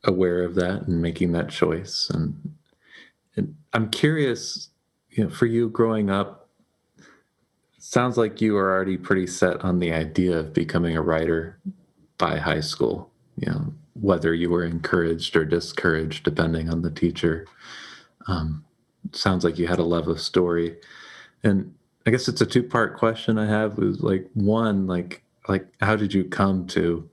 aware 0.05 0.43
of 0.43 0.57
that 0.57 0.89
and 0.89 1.01
making 1.01 1.33
that 1.33 1.49
choice. 1.49 2.11
And, 2.13 2.55
and 3.37 3.55
I'm 3.73 3.91
curious, 3.91 4.71
you 5.11 5.25
know, 5.25 5.31
for 5.31 5.47
you 5.47 5.69
growing 5.69 6.11
up, 6.11 6.49
sounds 7.79 8.19
like 8.19 8.41
you 8.41 8.55
were 8.55 8.73
already 8.73 8.97
pretty 8.97 9.27
set 9.27 9.63
on 9.65 9.79
the 9.79 9.93
idea 9.93 10.37
of 10.39 10.53
becoming 10.53 10.97
a 10.97 11.03
writer 11.03 11.59
by 12.19 12.39
high 12.39 12.61
school, 12.61 13.11
you 13.37 13.51
know, 13.51 13.73
whether 13.95 14.33
you 14.35 14.51
were 14.51 14.65
encouraged 14.65 15.37
or 15.37 15.45
discouraged, 15.45 16.25
depending 16.25 16.71
on 16.71 16.83
the 16.83 16.91
teacher. 16.91 17.47
Um, 18.27 18.65
sounds 19.13 19.45
like 19.45 19.59
you 19.59 19.67
had 19.67 19.79
a 19.79 19.85
love 19.85 20.09
of 20.09 20.21
story. 20.21 20.77
And 21.43 21.75
I 22.07 22.11
guess 22.11 22.29
it's 22.29 22.41
a 22.41 22.47
two 22.47 22.63
part 22.63 22.97
question 22.97 23.39
I 23.39 23.47
have 23.47 23.79
was 23.79 24.01
like 24.01 24.29
one, 24.35 24.87
like 24.87 25.23
like 25.49 25.67
how 25.81 25.97
did 25.97 26.15
you 26.15 26.25
come 26.25 26.67
to 26.69 27.09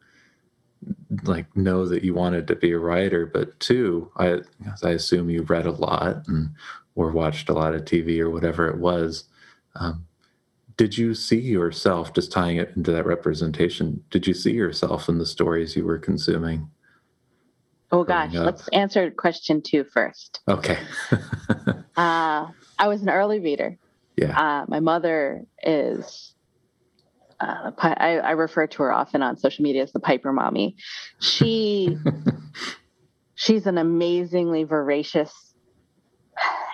like 1.23 1.55
know 1.57 1.85
that 1.85 2.03
you 2.03 2.13
wanted 2.13 2.47
to 2.47 2.55
be 2.55 2.71
a 2.71 2.79
writer? 2.79 3.25
But 3.25 3.59
two, 3.59 4.11
I 4.17 4.39
I 4.83 4.91
assume 4.91 5.29
you 5.29 5.43
read 5.43 5.65
a 5.65 5.71
lot 5.71 6.27
and 6.27 6.51
or 6.95 7.11
watched 7.11 7.49
a 7.49 7.53
lot 7.53 7.73
of 7.73 7.85
TV 7.85 8.19
or 8.19 8.29
whatever 8.29 8.67
it 8.67 8.77
was. 8.77 9.25
Um, 9.75 10.05
did 10.79 10.97
you 10.97 11.13
see 11.13 11.41
yourself 11.41 12.13
just 12.13 12.31
tying 12.31 12.55
it 12.55 12.71
into 12.77 12.93
that 12.93 13.05
representation? 13.05 14.01
Did 14.11 14.25
you 14.25 14.33
see 14.33 14.53
yourself 14.53 15.09
in 15.09 15.17
the 15.17 15.25
stories 15.25 15.75
you 15.75 15.83
were 15.83 15.97
consuming? 15.97 16.69
Oh 17.91 18.05
gosh, 18.05 18.33
up. 18.33 18.45
let's 18.45 18.69
answer 18.69 19.11
question 19.11 19.61
two 19.61 19.83
first. 19.83 20.39
Okay. 20.47 20.79
Uh, 21.97 22.47
I 22.77 22.87
was 22.87 23.01
an 23.01 23.09
early 23.09 23.41
reader. 23.41 23.77
yeah. 24.15 24.39
Uh, 24.39 24.65
my 24.69 24.79
mother 24.79 25.43
is, 25.61 26.33
uh, 27.41 27.71
I, 27.77 28.19
I 28.19 28.31
refer 28.31 28.67
to 28.67 28.83
her 28.83 28.93
often 28.93 29.21
on 29.21 29.35
social 29.35 29.63
media 29.63 29.83
as 29.83 29.91
the 29.91 29.99
Piper 29.99 30.31
Mommy. 30.31 30.77
She 31.19 31.97
she's 33.35 33.67
an 33.67 33.77
amazingly 33.77 34.63
voracious, 34.63 35.48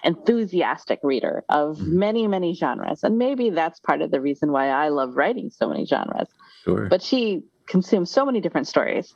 enthusiastic 0.06 1.00
reader 1.04 1.44
of 1.50 1.78
Mhm. 1.78 1.94
many 1.94 2.28
many 2.28 2.54
genres, 2.54 3.04
and 3.04 3.18
maybe 3.18 3.50
that's 3.50 3.80
part 3.80 4.02
of 4.02 4.12
the 4.12 4.22
reason 4.22 4.52
why 4.52 4.70
I 4.70 4.90
love 4.90 5.16
writing 5.16 5.50
so 5.50 5.68
many 5.68 5.86
genres. 5.86 6.30
sure. 6.64 6.88
But 6.90 7.02
she 7.02 7.42
consumes 7.68 8.12
so 8.12 8.26
many 8.26 8.40
different 8.40 8.68
stories, 8.68 9.14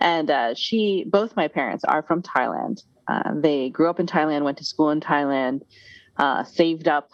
and 0.00 0.30
uh, 0.30 0.54
she 0.54 1.06
both 1.08 1.36
my 1.36 1.48
parents 1.48 1.84
are 1.84 2.02
from 2.02 2.22
Thailand. 2.22 2.82
Uh, 3.08 3.34
they 3.36 3.70
grew 3.70 3.88
up 3.88 4.00
in 4.00 4.06
Thailand, 4.06 4.42
went 4.42 4.58
to 4.58 4.64
school 4.64 4.90
in 4.90 5.00
Thailand, 5.00 5.60
uh, 6.18 6.42
saved 6.42 6.88
up, 6.88 7.08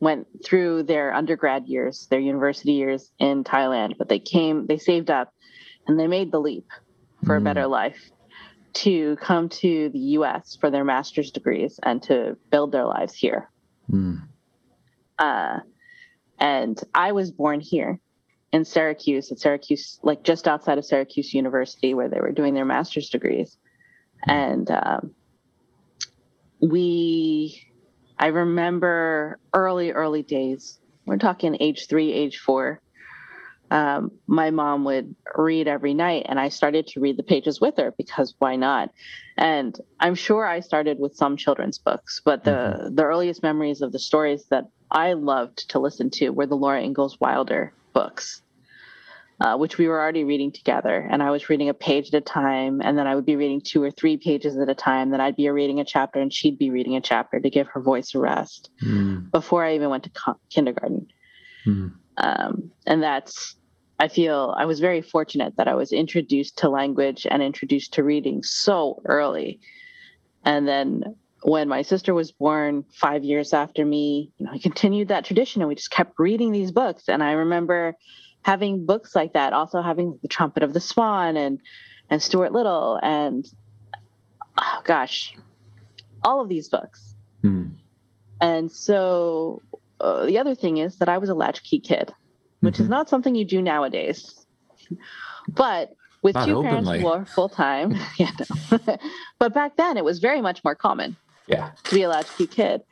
went 0.00 0.26
through 0.44 0.82
their 0.82 1.14
undergrad 1.14 1.66
years, 1.66 2.06
their 2.10 2.20
university 2.20 2.72
years 2.72 3.10
in 3.18 3.44
Thailand, 3.44 3.94
but 3.98 4.08
they 4.08 4.18
came, 4.18 4.66
they 4.66 4.78
saved 4.78 5.10
up, 5.10 5.30
and 5.86 5.98
they 5.98 6.08
made 6.08 6.32
the 6.32 6.40
leap 6.40 6.66
for 7.24 7.36
a 7.36 7.40
Mm. 7.40 7.44
better 7.44 7.66
life 7.66 8.10
to 8.74 9.16
come 9.16 9.48
to 9.48 9.88
the 9.90 9.98
U.S. 9.98 10.56
for 10.60 10.70
their 10.70 10.84
master's 10.84 11.30
degrees 11.30 11.78
and 11.82 12.02
to 12.04 12.36
build 12.50 12.72
their 12.72 12.84
lives 12.84 13.14
here. 13.14 13.50
Mm. 13.90 14.22
Uh, 15.18 15.58
and 16.38 16.80
I 16.94 17.12
was 17.12 17.30
born 17.30 17.60
here 17.60 18.00
in 18.52 18.64
Syracuse, 18.64 19.30
at 19.32 19.38
Syracuse, 19.38 19.98
like 20.02 20.22
just 20.22 20.48
outside 20.48 20.78
of 20.78 20.84
Syracuse 20.84 21.34
University, 21.34 21.94
where 21.94 22.08
they 22.08 22.20
were 22.20 22.32
doing 22.32 22.54
their 22.54 22.64
master's 22.64 23.10
degrees. 23.10 23.56
And 24.26 24.70
um, 24.70 25.14
we, 26.60 27.62
I 28.18 28.26
remember 28.28 29.38
early, 29.52 29.92
early 29.92 30.22
days, 30.22 30.78
we're 31.06 31.18
talking 31.18 31.56
age 31.60 31.86
three, 31.88 32.12
age 32.12 32.38
four. 32.38 32.80
Um, 33.70 34.10
my 34.26 34.50
mom 34.50 34.84
would 34.84 35.14
read 35.36 35.68
every 35.68 35.92
night, 35.94 36.26
and 36.28 36.40
I 36.40 36.48
started 36.48 36.86
to 36.88 37.00
read 37.00 37.16
the 37.18 37.22
pages 37.22 37.60
with 37.60 37.76
her 37.76 37.94
because 37.98 38.34
why 38.38 38.56
not? 38.56 38.90
And 39.36 39.78
I'm 40.00 40.14
sure 40.14 40.46
I 40.46 40.60
started 40.60 40.98
with 40.98 41.14
some 41.14 41.36
children's 41.36 41.78
books, 41.78 42.20
but 42.24 42.44
the 42.44 42.90
the 42.94 43.04
earliest 43.04 43.42
memories 43.42 43.82
of 43.82 43.92
the 43.92 43.98
stories 43.98 44.46
that 44.50 44.64
I 44.90 45.12
loved 45.12 45.68
to 45.70 45.78
listen 45.78 46.08
to 46.10 46.30
were 46.30 46.46
the 46.46 46.56
Laura 46.56 46.82
Ingalls 46.82 47.20
Wilder 47.20 47.72
books, 47.92 48.40
uh, 49.40 49.56
which 49.56 49.76
we 49.78 49.86
were 49.86 50.00
already 50.00 50.24
reading 50.24 50.50
together. 50.50 51.06
And 51.10 51.22
I 51.22 51.30
was 51.30 51.50
reading 51.50 51.68
a 51.68 51.74
page 51.74 52.08
at 52.08 52.14
a 52.14 52.20
time, 52.22 52.80
and 52.82 52.96
then 52.96 53.06
I 53.06 53.14
would 53.14 53.26
be 53.26 53.36
reading 53.36 53.60
two 53.60 53.82
or 53.82 53.90
three 53.90 54.16
pages 54.16 54.56
at 54.56 54.68
a 54.70 54.74
time. 54.74 55.10
Then 55.10 55.20
I'd 55.20 55.36
be 55.36 55.48
reading 55.50 55.78
a 55.78 55.84
chapter, 55.84 56.20
and 56.20 56.32
she'd 56.32 56.58
be 56.58 56.70
reading 56.70 56.96
a 56.96 57.00
chapter 57.02 57.38
to 57.38 57.50
give 57.50 57.66
her 57.68 57.80
voice 57.82 58.14
a 58.14 58.18
rest 58.18 58.70
Mm. 58.82 59.30
before 59.30 59.62
I 59.62 59.74
even 59.74 59.90
went 59.90 60.04
to 60.04 60.10
co- 60.10 60.40
kindergarten. 60.48 61.06
Mm. 61.66 61.92
Um, 62.18 62.70
and 62.86 63.02
that's, 63.02 63.56
I 63.98 64.08
feel 64.08 64.54
I 64.56 64.66
was 64.66 64.80
very 64.80 65.00
fortunate 65.00 65.56
that 65.56 65.68
I 65.68 65.74
was 65.74 65.92
introduced 65.92 66.58
to 66.58 66.68
language 66.68 67.26
and 67.28 67.42
introduced 67.42 67.94
to 67.94 68.04
reading 68.04 68.42
so 68.42 69.00
early. 69.06 69.60
And 70.44 70.68
then 70.68 71.16
when 71.42 71.68
my 71.68 71.82
sister 71.82 72.14
was 72.14 72.32
born 72.32 72.84
five 72.92 73.24
years 73.24 73.52
after 73.52 73.84
me, 73.84 74.32
you 74.38 74.46
know, 74.46 74.52
I 74.52 74.58
continued 74.58 75.08
that 75.08 75.24
tradition 75.24 75.62
and 75.62 75.68
we 75.68 75.74
just 75.76 75.90
kept 75.90 76.18
reading 76.18 76.52
these 76.52 76.72
books. 76.72 77.08
And 77.08 77.22
I 77.22 77.32
remember 77.32 77.94
having 78.42 78.86
books 78.86 79.14
like 79.14 79.32
that, 79.34 79.52
also 79.52 79.80
having 79.80 80.18
The 80.22 80.28
Trumpet 80.28 80.62
of 80.62 80.72
the 80.72 80.80
Swan 80.80 81.36
and 81.36 81.60
and 82.10 82.22
Stuart 82.22 82.52
Little 82.52 82.98
and 83.02 83.46
oh 84.56 84.80
gosh, 84.84 85.36
all 86.24 86.40
of 86.40 86.48
these 86.48 86.68
books. 86.68 87.14
Mm. 87.44 87.72
And 88.40 88.70
so 88.70 89.62
uh, 90.00 90.26
the 90.26 90.38
other 90.38 90.54
thing 90.54 90.78
is 90.78 90.96
that 90.98 91.08
I 91.08 91.18
was 91.18 91.28
a 91.28 91.34
latchkey 91.34 91.80
kid, 91.80 92.12
which 92.60 92.78
is 92.80 92.86
Mhm. 92.86 92.90
not 92.90 93.08
something 93.08 93.34
you 93.34 93.44
do 93.44 93.60
nowadays. 93.62 94.34
But 95.48 95.90
with 96.22 96.34
Not 96.34 96.46
two 96.46 96.62
parents 96.62 96.88
openly. 96.88 97.00
who 97.00 97.06
are 97.08 97.24
full 97.26 97.48
time, 97.48 97.94
yeah, 98.18 98.30
but 99.38 99.54
back 99.54 99.76
then 99.76 99.96
it 99.96 100.04
was 100.04 100.18
very 100.18 100.40
much 100.40 100.62
more 100.64 100.74
common 100.74 101.16
Yeah. 101.46 101.70
to 101.84 101.94
be 101.94 102.02
a 102.02 102.08
latchkey 102.08 102.46
kid. 102.46 102.82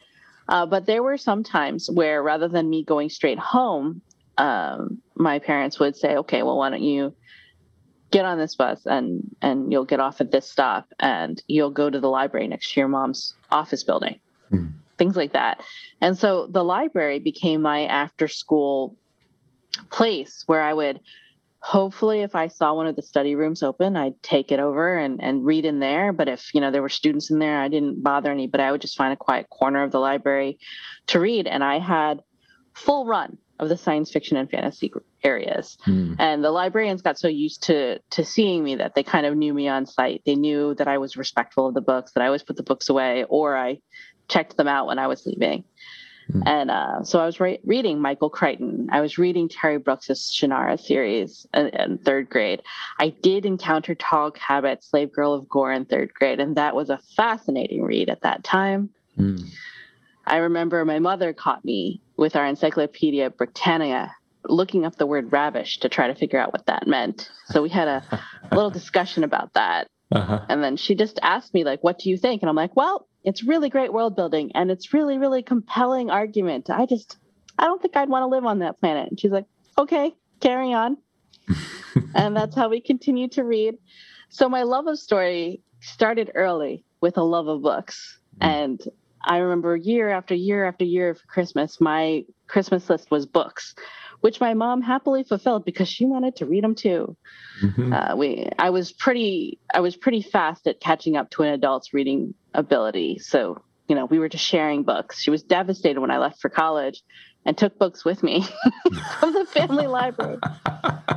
Uh, 0.49 0.65
but 0.67 0.87
there 0.87 1.03
were 1.03 1.17
some 1.19 1.43
times 1.43 1.91
where 1.91 2.23
rather 2.23 2.47
than 2.49 2.71
me 2.71 2.85
going 2.85 3.09
straight 3.09 3.39
home, 3.39 4.03
um, 4.39 5.03
my 5.17 5.39
parents 5.41 5.81
would 5.81 5.97
say, 5.97 6.17
okay, 6.19 6.43
well, 6.45 6.57
why 6.59 6.71
don't 6.71 6.83
you 6.83 7.17
get 8.13 8.25
on 8.25 8.39
this 8.39 8.55
bus 8.55 8.87
and, 8.87 9.23
and 9.43 9.73
you'll 9.73 9.85
get 9.85 9.99
off 9.99 10.21
at 10.21 10.31
this 10.31 10.49
stop 10.49 10.87
and 11.01 11.43
you'll 11.49 11.71
go 11.73 11.91
to 11.91 11.99
the 11.99 12.09
library 12.09 12.47
next 12.47 12.73
to 12.73 12.81
your 12.81 12.89
mom's 12.89 13.35
office 13.51 13.83
building, 13.83 14.21
Hmm. 14.51 14.67
Things 14.99 15.17
like 15.17 15.33
that. 15.33 15.63
And 16.01 16.19
so 16.19 16.47
the 16.47 16.65
library 16.65 17.19
became 17.19 17.63
my 17.63 17.85
after 17.87 18.29
school 18.29 18.97
place 19.91 20.43
where 20.47 20.63
I 20.63 20.73
would 20.73 21.01
hopefully 21.67 22.21
if 22.21 22.37
I 22.37 22.47
saw 22.47 22.75
one 22.75 22.87
of 22.87 22.95
the 22.95 23.03
study 23.03 23.35
rooms 23.35 23.63
open, 23.63 23.97
I'd 23.97 24.23
take 24.23 24.53
it 24.53 24.61
over 24.61 24.97
and, 24.97 25.21
and 25.21 25.45
read 25.45 25.65
in 25.65 25.81
there. 25.81 26.13
But 26.13 26.29
if, 26.29 26.55
you 26.55 26.61
know, 26.61 26.71
there 26.71 26.83
were 26.83 26.89
students 26.89 27.31
in 27.31 27.41
there, 27.41 27.61
I 27.61 27.67
didn't 27.67 28.05
bother 28.05 28.31
any, 28.31 28.47
but 28.47 28.61
I 28.61 28.71
would 28.71 28.81
just 28.81 28.97
find 28.97 29.13
a 29.13 29.17
quiet 29.17 29.51
corner 29.51 29.83
of 29.83 29.91
the 29.91 29.99
library 29.99 30.61
to 31.09 31.19
read. 31.19 31.49
And 31.49 31.65
I 31.65 31.81
had 31.81 32.23
full 32.73 33.07
run 33.07 33.39
of 33.59 33.69
the 33.69 33.77
science 33.77 34.13
fiction 34.13 34.37
and 34.37 34.51
fantasy 34.51 34.93
areas. 35.25 35.77
Mm. 35.87 36.17
And 36.21 36.45
the 36.45 36.51
librarians 36.51 37.03
got 37.03 37.19
so 37.19 37.27
used 37.27 37.65
to 37.65 37.99
to 38.11 38.25
seeing 38.25 38.63
me 38.63 38.77
that 38.77 38.95
they 38.95 39.03
kind 39.03 39.27
of 39.27 39.37
knew 39.37 39.55
me 39.55 39.67
on 39.67 39.87
sight. 39.87 40.23
They 40.25 40.35
knew 40.37 40.75
that 40.75 40.87
I 40.87 40.99
was 40.99 41.17
respectful 41.17 41.67
of 41.67 41.75
the 41.75 41.81
books, 41.81 42.13
that 42.13 42.23
I 42.23 42.27
always 42.27 42.43
put 42.43 42.57
the 42.57 42.63
books 42.63 42.89
away, 42.89 43.25
or 43.29 43.57
I 43.57 43.79
checked 44.29 44.57
them 44.57 44.69
out 44.69 44.87
when 44.87 44.99
I 44.99 45.07
was 45.07 45.27
leaving. 45.27 45.65
Mm. 46.31 46.43
And 46.47 46.71
uh, 46.71 47.05
so 47.05 47.21
I 47.21 47.27
was 47.27 47.39
re- 47.39 47.61
reading 47.65 48.01
Michael 48.01 48.31
Crichton. 48.31 48.89
I 48.91 49.01
was 49.01 49.19
reading 49.19 49.49
Terry 49.49 49.79
Brooks's 49.79 50.21
Shannara 50.21 50.79
series 50.79 51.47
in, 51.55 51.69
in, 51.69 51.99
third 51.99 52.29
grade. 52.29 52.63
I 52.99 53.11
did 53.11 53.47
encounter 53.47 53.95
Tarl 53.95 54.33
Cabot, 54.33 54.83
Slave 54.83 55.13
Girl 55.13 55.35
of 55.35 55.49
Gor 55.49 55.73
in 55.73 55.85
third 55.85 56.13
grade, 56.15 56.41
and 56.41 56.57
that 56.57 56.75
was 56.75 56.91
a 56.91 56.99
fascinating 57.17 57.83
read 57.83 58.11
at 58.11 58.23
that 58.23 58.43
time. 58.43 58.91
Mm. 59.19 59.49
I 60.27 60.39
remember 60.39 60.85
my 60.85 60.99
mother 60.99 61.33
caught 61.33 61.65
me 61.65 62.01
with 62.17 62.35
our 62.35 62.47
Encyclopedia 62.47 63.31
Britannica 63.31 64.13
looking 64.49 64.85
up 64.85 64.97
the 64.97 65.07
word 65.07 65.33
ravish 65.33 65.79
to 65.81 65.89
try 65.89 66.09
to 66.09 66.15
figure 66.15 66.39
out 66.39 66.53
what 66.53 66.67
that 66.67 66.87
meant. 66.87 67.31
So 67.47 67.63
we 67.63 67.69
had 67.69 67.89
a 67.89 68.03
little 68.53 68.71
discussion 68.71 69.25
about 69.25 69.55
that. 69.55 69.89
Uh-huh. 70.13 70.45
And 70.49 70.63
then 70.63 70.77
she 70.77 70.95
just 70.95 71.19
asked 71.23 71.53
me, 71.53 71.65
like, 71.65 71.83
what 71.83 71.99
do 71.99 72.11
you 72.11 72.17
think? 72.17 72.43
And 72.43 72.49
I'm 72.49 72.57
like, 72.57 72.77
well, 72.77 73.09
it's 73.27 73.43
really 73.43 73.69
great 73.69 73.93
world 73.93 74.15
building 74.15 74.53
and 74.55 74.71
it's 74.71 74.95
really, 74.95 75.19
really 75.19 75.43
compelling 75.43 76.11
argument. 76.11 76.71
I 76.71 76.87
just, 76.87 77.19
I 77.59 77.65
don't 77.65 77.83
think 77.83 77.97
I'd 77.97 78.09
want 78.09 78.23
to 78.23 78.29
live 78.29 78.47
on 78.47 78.61
that 78.61 78.79
planet. 78.79 79.11
And 79.11 79.19
she's 79.19 79.33
like, 79.33 79.47
okay, 79.77 80.15
carry 80.41 80.73
on. 80.73 80.97
and 82.15 82.37
that's 82.37 82.55
how 82.55 82.69
we 82.69 82.81
continue 82.81 83.29
to 83.31 83.43
read. 83.43 83.75
So 84.29 84.49
my 84.49 84.63
love 84.63 84.87
of 84.87 84.99
story 84.99 85.61
started 85.81 86.31
early 86.37 86.85
with 87.01 87.19
a 87.19 87.23
love 87.23 87.49
of 87.49 87.63
books. 87.63 88.21
Mm. 88.41 88.47
And 88.47 88.83
I 89.25 89.39
remember 89.39 89.75
year 89.75 90.09
after 90.11 90.35
year 90.35 90.65
after 90.65 90.85
year 90.85 91.13
for 91.17 91.27
Christmas, 91.27 91.81
my 91.81 92.25
Christmas 92.47 92.89
list 92.89 93.11
was 93.11 93.27
books, 93.27 93.75
which 94.27 94.41
my 94.41 94.55
mom 94.55 94.83
happily 94.83 95.23
fulfilled 95.23 95.65
because 95.65 95.87
she 95.87 96.05
wanted 96.05 96.35
to 96.35 96.47
read 96.47 96.65
them 96.65 96.75
too. 96.75 97.17
Mm-hmm. 97.63 97.93
Uh, 97.93 98.17
we, 98.17 98.49
I 98.59 98.71
was 98.71 98.91
pretty, 98.91 99.61
I 99.73 99.79
was 99.79 99.95
pretty 99.95 100.21
fast 100.21 100.67
at 100.67 100.81
catching 100.81 101.17
up 101.17 101.31
to 101.31 101.45
an 101.45 101.51
adult's 101.51 101.95
reading 101.95 102.35
ability. 102.53 103.21
So, 103.21 103.63
you 103.87 103.95
know, 103.95 104.05
we 104.05 104.19
were 104.19 104.29
just 104.29 104.45
sharing 104.45 104.83
books. 104.83 105.21
She 105.21 105.31
was 105.31 105.45
devastated 105.45 106.01
when 106.01 106.11
I 106.11 106.19
left 106.19 106.41
for 106.41 106.49
college 106.49 107.05
and 107.45 107.57
took 107.57 107.79
books 107.79 108.05
with 108.05 108.25
me 108.25 108.45
from 109.21 109.33
the 109.33 109.47
family 109.47 109.87
library. 110.01 110.39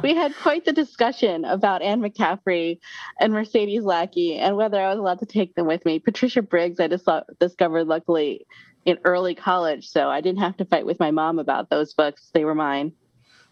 We 0.04 0.14
had 0.14 0.36
quite 0.36 0.66
the 0.66 0.74
discussion 0.74 1.46
about 1.46 1.82
Anne 1.82 2.02
McCaffrey 2.02 2.78
and 3.20 3.34
Mercedes 3.34 3.86
Lackey 3.86 4.36
and 4.36 4.56
whether 4.56 4.80
I 4.80 4.90
was 4.90 5.00
allowed 5.00 5.18
to 5.22 5.26
take 5.26 5.56
them 5.56 5.66
with 5.66 5.84
me. 5.84 5.98
Patricia 5.98 6.44
Briggs, 6.44 6.80
I 6.80 6.88
just 6.88 7.10
discovered 7.40 7.88
luckily 7.88 8.46
in 8.86 9.00
early 9.04 9.34
college, 9.34 9.90
so 9.90 10.10
I 10.10 10.22
didn't 10.22 10.42
have 10.42 10.58
to 10.58 10.66
fight 10.66 10.86
with 10.86 11.00
my 11.00 11.10
mom 11.10 11.40
about 11.40 11.72
those 11.72 11.96
books. 11.96 12.30
They 12.36 12.46
were 12.46 12.56
mine. 12.56 12.94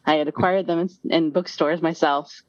I 0.08 0.16
had 0.16 0.28
acquired 0.28 0.66
them 0.66 0.80
in, 0.80 0.90
in 1.12 1.32
bookstores 1.32 1.82
myself. 1.82 2.42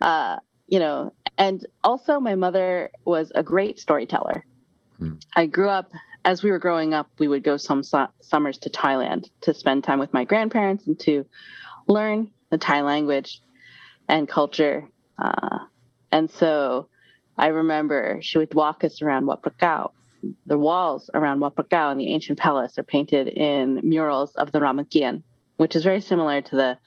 Uh, 0.00 0.36
you 0.66 0.78
know, 0.78 1.12
and 1.38 1.64
also 1.82 2.20
my 2.20 2.34
mother 2.34 2.90
was 3.04 3.32
a 3.34 3.42
great 3.42 3.78
storyteller. 3.78 4.44
Hmm. 4.98 5.14
I 5.34 5.46
grew 5.46 5.68
up 5.68 5.90
as 6.24 6.42
we 6.42 6.50
were 6.50 6.58
growing 6.58 6.94
up, 6.94 7.08
we 7.18 7.28
would 7.28 7.42
go 7.42 7.56
some 7.56 7.82
su- 7.82 8.06
summers 8.20 8.58
to 8.58 8.70
Thailand 8.70 9.28
to 9.42 9.54
spend 9.54 9.84
time 9.84 9.98
with 9.98 10.12
my 10.12 10.24
grandparents 10.24 10.86
and 10.86 10.98
to 11.00 11.26
learn 11.88 12.30
the 12.50 12.58
Thai 12.58 12.82
language 12.82 13.40
and 14.08 14.28
culture. 14.28 14.88
Uh, 15.18 15.58
and 16.10 16.30
so 16.30 16.88
I 17.36 17.48
remember 17.48 18.18
she 18.22 18.38
would 18.38 18.54
walk 18.54 18.84
us 18.84 19.02
around 19.02 19.26
Wat 19.26 19.42
Phra 19.42 19.52
Kaew. 19.58 19.90
The 20.46 20.58
walls 20.58 21.10
around 21.14 21.40
Wat 21.40 21.56
Phra 21.56 21.64
Kaew 21.64 21.92
in 21.92 21.98
the 21.98 22.12
ancient 22.12 22.38
palace 22.38 22.78
are 22.78 22.84
painted 22.84 23.28
in 23.28 23.80
murals 23.82 24.34
of 24.36 24.52
the 24.52 24.60
Ramakien, 24.60 25.22
which 25.62 25.76
is 25.76 25.84
very 25.84 26.00
similar 26.00 26.42
to 26.42 26.56
the. 26.56 26.78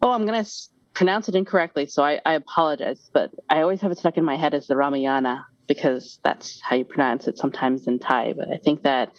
Oh, 0.00 0.10
I'm 0.10 0.24
going 0.24 0.42
to 0.42 0.50
pronounce 0.94 1.28
it 1.28 1.34
incorrectly, 1.34 1.84
so 1.84 2.02
I, 2.02 2.18
I 2.24 2.32
apologize, 2.32 3.10
but 3.12 3.30
I 3.50 3.60
always 3.60 3.82
have 3.82 3.90
it 3.90 3.98
stuck 3.98 4.16
in 4.16 4.24
my 4.24 4.36
head 4.36 4.54
as 4.54 4.66
the 4.66 4.74
Ramayana 4.74 5.44
because 5.66 6.18
that's 6.24 6.62
how 6.62 6.76
you 6.76 6.86
pronounce 6.86 7.28
it 7.28 7.36
sometimes 7.36 7.86
in 7.86 7.98
Thai. 7.98 8.32
But 8.32 8.48
I 8.48 8.56
think 8.56 8.84
that 8.84 9.12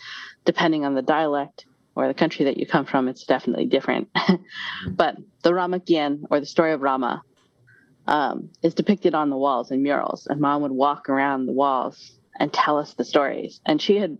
depending 0.46 0.84
on 0.84 0.96
the 0.96 1.04
dialect 1.04 1.68
or 1.96 2.08
the 2.08 2.16
country 2.16 2.46
that 2.46 2.58
you 2.58 2.66
come 2.66 2.86
from, 2.86 3.08
it's 3.08 3.24
definitely 3.24 3.68
different. 3.68 4.10
but 4.90 5.16
the 5.44 5.52
Ramakien 5.52 6.24
or 6.32 6.40
the 6.40 6.48
story 6.48 6.74
of 6.74 6.82
Rama 6.82 7.22
um, 8.08 8.50
is 8.64 8.74
depicted 8.74 9.14
on 9.14 9.30
the 9.30 9.38
walls 9.38 9.70
in 9.70 9.84
murals, 9.84 10.26
and 10.26 10.42
mom 10.42 10.64
would 10.64 10.72
walk 10.72 11.08
around 11.08 11.46
the 11.46 11.54
walls 11.54 12.18
and 12.40 12.52
tell 12.52 12.80
us 12.80 12.96
the 12.96 13.06
stories. 13.06 13.62
And 13.64 13.80
she 13.80 13.98
had 13.98 14.18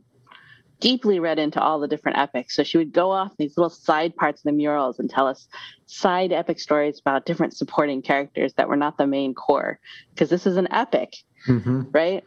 deeply 0.80 1.20
read 1.20 1.40
into 1.40 1.62
all 1.62 1.80
the 1.80 1.88
different 1.88 2.18
epics. 2.18 2.56
So 2.56 2.64
she 2.64 2.78
would 2.78 2.94
go 2.94 3.12
off 3.12 3.36
these 3.38 3.58
little 3.58 3.70
side 3.70 4.16
parts 4.16 4.42
of 4.42 4.44
the 4.46 4.52
murals 4.52 5.00
and 5.00 5.10
tell 5.10 5.28
us 5.28 5.48
side 5.88 6.32
epic 6.32 6.60
stories 6.60 7.00
about 7.00 7.26
different 7.26 7.56
supporting 7.56 8.02
characters 8.02 8.54
that 8.54 8.70
were 8.70 8.78
not 8.78 8.98
the 8.98 9.08
main 9.08 9.34
core, 9.34 9.80
because 10.14 10.30
this 10.30 10.48
is 10.48 10.58
an 10.58 10.68
epic 10.72 11.16
mm-hmm. 11.48 11.84
right? 11.92 12.24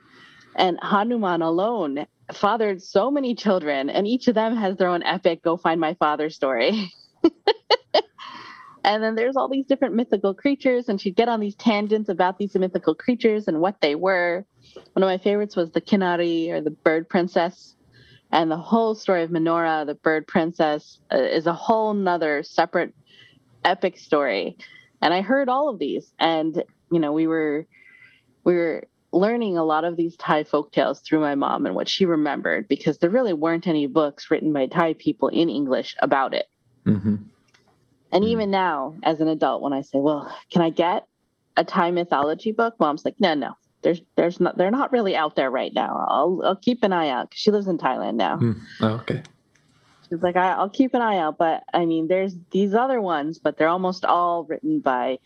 And 0.56 0.78
Hanuman 0.82 1.42
alone 1.42 2.06
fathered 2.32 2.82
so 2.82 3.10
many 3.10 3.34
children, 3.34 3.90
and 3.90 4.06
each 4.06 4.28
of 4.28 4.34
them 4.34 4.56
has 4.56 4.76
their 4.76 4.88
own 4.88 5.02
epic 5.02 5.42
go 5.42 5.56
find 5.56 5.80
my 5.80 5.94
father 5.94 6.30
story. 6.30 6.92
and 8.84 9.02
then 9.02 9.14
there's 9.14 9.36
all 9.36 9.48
these 9.48 9.66
different 9.66 9.94
mythical 9.94 10.34
creatures, 10.34 10.88
and 10.88 11.00
she'd 11.00 11.16
get 11.16 11.28
on 11.28 11.40
these 11.40 11.54
tangents 11.56 12.08
about 12.08 12.38
these 12.38 12.54
mythical 12.54 12.94
creatures 12.94 13.48
and 13.48 13.60
what 13.60 13.80
they 13.80 13.94
were. 13.94 14.44
One 14.92 15.02
of 15.02 15.08
my 15.08 15.18
favorites 15.18 15.56
was 15.56 15.70
the 15.70 15.80
Kinari 15.80 16.50
or 16.50 16.60
the 16.60 16.70
bird 16.70 17.08
princess. 17.08 17.74
And 18.32 18.50
the 18.50 18.56
whole 18.56 18.94
story 18.94 19.22
of 19.22 19.30
Manohra, 19.30 19.84
the 19.86 19.94
bird 19.94 20.26
princess, 20.26 20.98
uh, 21.12 21.18
is 21.18 21.46
a 21.46 21.52
whole 21.52 21.92
nother 21.92 22.42
separate 22.42 22.94
epic 23.62 23.98
story. 23.98 24.56
And 25.02 25.12
I 25.12 25.20
heard 25.20 25.50
all 25.50 25.68
of 25.68 25.78
these, 25.78 26.12
and 26.18 26.64
you 26.90 26.98
know, 26.98 27.12
we 27.12 27.26
were 27.26 27.66
we 28.44 28.54
were 28.54 28.84
learning 29.12 29.58
a 29.58 29.64
lot 29.64 29.84
of 29.84 29.96
these 29.96 30.16
Thai 30.16 30.44
folk 30.44 30.72
tales 30.72 31.00
through 31.00 31.20
my 31.20 31.34
mom 31.34 31.66
and 31.66 31.74
what 31.74 31.88
she 31.88 32.06
remembered 32.06 32.66
because 32.66 32.98
there 32.98 33.10
really 33.10 33.34
weren't 33.34 33.66
any 33.66 33.86
books 33.86 34.30
written 34.30 34.52
by 34.52 34.66
Thai 34.66 34.94
people 34.94 35.28
in 35.28 35.50
English 35.50 35.94
about 36.00 36.32
it. 36.32 36.46
Mm-hmm. 36.86 37.16
And 37.16 38.24
mm-hmm. 38.24 38.24
even 38.24 38.50
now, 38.50 38.94
as 39.02 39.20
an 39.20 39.28
adult, 39.28 39.60
when 39.60 39.74
I 39.74 39.82
say, 39.82 39.98
"Well, 39.98 40.34
can 40.50 40.62
I 40.62 40.70
get 40.70 41.06
a 41.56 41.64
Thai 41.64 41.90
mythology 41.90 42.52
book?" 42.52 42.76
Mom's 42.80 43.04
like, 43.04 43.20
"No, 43.20 43.34
no, 43.34 43.56
there's, 43.82 44.00
there's 44.16 44.40
not, 44.40 44.56
they're 44.56 44.70
not 44.70 44.92
really 44.92 45.16
out 45.16 45.36
there 45.36 45.50
right 45.50 45.72
now. 45.74 46.06
I'll, 46.08 46.42
I'll 46.44 46.56
keep 46.56 46.82
an 46.82 46.92
eye 46.92 47.08
out." 47.08 47.32
She 47.34 47.50
lives 47.50 47.66
in 47.66 47.78
Thailand 47.78 48.14
now. 48.14 48.38
Mm. 48.38 48.60
Oh, 48.80 48.94
okay. 48.94 49.22
She's 50.08 50.22
like, 50.22 50.36
I, 50.36 50.52
"I'll 50.52 50.70
keep 50.70 50.94
an 50.94 51.02
eye 51.02 51.18
out," 51.18 51.38
but 51.38 51.62
I 51.72 51.86
mean, 51.86 52.08
there's 52.08 52.34
these 52.50 52.74
other 52.74 53.00
ones, 53.00 53.38
but 53.38 53.56
they're 53.56 53.68
almost 53.68 54.04
all 54.04 54.44
written 54.44 54.80
by 54.80 55.18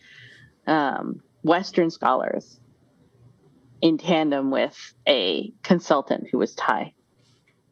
um, 0.65 1.21
Western 1.43 1.89
scholars 1.89 2.59
in 3.81 3.97
tandem 3.97 4.49
with 4.51 4.93
a 5.07 5.51
consultant 5.63 6.27
who 6.31 6.37
was 6.37 6.55
Thai, 6.55 6.93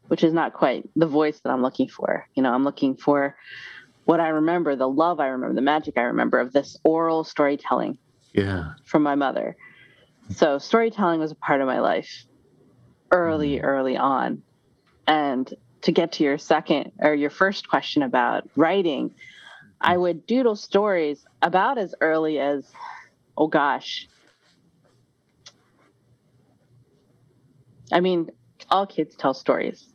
which 0.08 0.24
is 0.24 0.34
not 0.34 0.54
quite 0.54 0.88
the 0.96 1.08
voice 1.08 1.40
that 1.40 1.50
I'm 1.50 1.62
looking 1.62 1.90
for. 1.90 2.28
You 2.36 2.44
know, 2.44 2.54
I'm 2.54 2.64
looking 2.64 2.96
for 2.96 3.36
what 4.06 4.20
I 4.20 4.28
remember, 4.28 4.76
the 4.76 4.88
love 4.88 5.20
I 5.20 5.28
remember, 5.28 5.56
the 5.56 5.62
magic 5.62 5.98
I 5.98 6.04
remember 6.04 6.40
of 6.40 6.54
this 6.54 6.78
oral 6.84 7.24
storytelling. 7.24 7.98
Yeah. 8.34 8.74
From 8.84 9.02
my 9.02 9.16
mother. 9.16 9.56
So 10.30 10.58
storytelling 10.58 11.20
was 11.20 11.32
a 11.32 11.36
part 11.36 11.62
of 11.62 11.68
my 11.68 11.80
life 11.80 12.26
early, 13.12 13.58
mm. 13.58 13.64
early 13.64 13.98
on. 13.98 14.42
And 15.08 15.52
to 15.82 15.92
get 15.92 16.14
to 16.14 16.24
your 16.24 16.38
second 16.38 16.92
or 17.00 17.14
your 17.14 17.30
first 17.30 17.70
question 17.70 18.02
about 18.02 18.50
writing, 18.56 19.14
I 19.80 19.98
would 19.98 20.26
doodle 20.26 20.56
stories 20.56 21.24
about 21.42 21.78
as 21.78 21.94
early 22.02 22.40
as, 22.40 22.66
oh 23.38 23.48
gosh, 23.48 24.08
I 27.92 28.00
mean, 28.00 28.32
all 28.72 28.88
kids 28.88 29.16
tell 29.16 29.36
stories. 29.36 29.86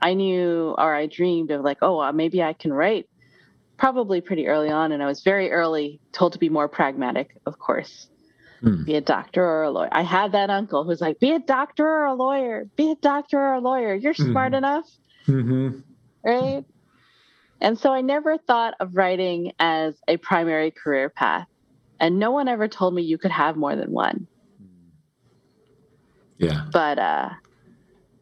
I 0.00 0.14
knew 0.14 0.74
or 0.78 0.94
I 0.94 1.06
dreamed 1.06 1.50
of 1.50 1.62
like, 1.62 1.78
oh, 1.82 2.10
maybe 2.12 2.42
I 2.42 2.54
can 2.54 2.72
write 2.72 3.08
probably 3.76 4.20
pretty 4.20 4.46
early 4.46 4.70
on. 4.70 4.92
And 4.92 5.02
I 5.02 5.06
was 5.06 5.22
very 5.22 5.50
early 5.50 6.00
told 6.12 6.32
to 6.32 6.38
be 6.38 6.48
more 6.48 6.68
pragmatic, 6.68 7.36
of 7.44 7.58
course. 7.58 8.08
Hmm. 8.60 8.84
Be 8.84 8.96
a 8.96 9.00
doctor 9.00 9.44
or 9.44 9.62
a 9.62 9.70
lawyer. 9.70 9.88
I 9.92 10.02
had 10.02 10.32
that 10.32 10.50
uncle 10.50 10.84
who's 10.84 11.00
like, 11.00 11.20
be 11.20 11.32
a 11.32 11.38
doctor 11.38 11.86
or 11.86 12.06
a 12.06 12.14
lawyer, 12.14 12.66
be 12.76 12.90
a 12.90 12.96
doctor 12.96 13.38
or 13.38 13.54
a 13.54 13.60
lawyer. 13.60 13.94
You're 13.94 14.14
mm-hmm. 14.14 14.32
smart 14.32 14.54
enough. 14.54 14.88
Mm-hmm. 15.26 15.78
Right. 16.24 16.64
And 17.60 17.78
so 17.78 17.92
I 17.92 18.00
never 18.00 18.38
thought 18.38 18.74
of 18.80 18.96
writing 18.96 19.52
as 19.58 19.94
a 20.06 20.16
primary 20.16 20.70
career 20.70 21.08
path. 21.08 21.46
And 22.00 22.18
no 22.18 22.30
one 22.30 22.48
ever 22.48 22.68
told 22.68 22.94
me 22.94 23.02
you 23.02 23.18
could 23.18 23.30
have 23.30 23.56
more 23.56 23.74
than 23.74 23.90
one. 23.90 24.26
Yeah. 26.38 26.66
But 26.72 26.98
uh, 26.98 27.30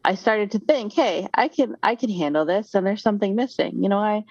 I 0.03 0.15
started 0.15 0.51
to 0.51 0.59
think, 0.59 0.93
hey, 0.93 1.27
I 1.33 1.47
can 1.47 1.77
I 1.83 1.95
can 1.95 2.09
handle 2.09 2.45
this, 2.45 2.73
and 2.73 2.85
there's 2.85 3.03
something 3.03 3.35
missing. 3.35 3.83
You 3.83 3.89
know, 3.89 3.99
I 3.99 4.23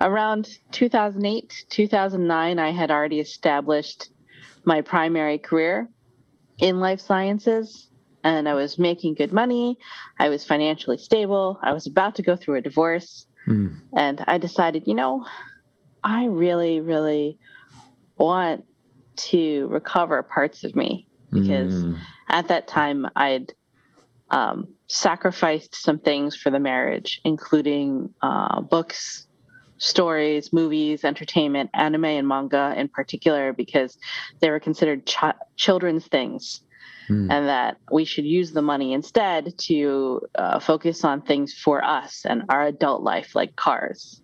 around 0.00 0.58
2008, 0.72 1.64
2009, 1.70 2.58
I 2.58 2.70
had 2.70 2.90
already 2.90 3.20
established 3.20 4.10
my 4.64 4.80
primary 4.80 5.38
career 5.38 5.88
in 6.58 6.80
life 6.80 7.00
sciences, 7.00 7.88
and 8.22 8.48
I 8.48 8.54
was 8.54 8.78
making 8.78 9.14
good 9.14 9.32
money. 9.32 9.78
I 10.18 10.28
was 10.28 10.44
financially 10.44 10.98
stable. 10.98 11.58
I 11.62 11.72
was 11.72 11.86
about 11.86 12.14
to 12.16 12.22
go 12.22 12.36
through 12.36 12.56
a 12.56 12.60
divorce. 12.62 13.26
Mm. 13.46 13.80
And 13.94 14.24
I 14.26 14.38
decided, 14.38 14.84
you 14.86 14.94
know, 14.94 15.26
I 16.02 16.26
really, 16.26 16.80
really 16.80 17.38
want 18.16 18.64
to 19.16 19.66
recover 19.68 20.22
parts 20.22 20.64
of 20.64 20.74
me 20.74 21.06
because 21.30 21.74
mm. 21.74 21.98
at 22.28 22.48
that 22.48 22.66
time 22.66 23.06
I'd 23.14 23.52
um, 24.30 24.68
sacrificed 24.86 25.74
some 25.74 25.98
things 25.98 26.36
for 26.36 26.50
the 26.50 26.58
marriage, 26.58 27.20
including 27.24 28.14
uh, 28.22 28.60
books, 28.60 29.26
stories, 29.78 30.52
movies, 30.52 31.04
entertainment, 31.04 31.70
anime, 31.74 32.04
and 32.04 32.28
manga 32.28 32.74
in 32.76 32.88
particular, 32.88 33.52
because 33.52 33.98
they 34.40 34.50
were 34.50 34.60
considered 34.60 35.06
ch- 35.06 35.36
children's 35.56 36.06
things. 36.06 36.60
Mm. 37.10 37.30
And 37.30 37.48
that 37.48 37.76
we 37.92 38.06
should 38.06 38.24
use 38.24 38.52
the 38.52 38.62
money 38.62 38.94
instead 38.94 39.58
to 39.58 40.22
uh, 40.36 40.58
focus 40.58 41.04
on 41.04 41.20
things 41.20 41.52
for 41.52 41.84
us 41.84 42.24
and 42.24 42.44
our 42.48 42.62
adult 42.62 43.02
life, 43.02 43.34
like 43.34 43.54
cars, 43.56 44.22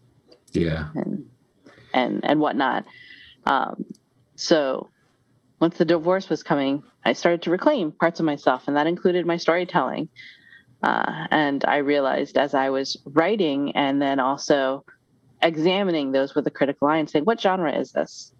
yeah, 0.52 0.88
and 0.94 1.26
and 1.92 2.24
and 2.24 2.40
whatnot. 2.40 2.86
Um, 3.44 3.84
so 4.36 4.88
once 5.60 5.76
the 5.76 5.84
divorce 5.84 6.30
was 6.30 6.42
coming, 6.42 6.82
I 7.04 7.12
started 7.12 7.42
to 7.42 7.50
reclaim 7.50 7.92
parts 7.92 8.18
of 8.18 8.24
myself, 8.24 8.66
and 8.66 8.76
that 8.78 8.86
included 8.86 9.26
my 9.26 9.36
storytelling. 9.36 10.08
Uh, 10.82 11.26
and 11.30 11.62
I 11.66 11.78
realized 11.78 12.38
as 12.38 12.54
I 12.54 12.70
was 12.70 12.96
writing 13.04 13.76
and 13.76 14.00
then 14.00 14.18
also 14.18 14.84
examining 15.42 16.12
those 16.12 16.35
with 16.35 16.46
a 16.46 16.50
critical 16.50 16.88
eye 16.88 16.98
and 16.98 17.09
saying, 17.09 17.24
what 17.24 17.40
genre 17.40 17.72
is 17.72 17.92
this? 17.92 18.33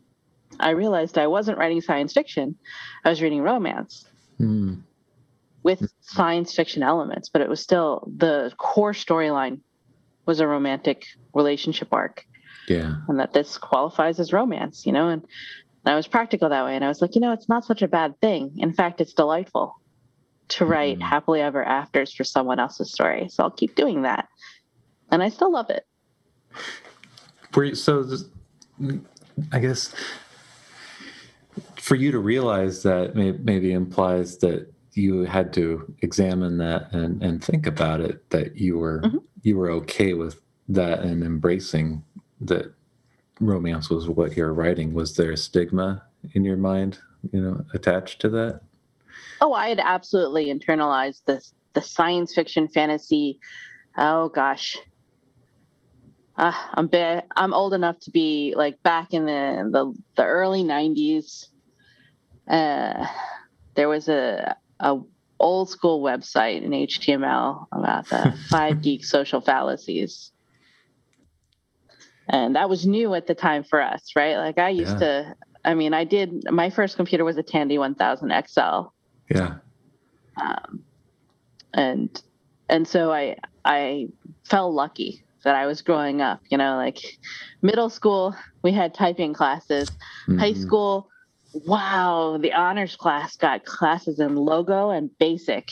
I 0.59 0.71
realized 0.71 1.17
I 1.17 1.27
wasn't 1.27 1.59
writing 1.59 1.81
science 1.81 2.13
fiction, 2.13 2.57
I 3.05 3.11
was 3.11 3.23
reading 3.23 3.43
romance 3.43 4.05
mm. 4.41 4.83
with 5.63 5.91
science 6.01 6.55
fiction 6.55 6.83
elements, 6.83 7.29
but 7.29 7.41
it 7.41 7.49
was 7.49 7.61
still 7.61 8.11
the 8.17 8.53
core 8.57 8.93
storyline 8.93 9.61
was 10.27 10.41
a 10.41 10.47
romantic 10.47 11.05
relationship 11.35 11.89
arc. 11.93 12.27
Yeah. 12.69 12.97
And 13.09 13.19
that 13.19 13.33
this 13.33 13.59
qualifies 13.59 14.21
as 14.21 14.33
romance, 14.33 14.87
you 14.87 14.93
know, 14.93 15.09
and 15.09 15.25
I 15.85 15.95
was 15.95 16.07
practical 16.07 16.49
that 16.49 16.65
way. 16.65 16.77
And 16.77 16.85
I 16.85 16.89
was 16.89 17.01
like, 17.01 17.15
you 17.15 17.21
know, 17.21 17.33
it's 17.33 17.49
not 17.49 17.65
such 17.65 17.83
a 17.83 17.89
bad 17.89 18.21
thing. 18.21 18.53
In 18.59 18.73
fact, 18.73 19.01
it's 19.01 19.15
delightful 19.15 19.77
to 20.49 20.67
write 20.67 20.99
mm-hmm. 20.99 21.09
happily 21.09 21.41
ever 21.41 21.65
afters 21.65 22.13
for 22.13 22.25
someone 22.25 22.59
else's 22.59 22.93
story. 22.93 23.29
So 23.29 23.43
I'll 23.43 23.51
keep 23.51 23.75
doing 23.75 24.03
that. 24.03 24.29
And 25.11 25.23
I 25.23 25.31
still 25.31 25.51
love 25.51 25.71
it. 25.71 25.85
For 27.53 27.65
you, 27.65 27.75
so 27.75 28.03
this, 28.03 28.25
I 29.53 29.59
guess 29.59 29.95
for 31.77 31.95
you 31.95 32.13
to 32.13 32.19
realize 32.19 32.83
that 32.83 33.15
may, 33.15 33.33
maybe 33.33 33.73
implies 33.73 34.39
that 34.39 34.73
you 34.93 35.23
had 35.23 35.53
to 35.55 35.93
examine 36.03 36.59
that 36.59 36.93
and, 36.93 37.23
and 37.23 37.43
think 37.43 37.67
about 37.67 38.01
it, 38.01 38.29
that 38.31 38.57
you 38.57 38.79
were 38.79 39.01
mm-hmm. 39.01 39.19
you 39.43 39.57
were 39.57 39.71
okay 39.71 40.15
with 40.15 40.41
that 40.69 41.01
and 41.01 41.23
embracing 41.25 42.05
that 42.41 42.73
romance 43.41 43.91
was 43.91 44.09
what 44.09 44.37
you're 44.37 44.53
writing. 44.53 44.93
Was 44.93 45.17
there 45.17 45.33
a 45.33 45.37
stigma 45.37 46.03
in 46.35 46.45
your 46.45 46.57
mind, 46.57 46.99
you 47.33 47.41
know, 47.41 47.65
attached 47.73 48.21
to 48.21 48.29
that? 48.31 48.61
Oh, 49.41 49.53
I 49.53 49.69
had 49.69 49.81
absolutely 49.81 50.47
internalized 50.47 51.25
this 51.25 51.55
the 51.73 51.83
science 51.83 52.35
fiction 52.35 52.69
fantasy. 52.69 53.39
Oh 53.97 54.29
gosh, 54.29 54.77
uh, 56.41 56.53
I'm 56.73 56.87
bit, 56.87 57.27
I'm 57.37 57.53
old 57.53 57.75
enough 57.75 57.99
to 58.01 58.11
be 58.11 58.55
like 58.57 58.83
back 58.83 59.13
in 59.13 59.27
the 59.27 59.69
the, 59.71 59.95
the 60.17 60.25
early 60.25 60.65
'90s. 60.65 61.49
Uh, 62.49 63.07
there 63.75 63.89
was 63.91 64.09
a 64.09 64.57
a 64.81 64.99
old 65.39 65.69
school 65.69 66.03
website 66.03 66.63
in 66.63 66.71
HTML 66.71 67.67
about 67.73 68.09
the 68.09 68.35
five 68.49 68.81
geek 68.81 69.05
social 69.05 69.43
fallacies. 69.43 70.33
And 72.27 72.57
that 72.57 72.71
was 72.71 72.87
new 72.87 73.15
at 73.15 73.27
the 73.27 73.35
time 73.35 73.63
for 73.63 73.83
us, 73.83 74.13
right? 74.17 74.37
Like 74.37 74.59
I 74.59 74.69
used 74.69 74.93
yeah. 74.93 75.25
to, 75.25 75.37
I 75.65 75.75
mean, 75.75 75.93
I 75.93 76.05
did, 76.05 76.49
my 76.49 76.71
first 76.71 76.95
computer 76.95 77.25
was 77.25 77.37
a 77.37 77.43
Tandy 77.43 77.77
1000 77.77 78.33
XL. 78.47 78.61
Yeah. 79.29 79.57
Um, 80.41 80.85
and 81.75 82.23
and 82.69 82.87
so 82.87 83.13
I 83.13 83.37
I 83.65 84.09
felt 84.45 84.75
lucky 84.75 85.25
that 85.45 85.55
I 85.55 85.67
was 85.67 85.83
growing 85.83 86.21
up. 86.21 86.41
You 86.49 86.59
know, 86.59 86.77
like 86.77 86.99
middle 87.63 87.91
school 87.91 88.35
we 88.63 88.73
had 88.73 88.95
typing 88.95 89.33
classes. 89.33 89.91
Mm-hmm. 89.91 90.39
High 90.39 90.53
school, 90.55 91.09
wow, 91.53 92.39
the 92.41 92.53
honors 92.53 92.97
class 92.97 93.37
got 93.37 93.65
classes 93.65 94.21
in 94.21 94.37
logo 94.37 94.91
and 94.91 95.11
basic. 95.19 95.71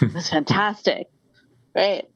It 0.00 0.14
was 0.14 0.30
fantastic, 0.30 1.08
right? 1.74 2.08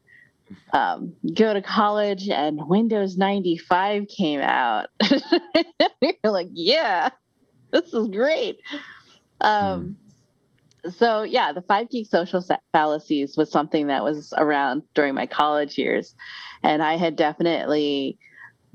Um, 0.73 1.15
go 1.35 1.55
to 1.55 1.63
college 1.63 2.29
and 2.29 2.69
Windows 2.69 3.17
95 3.17 4.07
came 4.09 4.41
out. 4.41 4.89
You're 6.01 6.15
like, 6.25 6.49
yeah, 6.53 7.09
this 7.71 7.93
is 7.95 8.09
great. 8.09 8.61
Um, 9.41 9.83
mm 9.83 9.95
so 10.91 11.23
yeah, 11.23 11.53
the 11.53 11.63
five 11.63 11.89
geek 11.91 12.09
social 12.09 12.45
fallacies 12.73 13.37
was 13.37 13.51
something 13.51 13.87
that 13.87 14.03
was 14.03 14.35
around 14.37 14.83
during 14.95 15.15
my 15.15 15.27
college 15.27 15.79
years, 15.79 16.15
and 16.63 16.83
I 16.83 16.97
had 16.97 17.17
definitely 17.17 18.19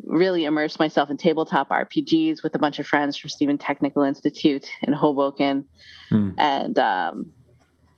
really 0.03 0.45
immersed 0.45 0.79
myself 0.79 1.09
in 1.09 1.17
tabletop 1.17 1.69
RPGs 1.69 2.43
with 2.43 2.53
a 2.55 2.59
bunch 2.59 2.79
of 2.79 2.87
friends 2.87 3.17
from 3.17 3.29
Stevens 3.29 3.61
Technical 3.61 4.03
Institute 4.03 4.69
in 4.83 4.93
Hoboken, 4.93 5.65
mm. 6.11 6.33
and 6.37 6.77
um, 6.79 7.31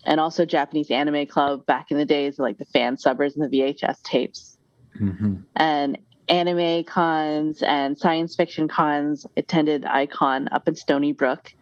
and 0.05 0.19
also 0.19 0.45
Japanese 0.45 0.89
Anime 0.91 1.25
Club 1.25 1.65
back 1.65 1.91
in 1.91 1.97
the 1.97 2.05
days, 2.05 2.39
like 2.39 2.57
the 2.57 2.65
fan 2.65 2.95
subbers 2.95 3.35
and 3.35 3.51
the 3.51 3.59
VHS 3.59 4.01
tapes, 4.03 4.57
mm-hmm. 4.99 5.35
and 5.55 5.97
anime 6.29 6.83
cons 6.83 7.63
and 7.63 7.97
science 7.97 8.35
fiction 8.35 8.67
cons. 8.67 9.25
Attended 9.35 9.85
Icon 9.85 10.47
up 10.51 10.67
in 10.67 10.75
Stony 10.75 11.11
Brook. 11.11 11.53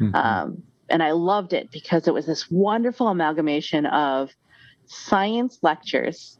Mm-hmm. 0.00 0.14
Um, 0.14 0.62
and 0.90 1.02
I 1.02 1.12
loved 1.12 1.52
it 1.52 1.70
because 1.70 2.08
it 2.08 2.14
was 2.14 2.26
this 2.26 2.50
wonderful 2.50 3.08
amalgamation 3.08 3.86
of 3.86 4.30
science 4.86 5.58
lectures 5.62 6.38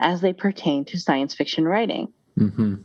as 0.00 0.20
they 0.20 0.32
pertain 0.32 0.84
to 0.86 0.98
science 0.98 1.34
fiction 1.34 1.64
writing. 1.64 2.12
Mm-hmm. 2.38 2.76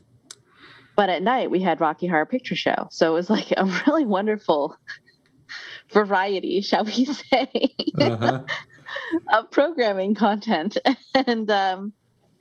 But 0.96 1.10
at 1.10 1.24
night 1.24 1.52
we 1.52 1.62
had 1.62 1.82
Rocky 1.82 2.08
Horror 2.08 2.26
Picture 2.26 2.56
Show, 2.56 2.88
so 2.92 3.12
it 3.12 3.14
was 3.14 3.30
like 3.30 3.52
a 3.56 3.66
really 3.88 4.06
wonderful 4.06 4.78
variety, 5.92 6.62
shall 6.62 6.86
we 6.86 7.06
say, 7.06 7.76
uh-huh. 8.00 8.44
of 9.34 9.52
programming 9.52 10.16
content. 10.16 10.78
And 11.28 11.50
um, 11.50 11.94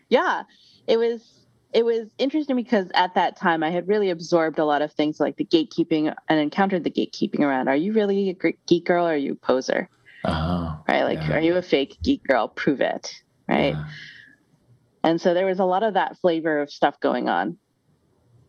yeah, 0.09 0.43
it 0.89 0.97
was 0.97 1.45
it 1.73 1.85
was 1.85 2.09
interesting 2.19 2.57
because 2.57 2.89
at 2.95 3.15
that 3.15 3.37
time 3.37 3.63
I 3.63 3.71
had 3.71 3.87
really 3.87 4.11
absorbed 4.11 4.59
a 4.59 4.65
lot 4.65 4.83
of 4.83 4.93
things 4.93 5.21
like 5.21 5.37
the 5.37 5.45
gatekeeping 5.45 6.13
and 6.29 6.41
encountered 6.41 6.83
the 6.83 6.91
gatekeeping 6.91 7.41
around 7.41 7.69
are 7.69 7.77
you 7.77 7.93
really 7.93 8.31
a 8.31 8.53
geek 8.67 8.87
girl 8.87 9.07
or 9.07 9.13
are 9.13 9.17
you 9.17 9.33
a 9.33 9.37
poser? 9.37 9.89
Oh, 10.25 10.81
right? 10.89 11.05
Like, 11.05 11.19
yeah. 11.19 11.37
are 11.37 11.41
you 11.41 11.55
a 11.57 11.63
fake 11.63 11.99
geek 12.03 12.25
girl? 12.25 12.49
Prove 12.49 12.81
it. 12.81 13.15
Right. 13.49 13.75
Yeah. 13.75 13.85
And 15.05 15.21
so 15.21 15.35
there 15.35 15.47
was 15.47 15.61
a 15.61 15.65
lot 15.65 15.83
of 15.83 15.95
that 15.95 16.19
flavor 16.19 16.61
of 16.63 16.71
stuff 16.71 16.99
going 16.99 17.29
on. 17.29 17.59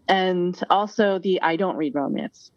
And 0.07 0.59
also 0.69 1.19
the 1.19 1.41
I 1.41 1.57
don't 1.57 1.75
read 1.75 1.93
romance. 1.93 2.51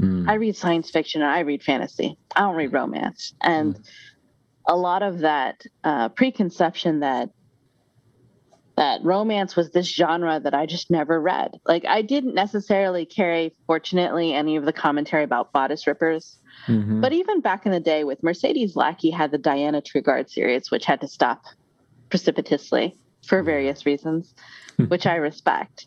Mm. 0.00 0.28
I 0.28 0.34
read 0.34 0.56
science 0.56 0.90
fiction 0.90 1.22
and 1.22 1.30
I 1.30 1.40
read 1.40 1.62
fantasy. 1.62 2.16
I 2.36 2.40
don't 2.40 2.54
read 2.54 2.72
romance. 2.72 3.34
And 3.40 3.74
mm. 3.74 3.88
a 4.68 4.76
lot 4.76 5.02
of 5.02 5.18
that 5.20 5.62
uh, 5.82 6.08
preconception 6.10 7.00
that 7.00 7.30
that 8.76 9.04
romance 9.04 9.54
was 9.54 9.70
this 9.70 9.86
genre 9.86 10.40
that 10.40 10.54
I 10.54 10.64
just 10.64 10.90
never 10.90 11.20
read. 11.20 11.58
Like 11.66 11.84
I 11.84 12.00
didn't 12.00 12.34
necessarily 12.34 13.04
carry, 13.04 13.54
fortunately, 13.66 14.32
any 14.32 14.56
of 14.56 14.64
the 14.64 14.72
commentary 14.72 15.24
about 15.24 15.52
bodice 15.52 15.86
rippers. 15.86 16.38
Mm-hmm. 16.66 17.00
But 17.00 17.12
even 17.12 17.40
back 17.40 17.66
in 17.66 17.72
the 17.72 17.80
day 17.80 18.04
with 18.04 18.22
Mercedes 18.22 18.76
Lackey 18.76 19.10
had 19.10 19.30
the 19.30 19.38
Diana 19.38 19.82
Tregarde 19.82 20.30
series, 20.30 20.70
which 20.70 20.84
had 20.84 21.00
to 21.02 21.08
stop 21.08 21.42
precipitously 22.08 22.96
for 23.26 23.42
various 23.42 23.86
reasons, 23.86 24.34
which 24.88 25.06
I 25.06 25.16
respect. 25.16 25.86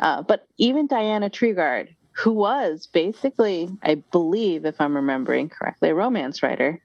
Uh, 0.00 0.22
but 0.22 0.46
even 0.58 0.86
Diana 0.86 1.30
Tregarde, 1.30 1.94
who 2.12 2.32
was 2.32 2.86
basically, 2.92 3.68
I 3.82 3.96
believe, 3.96 4.64
if 4.64 4.80
I'm 4.80 4.96
remembering 4.96 5.48
correctly, 5.48 5.90
a 5.90 5.94
romance 5.94 6.42
writer 6.42 6.80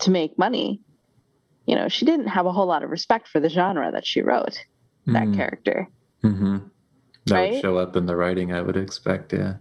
to 0.00 0.10
make 0.10 0.38
money, 0.38 0.80
you 1.66 1.74
know, 1.74 1.88
she 1.88 2.04
didn't 2.04 2.28
have 2.28 2.46
a 2.46 2.52
whole 2.52 2.66
lot 2.66 2.82
of 2.82 2.90
respect 2.90 3.28
for 3.28 3.40
the 3.40 3.48
genre 3.48 3.92
that 3.92 4.06
she 4.06 4.22
wrote, 4.22 4.64
that 5.06 5.28
mm. 5.28 5.36
character. 5.36 5.88
Mm-hmm. 6.24 6.58
That 7.26 7.34
right? 7.34 7.52
would 7.52 7.60
show 7.60 7.76
up 7.76 7.96
in 7.96 8.06
the 8.06 8.16
writing, 8.16 8.52
I 8.52 8.62
would 8.62 8.76
expect, 8.76 9.32
yeah. 9.32 9.54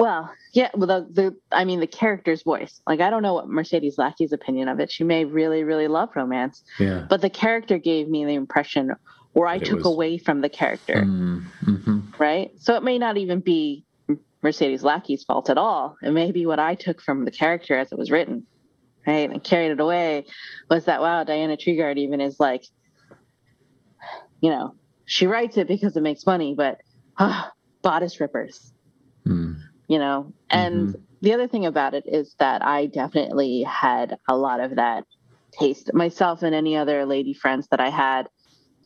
Well, 0.00 0.32
yeah, 0.52 0.70
well, 0.74 0.86
the, 0.86 1.06
the, 1.12 1.36
I 1.52 1.64
mean, 1.64 1.80
the 1.80 1.86
character's 1.86 2.42
voice. 2.42 2.80
Like, 2.86 3.00
I 3.00 3.10
don't 3.10 3.22
know 3.22 3.34
what 3.34 3.48
Mercedes 3.48 3.98
Lackey's 3.98 4.32
opinion 4.32 4.68
of 4.68 4.80
it. 4.80 4.90
She 4.90 5.04
may 5.04 5.24
really, 5.24 5.62
really 5.62 5.88
love 5.88 6.10
romance. 6.14 6.62
Yeah. 6.78 7.06
But 7.08 7.20
the 7.20 7.30
character 7.30 7.78
gave 7.78 8.08
me 8.08 8.24
the 8.24 8.34
impression, 8.34 8.94
or 9.34 9.46
I 9.46 9.58
took 9.58 9.78
was... 9.78 9.86
away 9.86 10.18
from 10.18 10.40
the 10.40 10.48
character. 10.48 11.02
Mm, 11.06 11.44
mm-hmm. 11.64 12.00
Right? 12.18 12.50
So 12.58 12.74
it 12.76 12.82
may 12.82 12.98
not 12.98 13.16
even 13.16 13.40
be 13.40 13.84
Mercedes 14.42 14.82
Lackey's 14.82 15.24
fault 15.24 15.50
at 15.50 15.58
all. 15.58 15.96
It 16.02 16.12
may 16.12 16.32
be 16.32 16.46
what 16.46 16.58
I 16.58 16.74
took 16.74 17.00
from 17.00 17.24
the 17.24 17.30
character 17.30 17.78
as 17.78 17.92
it 17.92 17.98
was 17.98 18.10
written 18.10 18.46
right 19.06 19.30
and 19.30 19.42
carried 19.42 19.70
it 19.70 19.80
away 19.80 20.26
was 20.68 20.84
that 20.84 21.00
wow 21.00 21.24
diana 21.24 21.56
tregarde 21.56 21.96
even 21.96 22.20
is 22.20 22.38
like 22.38 22.66
you 24.42 24.50
know 24.50 24.74
she 25.10 25.26
writes 25.26 25.56
it 25.56 25.66
because 25.66 25.96
it 25.96 26.02
makes 26.02 26.24
money, 26.24 26.54
but 26.54 26.78
uh, 27.18 27.46
bodice 27.82 28.20
rippers. 28.20 28.72
You 29.90 29.98
know. 29.98 30.32
And 30.50 30.94
the 31.20 31.34
other 31.34 31.48
thing 31.48 31.66
about 31.66 31.94
it 31.94 32.04
is 32.06 32.36
that 32.38 32.62
I 32.64 32.86
definitely 32.86 33.64
had 33.64 34.16
a 34.28 34.36
lot 34.36 34.60
of 34.60 34.76
that 34.76 35.04
taste 35.58 35.92
myself 35.92 36.44
and 36.44 36.54
any 36.54 36.76
other 36.76 37.04
lady 37.04 37.34
friends 37.34 37.66
that 37.72 37.80
I 37.80 37.90
had, 37.90 38.28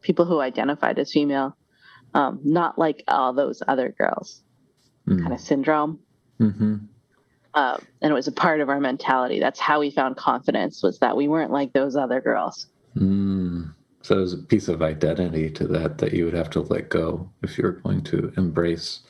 people 0.01 0.25
who 0.25 0.41
identified 0.41 0.99
as 0.99 1.13
female, 1.13 1.57
um, 2.15 2.41
not 2.43 2.79
like 2.79 3.05
all 3.07 3.35
those 3.35 3.63
other 3.69 3.95
girls 3.97 4.43
Mm. 5.07 5.21
kind 5.21 5.35
of 5.35 5.41
syndrome. 5.41 6.01
hmm 6.39 6.77
Um, 7.53 7.87
and 8.01 8.11
it 8.11 8.15
was 8.15 8.27
a 8.27 8.33
part 8.33 8.63
of 8.63 8.71
our 8.71 8.81
mentality. 8.81 9.39
That's 9.39 9.61
how 9.61 9.81
we 9.81 9.91
found 9.91 10.17
confidence 10.17 10.83
was 10.83 10.99
that 11.01 11.15
we 11.17 11.29
weren't 11.29 11.53
like 11.53 11.75
those 11.75 11.95
other 11.95 12.23
girls. 12.23 12.67
Mm. 12.97 13.75
So 14.01 14.15
there's 14.17 14.33
a 14.33 14.39
piece 14.39 14.69
of 14.69 14.81
identity 14.81 15.51
to 15.51 15.67
that 15.69 15.99
that 15.99 16.15
you 16.15 16.25
would 16.25 16.35
have 16.35 16.49
to 16.51 16.63
let 16.63 16.89
go 16.89 17.31
if 17.43 17.59
you 17.59 17.65
were 17.65 17.73
going 17.73 18.03
to 18.05 18.33
embrace 18.39 19.01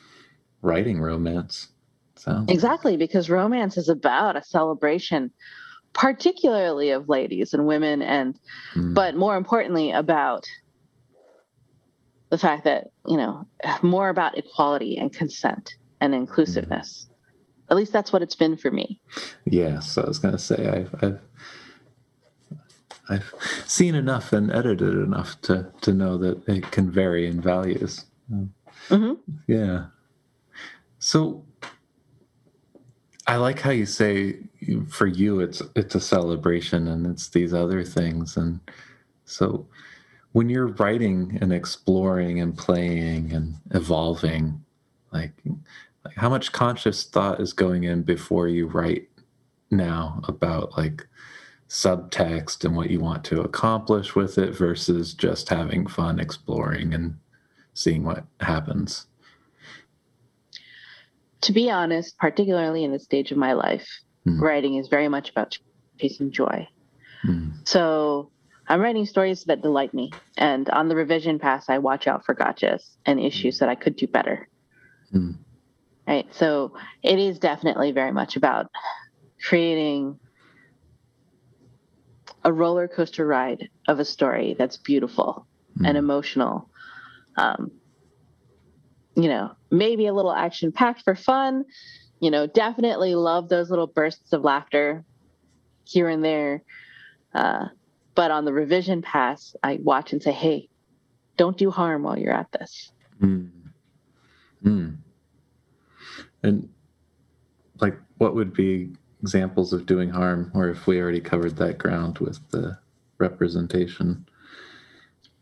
writing 0.61 0.99
romance. 0.99 1.69
Sounds 2.17 2.51
Exactly, 2.51 2.97
because 2.97 3.29
romance 3.29 3.77
is 3.77 3.89
about 3.89 4.35
a 4.35 4.43
celebration, 4.43 5.31
particularly 5.93 6.91
of 6.91 7.09
ladies 7.09 7.53
and 7.53 7.65
women, 7.65 8.01
and 8.01 8.37
Mm. 8.75 8.93
but 8.93 9.15
more 9.15 9.35
importantly 9.37 9.91
about 9.91 10.45
the 12.29 12.37
fact 12.37 12.63
that 12.65 12.87
you 13.07 13.17
know 13.17 13.45
more 13.81 14.09
about 14.09 14.37
equality 14.37 14.97
and 14.97 15.13
consent 15.13 15.73
and 16.01 16.13
inclusiveness. 16.13 17.07
At 17.69 17.77
least 17.77 17.93
that's 17.93 18.13
what 18.13 18.21
it's 18.21 18.35
been 18.35 18.57
for 18.57 18.69
me. 18.69 18.99
Yes, 19.45 19.97
I 19.97 20.05
was 20.05 20.19
going 20.19 20.33
to 20.33 20.39
say 20.39 20.67
I've, 20.67 20.95
I've 21.03 21.19
I've 23.09 23.33
seen 23.65 23.95
enough 23.95 24.33
and 24.33 24.51
edited 24.51 24.93
enough 24.93 25.39
to 25.41 25.71
to 25.81 25.93
know 25.93 26.17
that 26.17 26.47
it 26.47 26.71
can 26.71 26.91
vary 26.91 27.27
in 27.27 27.41
values. 27.41 28.05
hmm 28.89 29.13
Yeah. 29.47 29.85
So 30.99 31.45
I 33.27 33.37
like 33.37 33.59
how 33.59 33.71
you 33.71 33.85
say 33.85 34.37
for 34.89 35.07
you 35.07 35.39
it's 35.39 35.61
it's 35.75 35.95
a 35.95 35.99
celebration 35.99 36.87
and 36.87 37.07
it's 37.07 37.29
these 37.29 37.53
other 37.53 37.83
things 37.83 38.37
and 38.37 38.59
so 39.25 39.67
when 40.31 40.49
you're 40.49 40.67
writing 40.67 41.37
and 41.41 41.53
exploring 41.53 42.39
and 42.39 42.57
playing 42.57 43.31
and 43.31 43.55
evolving 43.71 44.63
like 45.11 45.33
like 46.03 46.15
how 46.15 46.29
much 46.29 46.51
conscious 46.51 47.03
thought 47.03 47.39
is 47.39 47.53
going 47.53 47.83
in 47.83 48.03
before 48.03 48.47
you 48.47 48.67
write 48.67 49.07
now 49.71 50.21
about 50.27 50.77
like 50.77 51.07
subtext 51.69 52.63
and 52.63 52.75
what 52.75 52.89
you 52.89 52.99
want 52.99 53.23
to 53.25 53.41
accomplish 53.41 54.15
with 54.15 54.37
it 54.37 54.55
versus 54.55 55.13
just 55.13 55.49
having 55.49 55.87
fun 55.87 56.19
exploring 56.19 56.93
and 56.93 57.17
seeing 57.73 58.03
what 58.03 58.25
happens. 58.39 59.07
To 61.41 61.53
be 61.53 61.69
honest, 61.69 62.17
particularly 62.17 62.83
in 62.83 62.91
this 62.91 63.03
stage 63.03 63.31
of 63.31 63.37
my 63.37 63.53
life, 63.53 63.87
Hmm. 64.25 64.41
writing 64.41 64.75
is 64.75 64.87
very 64.87 65.07
much 65.07 65.29
about 65.29 65.55
chasing 65.99 66.31
joy. 66.31 66.67
Mm. 67.25 67.67
So 67.67 68.31
I'm 68.67 68.81
writing 68.81 69.05
stories 69.05 69.43
that 69.45 69.61
delight 69.61 69.93
me. 69.93 70.11
And 70.37 70.69
on 70.69 70.87
the 70.89 70.95
revision 70.95 71.37
pass, 71.39 71.69
I 71.69 71.77
watch 71.77 72.07
out 72.07 72.25
for 72.25 72.33
gotchas 72.33 72.95
and 73.05 73.19
issues 73.19 73.59
that 73.59 73.69
I 73.69 73.75
could 73.75 73.95
do 73.95 74.07
better. 74.07 74.47
Mm. 75.13 75.35
Right. 76.07 76.33
So 76.33 76.75
it 77.03 77.19
is 77.19 77.39
definitely 77.39 77.91
very 77.91 78.11
much 78.11 78.35
about 78.35 78.67
creating 79.47 80.19
a 82.43 82.51
roller 82.51 82.87
coaster 82.87 83.25
ride 83.25 83.69
of 83.87 83.99
a 83.99 84.05
story 84.05 84.55
that's 84.57 84.77
beautiful 84.77 85.47
and 85.83 85.95
Mm. 85.95 85.99
emotional. 85.99 86.69
Um, 87.37 87.71
you 89.15 89.27
know, 89.29 89.51
maybe 89.71 90.07
a 90.07 90.13
little 90.13 90.33
action 90.33 90.71
packed 90.71 91.03
for 91.03 91.15
fun. 91.15 91.65
You 92.19 92.31
know, 92.31 92.47
definitely 92.47 93.15
love 93.15 93.49
those 93.49 93.69
little 93.69 93.87
bursts 93.87 94.33
of 94.33 94.43
laughter 94.43 95.03
here 95.85 96.07
and 96.07 96.23
there. 96.23 96.63
Uh, 97.33 97.67
but 98.15 98.31
on 98.31 98.45
the 98.45 98.53
revision 98.53 99.01
pass, 99.01 99.55
I 99.63 99.79
watch 99.81 100.13
and 100.13 100.23
say, 100.23 100.31
hey, 100.31 100.69
don't 101.37 101.57
do 101.57 101.69
harm 101.69 102.03
while 102.03 102.17
you're 102.17 102.33
at 102.33 102.51
this. 102.51 102.91
Mm. 103.21 103.49
Mm. 104.63 104.97
And 106.43 106.69
like, 107.81 107.97
what 108.17 108.35
would 108.35 108.53
be 108.53 108.93
examples 109.21 109.73
of 109.73 109.85
doing 109.85 110.09
harm, 110.09 110.51
or 110.53 110.69
if 110.69 110.87
we 110.87 111.01
already 111.01 111.19
covered 111.19 111.57
that 111.57 111.77
ground 111.77 112.19
with 112.19 112.39
the 112.51 112.77
representation 113.17 114.25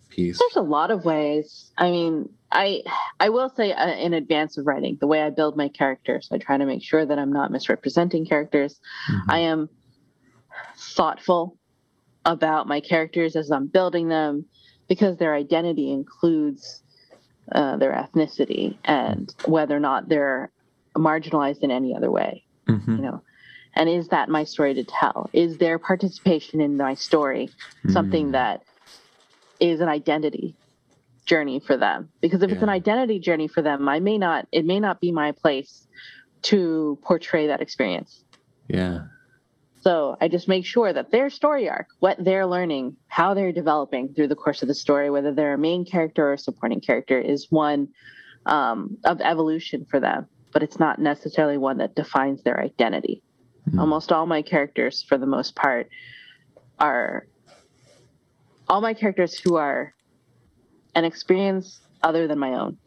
piece? 0.09 0.39
There's 0.39 0.55
a 0.55 0.61
lot 0.61 0.89
of 0.89 1.05
ways. 1.05 1.71
I 1.77 1.91
mean, 1.91 2.29
I 2.51 2.83
I 3.23 3.29
will 3.29 3.49
say 3.55 3.71
uh, 3.71 3.87
in 3.87 4.13
advance 4.13 4.57
of 4.57 4.67
writing, 4.67 4.97
the 4.99 5.07
way 5.07 5.21
I 5.21 5.29
build 5.29 5.55
my 5.55 5.69
characters, 5.69 6.27
I 6.29 6.39
try 6.39 6.57
to 6.57 6.65
make 6.65 6.83
sure 6.83 7.05
that 7.05 7.17
I'm 7.17 7.31
not 7.31 7.51
misrepresenting 7.51 8.25
characters. 8.25 8.81
Mhm. 9.09 9.21
I 9.29 9.37
am 9.39 9.69
thoughtful 10.75 11.57
about 12.25 12.67
my 12.67 12.81
characters 12.81 13.37
as 13.37 13.49
I'm 13.49 13.67
building 13.67 14.09
them 14.09 14.45
because 14.89 15.15
their 15.17 15.33
identity 15.33 15.89
includes 15.89 16.83
uh, 17.53 17.77
their 17.77 17.93
ethnicity 17.93 18.77
and 18.83 19.33
whether 19.45 19.75
or 19.75 19.79
not 19.79 20.09
they're 20.09 20.51
marginalized 20.97 21.59
in 21.61 21.71
any 21.71 21.95
other 21.95 22.11
way, 22.11 22.43
Mhm. 22.67 22.97
you 22.97 23.03
know. 23.03 23.21
And 23.73 23.89
is 23.89 24.09
that 24.09 24.27
my 24.27 24.43
story 24.43 24.73
to 24.73 24.83
tell? 24.83 25.29
Is 25.33 25.57
their 25.57 25.79
participation 25.79 26.59
in 26.59 26.75
my 26.75 26.93
story 26.93 27.49
something 27.89 28.29
Mm. 28.29 28.31
that 28.33 28.63
is 29.59 29.79
an 29.79 29.87
identity 29.87 30.57
journey 31.25 31.59
for 31.59 31.77
them? 31.77 32.09
Because 32.21 32.41
if 32.43 32.51
it's 32.51 32.61
an 32.61 32.69
identity 32.69 33.19
journey 33.19 33.47
for 33.47 33.61
them, 33.61 33.87
I 33.87 33.99
may 33.99 34.17
not, 34.17 34.47
it 34.51 34.65
may 34.65 34.79
not 34.79 34.99
be 34.99 35.11
my 35.11 35.31
place 35.31 35.87
to 36.43 36.99
portray 37.01 37.47
that 37.47 37.61
experience. 37.61 38.23
Yeah. 38.67 39.05
So 39.81 40.15
I 40.21 40.29
just 40.29 40.47
make 40.47 40.65
sure 40.65 40.93
that 40.93 41.11
their 41.11 41.29
story 41.29 41.69
arc, 41.69 41.87
what 41.99 42.23
they're 42.23 42.45
learning, 42.45 42.95
how 43.07 43.33
they're 43.33 43.51
developing 43.51 44.13
through 44.13 44.29
the 44.29 44.35
course 44.35 44.61
of 44.61 44.69
the 44.69 44.73
story, 44.73 45.09
whether 45.09 45.33
they're 45.33 45.55
a 45.55 45.57
main 45.57 45.83
character 45.83 46.29
or 46.29 46.33
a 46.33 46.37
supporting 46.37 46.79
character, 46.79 47.19
is 47.19 47.47
one 47.49 47.89
um, 48.45 48.97
of 49.03 49.19
evolution 49.19 49.85
for 49.89 49.99
them. 49.99 50.27
But 50.53 50.63
it's 50.63 50.79
not 50.79 50.99
necessarily 50.99 51.57
one 51.57 51.79
that 51.79 51.95
defines 51.95 52.43
their 52.43 52.61
identity. 52.61 53.23
Mm. 53.69 53.79
Almost 53.79 54.11
all 54.11 54.25
my 54.25 54.41
characters, 54.41 55.03
for 55.03 55.17
the 55.17 55.25
most 55.25 55.55
part, 55.55 55.89
are 56.79 57.27
all 58.69 58.79
my 58.79 58.93
characters 58.93 59.37
who 59.37 59.55
are 59.55 59.93
an 60.95 61.05
experience 61.05 61.81
other 62.03 62.27
than 62.27 62.39
my 62.39 62.53
own. 62.55 62.79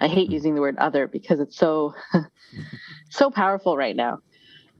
I 0.00 0.08
hate 0.08 0.30
Mm. 0.30 0.32
using 0.32 0.54
the 0.54 0.60
word 0.62 0.78
other 0.78 1.06
because 1.08 1.40
it's 1.40 1.56
so 1.56 1.94
so 3.10 3.30
powerful 3.30 3.76
right 3.76 3.96
now 3.96 4.18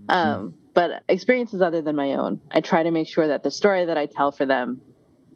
um, 0.08 0.56
but 0.74 1.02
experiences 1.08 1.62
other 1.62 1.82
than 1.82 1.96
my 1.96 2.14
own 2.14 2.40
i 2.52 2.60
try 2.60 2.82
to 2.84 2.90
make 2.92 3.08
sure 3.08 3.28
that 3.28 3.42
the 3.44 3.50
story 3.52 3.86
that 3.86 3.98
i 3.98 4.06
tell 4.06 4.32
for 4.32 4.46
them 4.46 4.82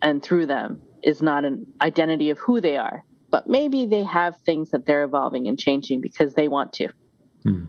and 0.02 0.22
through 0.22 0.46
them 0.46 0.82
is 1.02 1.22
not 1.22 1.44
an 1.44 1.66
identity 1.82 2.30
of 2.30 2.38
who 2.38 2.60
they 2.60 2.76
are 2.76 3.02
but 3.30 3.48
maybe 3.48 3.86
they 3.86 4.04
have 4.04 4.34
things 4.46 4.70
that 4.70 4.86
they're 4.86 5.04
evolving 5.04 5.48
and 5.48 5.58
changing 5.58 6.00
because 6.02 6.34
they 6.34 6.48
want 6.48 6.72
to 6.74 6.88
Mm. 7.46 7.68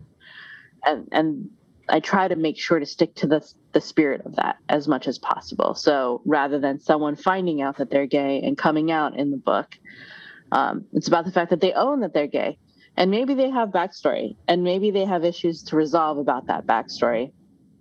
and 0.84 1.08
and 1.12 1.50
i 1.88 2.00
try 2.00 2.28
to 2.28 2.36
make 2.36 2.58
sure 2.58 2.78
to 2.78 2.86
stick 2.86 3.14
to 3.14 3.26
the 3.26 3.46
the 3.72 3.80
spirit 3.80 4.22
of 4.24 4.36
that 4.36 4.56
as 4.68 4.88
much 4.88 5.06
as 5.06 5.18
possible. 5.18 5.74
So 5.74 6.22
rather 6.24 6.58
than 6.58 6.80
someone 6.80 7.16
finding 7.16 7.60
out 7.60 7.76
that 7.76 7.90
they're 7.90 8.06
gay 8.06 8.40
and 8.42 8.56
coming 8.56 8.90
out 8.90 9.16
in 9.16 9.30
the 9.30 9.36
book 9.36 9.76
um, 10.52 10.86
it's 10.92 11.08
about 11.08 11.24
the 11.24 11.32
fact 11.32 11.50
that 11.50 11.60
they 11.60 11.72
own 11.72 12.00
that 12.00 12.14
they're 12.14 12.26
gay. 12.26 12.58
And 12.96 13.10
maybe 13.10 13.34
they 13.34 13.50
have 13.50 13.68
backstory 13.68 14.36
and 14.48 14.64
maybe 14.64 14.90
they 14.90 15.04
have 15.04 15.24
issues 15.24 15.62
to 15.64 15.76
resolve 15.76 16.18
about 16.18 16.46
that 16.46 16.66
backstory. 16.66 17.32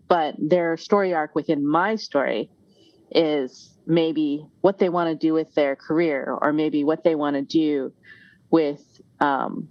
But 0.08 0.36
their 0.38 0.78
story 0.78 1.14
arc 1.14 1.34
within 1.36 1.66
my 1.66 1.96
story 1.96 2.50
is 3.12 3.74
maybe 3.86 4.46
what 4.62 4.78
they 4.78 4.90
want 4.90 5.10
to 5.10 5.16
do 5.16 5.34
with 5.34 5.54
their 5.56 5.76
career 5.76 6.38
or 6.42 6.54
maybe 6.54 6.84
what 6.84 7.04
they 7.04 7.16
want 7.16 7.36
to 7.36 7.42
do 7.42 7.94
with 8.52 8.84
um, 9.20 9.70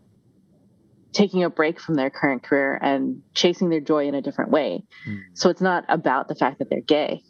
taking 1.16 1.42
a 1.44 1.50
break 1.50 1.80
from 1.80 1.94
their 1.94 2.10
current 2.10 2.42
career 2.42 2.78
and 2.82 3.22
chasing 3.34 3.70
their 3.70 3.80
joy 3.80 4.06
in 4.06 4.14
a 4.14 4.20
different 4.22 4.50
way 4.50 4.84
Mm. 5.08 5.20
so 5.34 5.48
it's 5.50 5.62
not 5.62 5.84
about 5.88 6.28
the 6.28 6.34
fact 6.34 6.58
that 6.58 6.68
they're 6.70 6.80
gay 6.98 7.22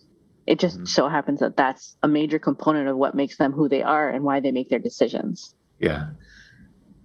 it 0.46 0.58
just 0.58 0.78
Mhm. 0.80 0.88
so 0.88 1.08
happens 1.08 1.40
that 1.40 1.56
that's 1.56 1.96
a 2.02 2.08
major 2.08 2.38
component 2.38 2.88
of 2.88 2.96
what 2.96 3.14
makes 3.14 3.36
them 3.36 3.52
who 3.52 3.68
they 3.68 3.82
are 3.82 4.08
and 4.08 4.24
why 4.24 4.40
they 4.40 4.50
make 4.52 4.68
their 4.70 4.78
decisions 4.90 5.54
Yeah. 5.78 6.08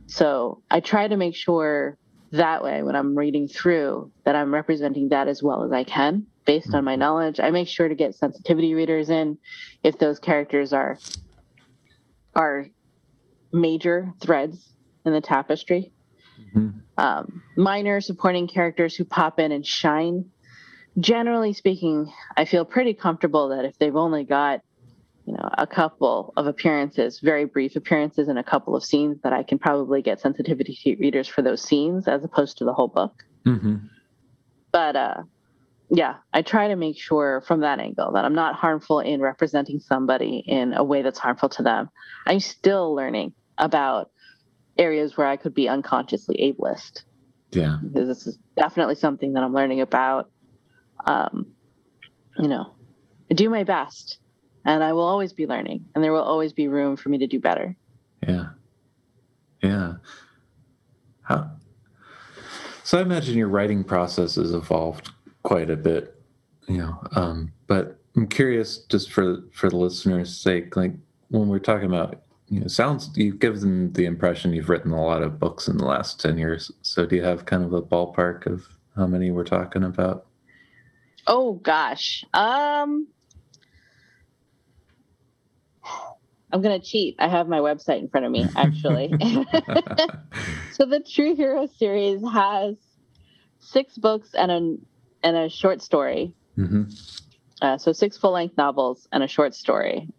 so 0.07 0.61
I 0.71 0.79
try 0.79 1.07
to 1.07 1.17
make 1.17 1.35
sure 1.35 1.97
that 2.31 2.63
way 2.63 2.81
when 2.81 2.95
I'm 2.95 3.15
reading 3.17 3.47
through 3.47 4.11
that 4.25 4.35
I'm 4.35 4.53
representing 4.53 5.09
that 5.09 5.27
as 5.27 5.43
well 5.43 5.63
as 5.63 5.71
I 5.71 5.83
can 5.83 6.25
based 6.45 6.73
on 6.73 6.83
my 6.83 6.95
knowledge. 6.95 7.39
I 7.39 7.51
make 7.51 7.67
sure 7.67 7.87
to 7.89 7.93
get 7.95 8.15
sensitivity 8.15 8.73
readers 8.73 9.09
in 9.09 9.37
if 9.83 9.99
those 9.99 10.17
characters 10.19 10.71
are 10.73 10.97
are 12.35 12.65
major 13.51 14.13
threads 14.21 14.73
in 15.05 15.11
the 15.13 15.21
tapestry. 15.21 15.91
Mhm. 16.55 16.81
Um, 16.97 17.43
minor 17.55 18.01
supporting 18.01 18.47
characters 18.47 18.95
who 18.95 19.05
pop 19.05 19.39
in 19.39 19.51
and 19.51 19.65
shine. 19.65 20.25
Generally 20.99 21.53
speaking, 21.53 22.11
I 22.35 22.45
feel 22.45 22.65
pretty 22.65 22.93
comfortable 22.93 23.49
that 23.49 23.65
if 23.65 23.77
they've 23.77 23.95
only 23.95 24.23
got, 24.25 24.61
you 25.25 25.33
know, 25.33 25.49
a 25.57 25.65
couple 25.65 26.33
of 26.35 26.47
appearances, 26.47 27.19
very 27.19 27.45
brief 27.45 27.75
appearances 27.75 28.27
in 28.27 28.37
a 28.37 28.43
couple 28.43 28.75
of 28.75 28.83
scenes 28.83 29.21
that 29.23 29.31
I 29.31 29.43
can 29.43 29.57
probably 29.57 30.01
get 30.01 30.19
sensitivity 30.19 30.97
readers 30.99 31.27
for 31.27 31.41
those 31.41 31.61
scenes 31.61 32.07
as 32.07 32.23
opposed 32.23 32.57
to 32.57 32.65
the 32.65 32.73
whole 32.73 32.89
book. 32.89 33.23
Mm-hmm. 33.45 33.75
But 34.71 34.95
uh, 34.95 35.23
yeah, 35.89 36.15
I 36.33 36.41
try 36.41 36.67
to 36.67 36.75
make 36.75 36.97
sure 36.97 37.41
from 37.41 37.61
that 37.61 37.79
angle 37.79 38.11
that 38.13 38.25
I'm 38.25 38.35
not 38.35 38.55
harmful 38.55 38.99
in 38.99 39.21
representing 39.21 39.79
somebody 39.79 40.43
in 40.45 40.73
a 40.73 40.83
way 40.83 41.01
that's 41.01 41.19
harmful 41.19 41.49
to 41.49 41.63
them. 41.63 41.89
I'm 42.27 42.39
still 42.39 42.93
learning 42.93 43.33
about 43.57 44.10
areas 44.77 45.17
where 45.17 45.27
I 45.27 45.37
could 45.37 45.53
be 45.53 45.67
unconsciously 45.67 46.37
ableist. 46.37 47.03
Yeah. 47.51 47.77
Because 47.83 48.07
this 48.07 48.27
is 48.27 48.39
definitely 48.55 48.95
something 48.95 49.33
that 49.33 49.43
I'm 49.43 49.53
learning 49.53 49.81
about. 49.81 50.29
Um, 51.05 51.47
you 52.37 52.47
know, 52.47 52.73
I 53.29 53.33
do 53.33 53.49
my 53.49 53.63
best 53.63 54.19
and 54.65 54.83
I 54.83 54.93
will 54.93 55.03
always 55.03 55.33
be 55.33 55.47
learning 55.47 55.85
and 55.93 56.03
there 56.03 56.13
will 56.13 56.23
always 56.23 56.53
be 56.53 56.67
room 56.67 56.95
for 56.95 57.09
me 57.09 57.17
to 57.17 57.27
do 57.27 57.39
better. 57.39 57.75
Yeah. 58.27 58.49
Yeah. 59.61 59.93
How? 61.23 61.51
So 62.83 62.97
I 62.97 63.01
imagine 63.01 63.37
your 63.37 63.47
writing 63.47 63.83
process 63.83 64.35
has 64.35 64.53
evolved 64.53 65.11
quite 65.43 65.69
a 65.69 65.77
bit, 65.77 66.21
you 66.67 66.77
know. 66.77 67.01
Um, 67.15 67.53
but 67.67 67.99
I'm 68.15 68.27
curious, 68.27 68.79
just 68.89 69.11
for 69.11 69.43
for 69.53 69.69
the 69.69 69.77
listeners' 69.77 70.37
sake, 70.37 70.75
like 70.75 70.93
when 71.29 71.47
we're 71.47 71.59
talking 71.59 71.87
about, 71.87 72.21
you 72.51 72.59
know, 72.59 72.67
sounds 72.67 73.09
you 73.15 73.33
give 73.33 73.61
them 73.61 73.93
the 73.93 74.05
impression 74.05 74.53
you've 74.53 74.67
written 74.67 74.91
a 74.91 75.01
lot 75.01 75.23
of 75.23 75.39
books 75.39 75.69
in 75.69 75.77
the 75.77 75.85
last 75.85 76.19
ten 76.19 76.37
years. 76.37 76.69
So 76.81 77.05
do 77.05 77.15
you 77.15 77.23
have 77.23 77.45
kind 77.45 77.63
of 77.63 77.71
a 77.71 77.81
ballpark 77.81 78.45
of 78.45 78.67
how 78.97 79.07
many 79.07 79.31
we're 79.31 79.45
talking 79.45 79.85
about? 79.85 80.25
Oh 81.25 81.53
gosh, 81.53 82.25
um, 82.33 83.07
I'm 86.51 86.61
gonna 86.61 86.81
cheat. 86.81 87.15
I 87.19 87.29
have 87.29 87.47
my 87.47 87.59
website 87.59 87.99
in 87.99 88.09
front 88.09 88.25
of 88.25 88.33
me, 88.33 88.45
actually. 88.57 89.07
so 90.73 90.85
the 90.85 90.99
True 91.09 91.33
Hero 91.33 91.69
series 91.77 92.21
has 92.33 92.75
six 93.61 93.97
books 93.97 94.33
and 94.33 94.51
a 94.51 94.75
and 95.25 95.37
a 95.37 95.47
short 95.47 95.81
story. 95.81 96.33
mm-hmm. 96.57 96.83
Uh, 97.61 97.77
so 97.77 97.93
six 97.93 98.17
full 98.17 98.31
length 98.31 98.57
novels 98.57 99.07
and 99.13 99.23
a 99.23 99.27
short 99.27 99.55
story. 99.55 100.09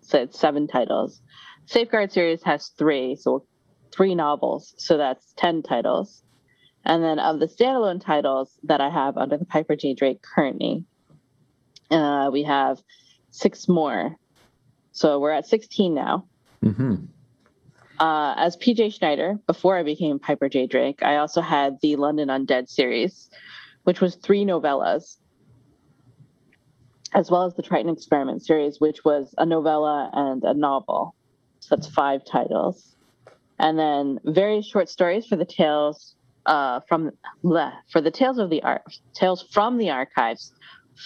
So 0.00 0.22
it's 0.22 0.38
seven 0.38 0.66
titles. 0.66 1.20
Safeguard 1.66 2.12
series 2.12 2.42
has 2.42 2.68
three, 2.78 3.16
so 3.16 3.44
three 3.92 4.14
novels. 4.14 4.74
So 4.78 4.96
that's 4.96 5.32
ten 5.36 5.62
titles. 5.62 6.22
And 6.84 7.02
then 7.02 7.18
of 7.18 7.40
the 7.40 7.46
standalone 7.46 8.04
titles 8.04 8.58
that 8.64 8.80
I 8.80 8.90
have 8.90 9.16
under 9.16 9.38
the 9.38 9.46
Piper 9.46 9.74
J. 9.74 9.94
Drake 9.94 10.20
currently, 10.22 10.84
uh, 11.90 12.30
we 12.32 12.42
have 12.42 12.82
six 13.30 13.68
more. 13.68 14.16
So 14.92 15.18
we're 15.18 15.32
at 15.32 15.46
16 15.46 15.94
now. 15.94 16.26
Mm-hmm. 16.62 17.06
Uh, 17.98 18.34
as 18.36 18.56
PJ 18.56 18.98
Schnyder, 18.98 19.38
before 19.46 19.76
I 19.76 19.82
became 19.82 20.18
Piper 20.18 20.48
J. 20.48 20.66
Drake, 20.66 21.02
I 21.02 21.16
also 21.16 21.40
had 21.40 21.78
the 21.80 21.96
London 21.96 22.28
Undead 22.28 22.68
series, 22.68 23.30
which 23.84 24.00
was 24.00 24.16
three 24.16 24.44
novellas, 24.44 25.16
as 27.12 27.30
well 27.30 27.44
as 27.44 27.54
the 27.54 27.62
Triton 27.62 27.92
Experiment 27.92 28.44
series, 28.44 28.80
which 28.80 29.04
was 29.04 29.34
a 29.38 29.46
novella 29.46 30.10
and 30.12 30.42
a 30.44 30.54
novel. 30.54 31.14
So 31.64 31.76
that's 31.76 31.88
five 31.88 32.24
titles. 32.26 32.94
And 33.58 33.78
then 33.78 34.20
various 34.24 34.66
short 34.66 34.90
stories 34.90 35.26
for 35.26 35.36
the 35.36 35.46
tales 35.46 36.14
uh, 36.44 36.80
from 36.86 37.10
bleh, 37.42 37.72
for 37.90 38.02
the 38.02 38.10
tales 38.10 38.38
of 38.38 38.50
the 38.50 38.62
art 38.62 38.82
tales 39.14 39.42
from 39.50 39.78
the 39.78 39.88
archives 39.90 40.52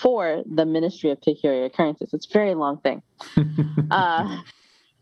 for 0.03 0.43
the 0.53 0.67
Ministry 0.67 1.11
of 1.11 1.23
Peculiar 1.23 1.67
Occurrences. 1.67 2.13
It's 2.13 2.27
a 2.27 2.33
very 2.33 2.55
long 2.55 2.81
thing. 2.81 3.03
uh, 3.93 4.39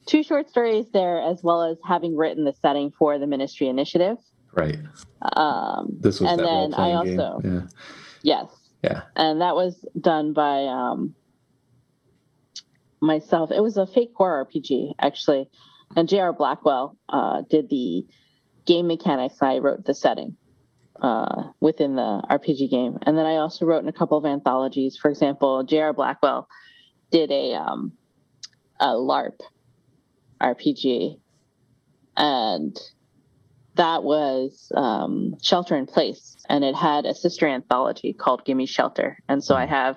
two 0.04 0.22
short 0.22 0.50
stories 0.50 0.84
there, 0.92 1.22
as 1.22 1.42
well 1.42 1.62
as 1.62 1.78
having 1.86 2.16
written 2.16 2.44
the 2.44 2.52
setting 2.60 2.92
for 2.98 3.18
the 3.18 3.26
Ministry 3.26 3.68
Initiative. 3.68 4.18
Right. 4.52 4.78
Um, 5.32 5.96
This 6.00 6.20
was 6.20 6.30
and 6.30 6.40
that 6.40 6.44
then 6.44 6.74
I 6.74 6.92
also 6.92 7.40
game. 7.40 7.68
yes, 8.22 8.46
Yeah. 8.82 8.90
Yeah. 8.90 9.02
and 9.16 9.40
that 9.40 9.54
was 9.56 9.84
done 9.98 10.34
by 10.34 10.66
um, 10.66 11.14
myself. 13.06 13.50
It 13.50 13.62
was 13.62 13.76
a 13.76 13.86
fake 13.86 14.12
horror 14.14 14.46
RPG 14.46 14.94
actually, 14.98 15.48
and 15.94 16.08
J.R. 16.08 16.32
Blackwell 16.32 16.96
uh, 17.08 17.42
did 17.48 17.68
the 17.70 18.06
game 18.66 18.86
mechanics. 18.86 19.36
I 19.40 19.58
wrote 19.58 19.84
the 19.84 19.94
setting 19.94 20.36
uh, 21.00 21.50
within 21.60 21.96
the 21.96 22.22
RPG 22.30 22.70
game, 22.70 22.98
and 23.02 23.16
then 23.16 23.26
I 23.26 23.36
also 23.36 23.66
wrote 23.66 23.82
in 23.82 23.88
a 23.88 23.92
couple 23.92 24.18
of 24.18 24.24
anthologies. 24.24 24.96
For 24.96 25.10
example, 25.10 25.62
J.R. 25.64 25.92
Blackwell 25.92 26.48
did 27.10 27.30
a 27.30 27.54
um, 27.54 27.92
a 28.80 28.88
LARP 28.88 29.40
RPG, 30.40 31.18
and 32.16 32.76
that 33.74 34.02
was 34.02 34.72
um, 34.74 35.34
Shelter 35.42 35.76
in 35.76 35.86
Place, 35.86 36.36
and 36.48 36.64
it 36.64 36.74
had 36.74 37.06
a 37.06 37.14
sister 37.14 37.46
anthology 37.46 38.12
called 38.12 38.44
Gimme 38.44 38.66
Shelter, 38.66 39.18
and 39.28 39.42
so 39.42 39.54
I 39.54 39.66
have 39.66 39.96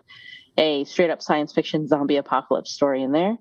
a 0.60 0.84
straight 0.84 1.10
up 1.10 1.22
science 1.22 1.54
fiction 1.54 1.88
zombie 1.88 2.18
apocalypse 2.18 2.72
story 2.72 3.02
in 3.02 3.12
there, 3.12 3.38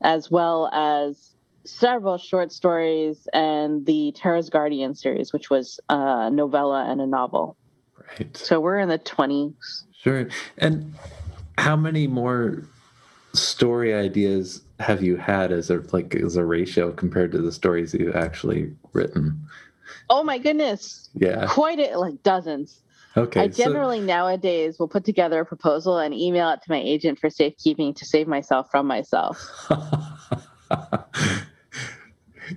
as 0.00 0.30
well 0.30 0.68
as 0.72 1.36
several 1.64 2.18
short 2.18 2.50
stories 2.50 3.28
and 3.32 3.86
the 3.86 4.12
Terra's 4.16 4.50
Guardian 4.50 4.94
series, 4.94 5.32
which 5.32 5.50
was 5.50 5.78
a 5.88 6.30
novella 6.30 6.86
and 6.90 7.00
a 7.00 7.06
novel. 7.06 7.56
Right. 8.18 8.36
So 8.36 8.58
we're 8.58 8.78
in 8.78 8.88
the 8.88 8.98
20s. 8.98 9.84
Sure. 10.02 10.28
And 10.58 10.94
how 11.58 11.76
many 11.76 12.06
more 12.06 12.64
story 13.34 13.94
ideas 13.94 14.62
have 14.80 15.02
you 15.02 15.16
had 15.16 15.52
as 15.52 15.70
a 15.70 15.82
like 15.92 16.14
as 16.14 16.36
a 16.36 16.44
ratio 16.44 16.92
compared 16.92 17.32
to 17.32 17.38
the 17.38 17.52
stories 17.52 17.94
you've 17.94 18.16
actually 18.16 18.74
written? 18.92 19.46
Oh 20.10 20.24
my 20.24 20.38
goodness. 20.38 21.10
Yeah. 21.14 21.46
Quite 21.46 21.78
a, 21.78 21.98
like 21.98 22.22
dozens. 22.22 22.81
Okay. 23.16 23.40
I 23.42 23.48
generally 23.48 24.00
nowadays 24.00 24.78
will 24.78 24.88
put 24.88 25.04
together 25.04 25.40
a 25.40 25.44
proposal 25.46 25.98
and 25.98 26.14
email 26.14 26.50
it 26.50 26.62
to 26.62 26.70
my 26.70 26.78
agent 26.78 27.18
for 27.18 27.28
safekeeping 27.28 27.92
to 27.94 28.04
save 28.06 28.26
myself 28.26 28.70
from 28.70 28.86
myself. 28.86 29.38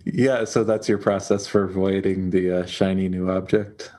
Yeah. 0.04 0.44
So 0.46 0.64
that's 0.64 0.90
your 0.90 0.98
process 0.98 1.48
for 1.48 1.64
avoiding 1.64 2.32
the 2.32 2.60
uh, 2.62 2.66
shiny 2.66 3.08
new 3.08 3.30
object. 3.30 3.92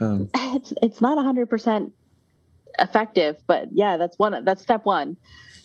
Um, 0.00 0.30
It's 0.34 0.72
it's 0.82 1.00
not 1.00 1.22
hundred 1.22 1.48
percent 1.50 1.92
effective, 2.78 3.36
but 3.46 3.68
yeah, 3.72 3.96
that's 3.96 4.18
one. 4.18 4.44
That's 4.44 4.62
step 4.62 4.84
one. 4.84 5.16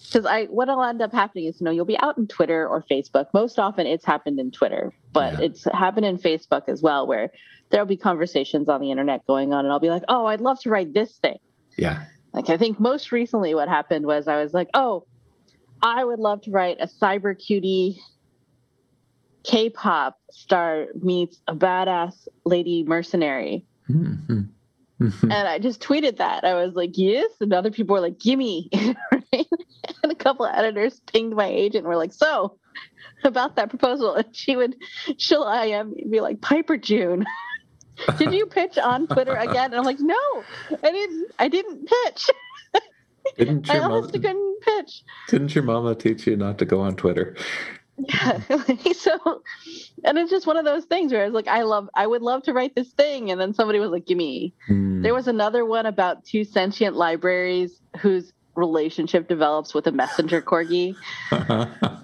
Because 0.06 0.26
I 0.26 0.46
what'll 0.46 0.84
end 0.84 1.02
up 1.02 1.12
happening 1.14 1.46
is 1.46 1.60
you 1.60 1.66
know 1.66 1.72
you'll 1.72 1.86
be 1.86 2.00
out 2.00 2.18
in 2.18 2.28
Twitter 2.28 2.68
or 2.68 2.84
Facebook. 2.92 3.28
Most 3.34 3.58
often 3.58 3.88
it's 3.88 4.06
happened 4.06 4.40
in 4.40 4.52
Twitter, 4.52 4.92
but 5.12 5.34
Yeah. 5.34 5.46
it's 5.46 5.64
happened 5.74 6.06
in 6.06 6.18
Facebook 6.18 6.64
as 6.68 6.82
well, 6.82 7.08
where 7.08 7.32
there'll 7.74 7.88
be 7.88 7.98
conversations 7.98 8.70
on 8.70 8.80
the 8.80 8.92
internet 8.92 9.26
going 9.28 9.52
on, 9.52 9.66
and 9.66 9.74
I'll 9.74 9.80
be 9.80 9.90
like, 9.90 10.04
oh, 10.08 10.28
I'd 10.28 10.40
love 10.42 10.60
to 10.62 10.70
write 10.70 10.94
this 10.94 11.18
thing. 11.18 11.40
yeah. 11.78 12.06
Like 12.32 12.50
I 12.50 12.58
think 12.58 12.80
most 12.80 13.12
recently 13.12 13.54
what 13.54 13.68
happened 13.68 14.06
was 14.06 14.28
I 14.28 14.42
was 14.42 14.54
like, 14.54 14.70
oh, 14.74 15.06
I 15.84 16.04
would 16.06 16.20
love 16.20 16.42
to 16.44 16.52
write 16.52 16.78
a 16.80 16.88
cyber 16.88 17.38
cutie 17.38 18.00
K-pop 19.44 20.18
star 20.32 20.86
meets 21.02 21.40
a 21.48 21.56
badass 21.56 22.28
lady 22.46 22.84
mercenary. 22.86 23.66
Mhm. 23.90 24.48
Mhm. 25.02 25.24
And 25.24 25.34
I 25.48 25.60
just 25.60 25.82
tweeted 25.82 26.18
that. 26.18 26.44
I 26.46 26.54
was 26.56 26.74
like, 26.76 26.92
yes. 26.98 27.30
And 27.42 27.52
other 27.54 27.70
people 27.72 27.94
were 27.96 28.00
like, 28.02 28.20
gimme. 28.20 28.70
right? 29.12 29.46
And 30.02 30.12
a 30.12 30.16
couple 30.16 30.46
of 30.46 30.54
editors 30.56 31.02
pinged 31.12 31.36
my 31.36 31.48
agent 31.48 31.84
and 31.84 31.88
were 31.88 31.98
like, 31.98 32.14
so 32.14 32.58
about 33.24 33.56
that 33.58 33.70
proposal. 33.70 34.16
And 34.16 34.36
she 34.36 34.56
would, 34.56 34.76
she'll 35.18 35.48
IM 35.48 35.92
me 35.92 36.02
and 36.04 36.12
be 36.12 36.20
like, 36.22 36.42
Piper 36.42 36.78
June, 36.78 37.26
did 38.18 38.34
you 38.34 38.46
pitch 38.46 38.78
on 38.78 39.08
Twitter 39.08 39.36
again? 39.36 39.66
And 39.66 39.76
I'm 39.76 39.84
like, 39.84 40.00
no, 40.00 40.44
I 40.84 40.92
didn't. 40.92 41.32
I 41.40 41.48
didn't 41.48 41.88
pitch. 41.88 42.30
Didn't 43.38 43.70
I 43.70 43.76
your 43.76 43.84
honestly 43.84 44.20
mother, 44.20 44.34
couldn't 44.34 44.62
pitch. 44.62 45.04
didn't 45.30 45.56
your 45.56 45.64
mama 45.64 45.96
teach 45.96 46.28
you 46.28 46.36
not 46.36 46.58
to 46.58 46.66
go 46.66 46.82
on 46.82 46.98
Twitter? 46.98 47.38
Yeah. 47.98 48.40
so, 48.94 49.42
and 50.04 50.18
it's 50.18 50.30
just 50.30 50.46
one 50.46 50.58
of 50.58 50.66
those 50.66 50.84
things 50.86 51.14
where 51.14 51.22
I 51.22 51.26
was 51.26 51.34
like, 51.34 51.48
I 51.48 51.62
love, 51.62 51.90
I 51.96 52.06
would 52.06 52.22
love 52.22 52.44
to 52.44 52.54
write 52.54 52.76
this 52.76 52.92
thing. 52.92 53.32
And 53.32 53.40
then 53.40 53.54
somebody 53.54 53.80
was 53.80 53.92
like, 53.92 54.06
give 54.06 54.18
me. 54.18 54.54
Hmm. 54.68 55.04
There 55.04 55.14
was 55.14 55.30
another 55.30 55.66
one 55.66 55.86
about 55.86 56.26
two 56.26 56.44
sentient 56.44 56.96
libraries 56.96 57.80
whose 58.00 58.34
relationship 58.56 59.28
develops 59.28 59.74
with 59.74 59.88
a 59.88 59.92
messenger 59.92 60.42
corgi. 60.42 60.96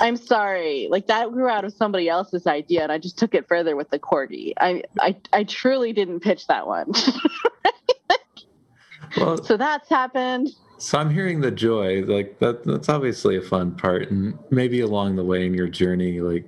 I'm 0.00 0.16
sorry, 0.16 0.88
like 0.90 1.06
that 1.06 1.32
grew 1.32 1.48
out 1.48 1.64
of 1.64 1.72
somebody 1.72 2.08
else's 2.08 2.46
idea, 2.46 2.82
and 2.82 2.92
I 2.92 2.98
just 2.98 3.18
took 3.18 3.34
it 3.34 3.48
further 3.48 3.76
with 3.76 3.90
the 3.90 3.98
corgi. 3.98 4.52
I, 4.58 4.82
I, 5.00 5.16
I 5.32 5.44
truly 5.44 5.92
didn't 5.92 6.20
pitch 6.20 6.46
that 6.46 6.66
one. 6.66 6.92
well, 9.16 9.42
so 9.42 9.56
that's 9.56 9.88
happened. 9.88 10.50
So 10.78 10.98
I'm 10.98 11.10
hearing 11.10 11.40
the 11.40 11.50
joy, 11.50 12.02
like 12.02 12.38
that 12.40 12.64
that's 12.64 12.88
obviously 12.88 13.36
a 13.36 13.42
fun 13.42 13.76
part. 13.76 14.10
And 14.10 14.38
maybe 14.50 14.80
along 14.80 15.16
the 15.16 15.24
way 15.24 15.46
in 15.46 15.54
your 15.54 15.68
journey, 15.68 16.20
like 16.20 16.46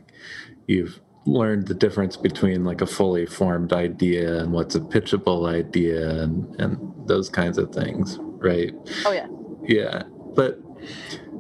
you've 0.67 1.01
learned 1.25 1.69
the 1.69 1.75
difference 1.75 2.17
between 2.17 2.65
like 2.65 2.81
a 2.81 2.87
fully 2.87 3.27
formed 3.27 3.73
idea 3.73 4.39
and 4.41 4.53
what's 4.53 4.75
a 4.75 4.81
pitchable 4.81 5.49
idea 5.49 6.23
and, 6.23 6.61
and 6.61 6.79
those 7.07 7.29
kinds 7.29 7.59
of 7.59 7.73
things, 7.75 8.19
right? 8.21 8.75
Oh 9.05 9.13
yeah. 9.13 9.27
Yeah. 9.63 10.03
But 10.35 10.59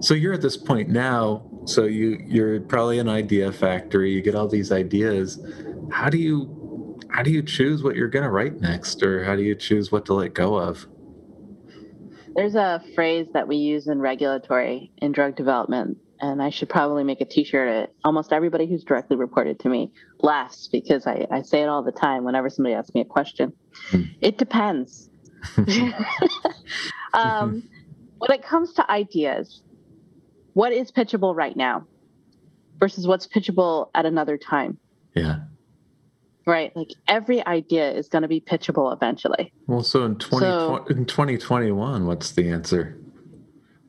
So 0.01 0.15
you're 0.15 0.33
at 0.33 0.43
this 0.43 0.57
point 0.57 0.89
now. 0.89 1.43
So 1.69 1.85
you 1.85 2.19
you're 2.27 2.61
probably 2.61 2.99
an 2.99 3.11
idea 3.11 3.53
factory. 3.53 4.11
You 4.11 4.23
get 4.23 4.35
all 4.35 4.49
these 4.49 4.73
ideas. 4.73 5.39
How 5.91 6.09
do 6.09 6.17
you 6.17 6.99
how 7.11 7.23
do 7.23 7.31
you 7.31 7.43
choose 7.43 7.83
what 7.83 7.95
you're 7.95 8.09
going 8.09 8.23
to 8.23 8.31
write 8.31 8.59
next, 8.61 9.03
or 9.03 9.23
how 9.25 9.37
do 9.37 9.43
you 9.43 9.55
choose 9.55 9.93
what 9.93 10.07
to 10.07 10.15
let 10.15 10.33
go 10.33 10.57
of? 10.57 10.87
There's 12.35 12.55
a 12.55 12.83
phrase 12.95 13.27
that 13.35 13.49
we 13.49 13.57
use 13.57 13.87
in 13.87 14.01
regulatory 14.01 14.93
in 14.99 15.13
drug 15.13 15.37
development, 15.37 15.99
and 16.21 16.43
I 16.43 16.49
should 16.49 16.71
probably 16.71 17.05
make 17.05 17.21
a 17.21 17.27
T-shirt. 17.27 17.69
It. 17.69 17.95
Almost 18.03 18.33
everybody 18.33 18.67
who's 18.67 18.83
directly 18.83 19.17
reported 19.17 19.61
to 19.61 19.69
me 19.69 19.93
laughs 20.21 20.69
because 20.69 21.07
I, 21.07 21.27
I 21.31 21.43
say 21.43 21.63
it 21.63 21.69
all 21.69 21.83
the 21.83 21.93
time 21.93 22.25
whenever 22.25 22.49
somebody 22.49 22.75
asks 22.75 22.95
me 22.95 23.03
a 23.03 23.05
question. 23.05 23.53
Hmm. 23.91 24.03
It 24.23 24.39
depends. 24.39 25.11
um, 27.13 27.63
when 28.19 28.31
it 28.31 28.43
comes 28.43 28.73
to 28.75 28.91
ideas, 28.91 29.63
what 30.55 30.73
is 30.73 30.91
pitchable 30.91 31.35
right 31.35 31.57
now 31.57 31.87
versus 32.79 33.07
what's 33.07 33.27
pitchable 33.27 33.91
at 33.95 34.07
another 34.07 34.39
time. 34.39 34.79
Yeah. 35.15 35.41
Right. 36.47 36.75
Like 36.75 36.93
every 37.07 37.45
idea 37.47 37.93
is 37.93 38.09
going 38.09 38.23
to 38.23 38.29
be 38.29 38.41
pitchable 38.41 38.93
eventually. 38.93 39.53
Well, 39.67 39.83
so 39.83 40.05
in 40.05 40.17
20, 40.17 40.47
so, 40.47 40.77
in 40.89 41.05
2021, 41.05 42.07
what's 42.07 42.31
the 42.33 42.49
answer? 42.51 42.97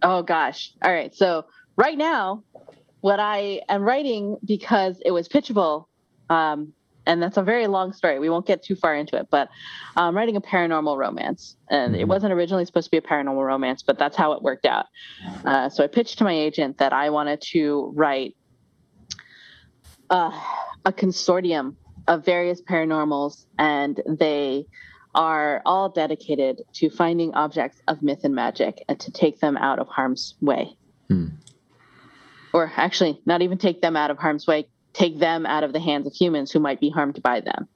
Oh 0.02 0.24
gosh. 0.24 0.74
All 0.82 0.92
right. 0.92 1.16
So 1.16 1.46
right 1.78 1.98
now, 1.98 2.44
what 3.02 3.20
I 3.20 3.62
am 3.70 3.84
writing 3.84 4.38
because 4.44 5.02
it 5.06 5.12
was 5.12 5.30
pitchable 5.30 5.86
um, 6.30 6.74
and 7.10 7.24
that's 7.24 7.38
a 7.38 7.42
very 7.42 7.66
long 7.66 7.92
story. 7.92 8.20
We 8.20 8.30
won't 8.30 8.46
get 8.46 8.62
too 8.62 8.76
far 8.76 8.96
into 8.96 9.18
it, 9.18 9.30
but 9.32 9.50
I'm 9.96 10.16
writing 10.16 10.36
a 10.36 10.42
paranormal 10.42 10.96
romance, 10.96 11.58
and 11.70 11.94
mm-hmm. 11.94 12.02
it 12.02 12.08
wasn't 12.08 12.34
originally 12.34 12.66
supposed 12.66 12.86
to 12.86 12.92
be 12.92 12.98
a 12.98 13.02
paranormal 13.02 13.44
romance, 13.44 13.82
but 13.82 13.98
that's 13.98 14.16
how 14.16 14.34
it 14.34 14.44
worked 14.44 14.68
out. 14.68 14.86
Uh, 15.44 15.70
so 15.70 15.84
I 15.84 15.88
pitched 15.88 16.20
to 16.20 16.24
my 16.24 16.34
agent 16.34 16.78
that 16.78 16.94
I 16.94 17.10
wanted 17.10 17.42
to 17.54 17.92
write 17.96 18.36
uh, 20.12 20.32
a 20.86 20.94
consortium 20.94 21.76
of 22.08 22.24
various 22.24 22.62
paranormals, 22.62 23.48
and 23.58 24.00
they 24.08 24.68
are 25.16 25.64
all 25.66 25.90
dedicated 25.90 26.62
to 26.74 26.92
finding 26.92 27.34
objects 27.34 27.82
of 27.88 28.04
myth 28.04 28.20
and 28.24 28.36
magic 28.36 28.84
and 28.88 29.00
to 29.00 29.12
take 29.12 29.40
them 29.40 29.58
out 29.58 29.80
of 29.80 29.88
harm's 29.88 30.36
way. 30.42 30.78
Hmm. 31.08 31.30
Or 32.54 32.72
actually, 32.78 33.20
not 33.26 33.42
even 33.42 33.58
take 33.58 33.82
them 33.82 33.96
out 33.96 34.12
of 34.12 34.20
harm's 34.20 34.46
way, 34.46 34.68
take 34.94 35.20
them 35.20 35.46
out 35.46 35.64
of 35.64 35.74
the 35.74 35.80
hands 35.80 36.08
of 36.08 36.14
humans 36.14 36.52
who 36.52 36.60
might 36.60 36.80
be 36.80 36.90
harmed 36.90 37.22
by 37.22 37.40
them 37.42 37.68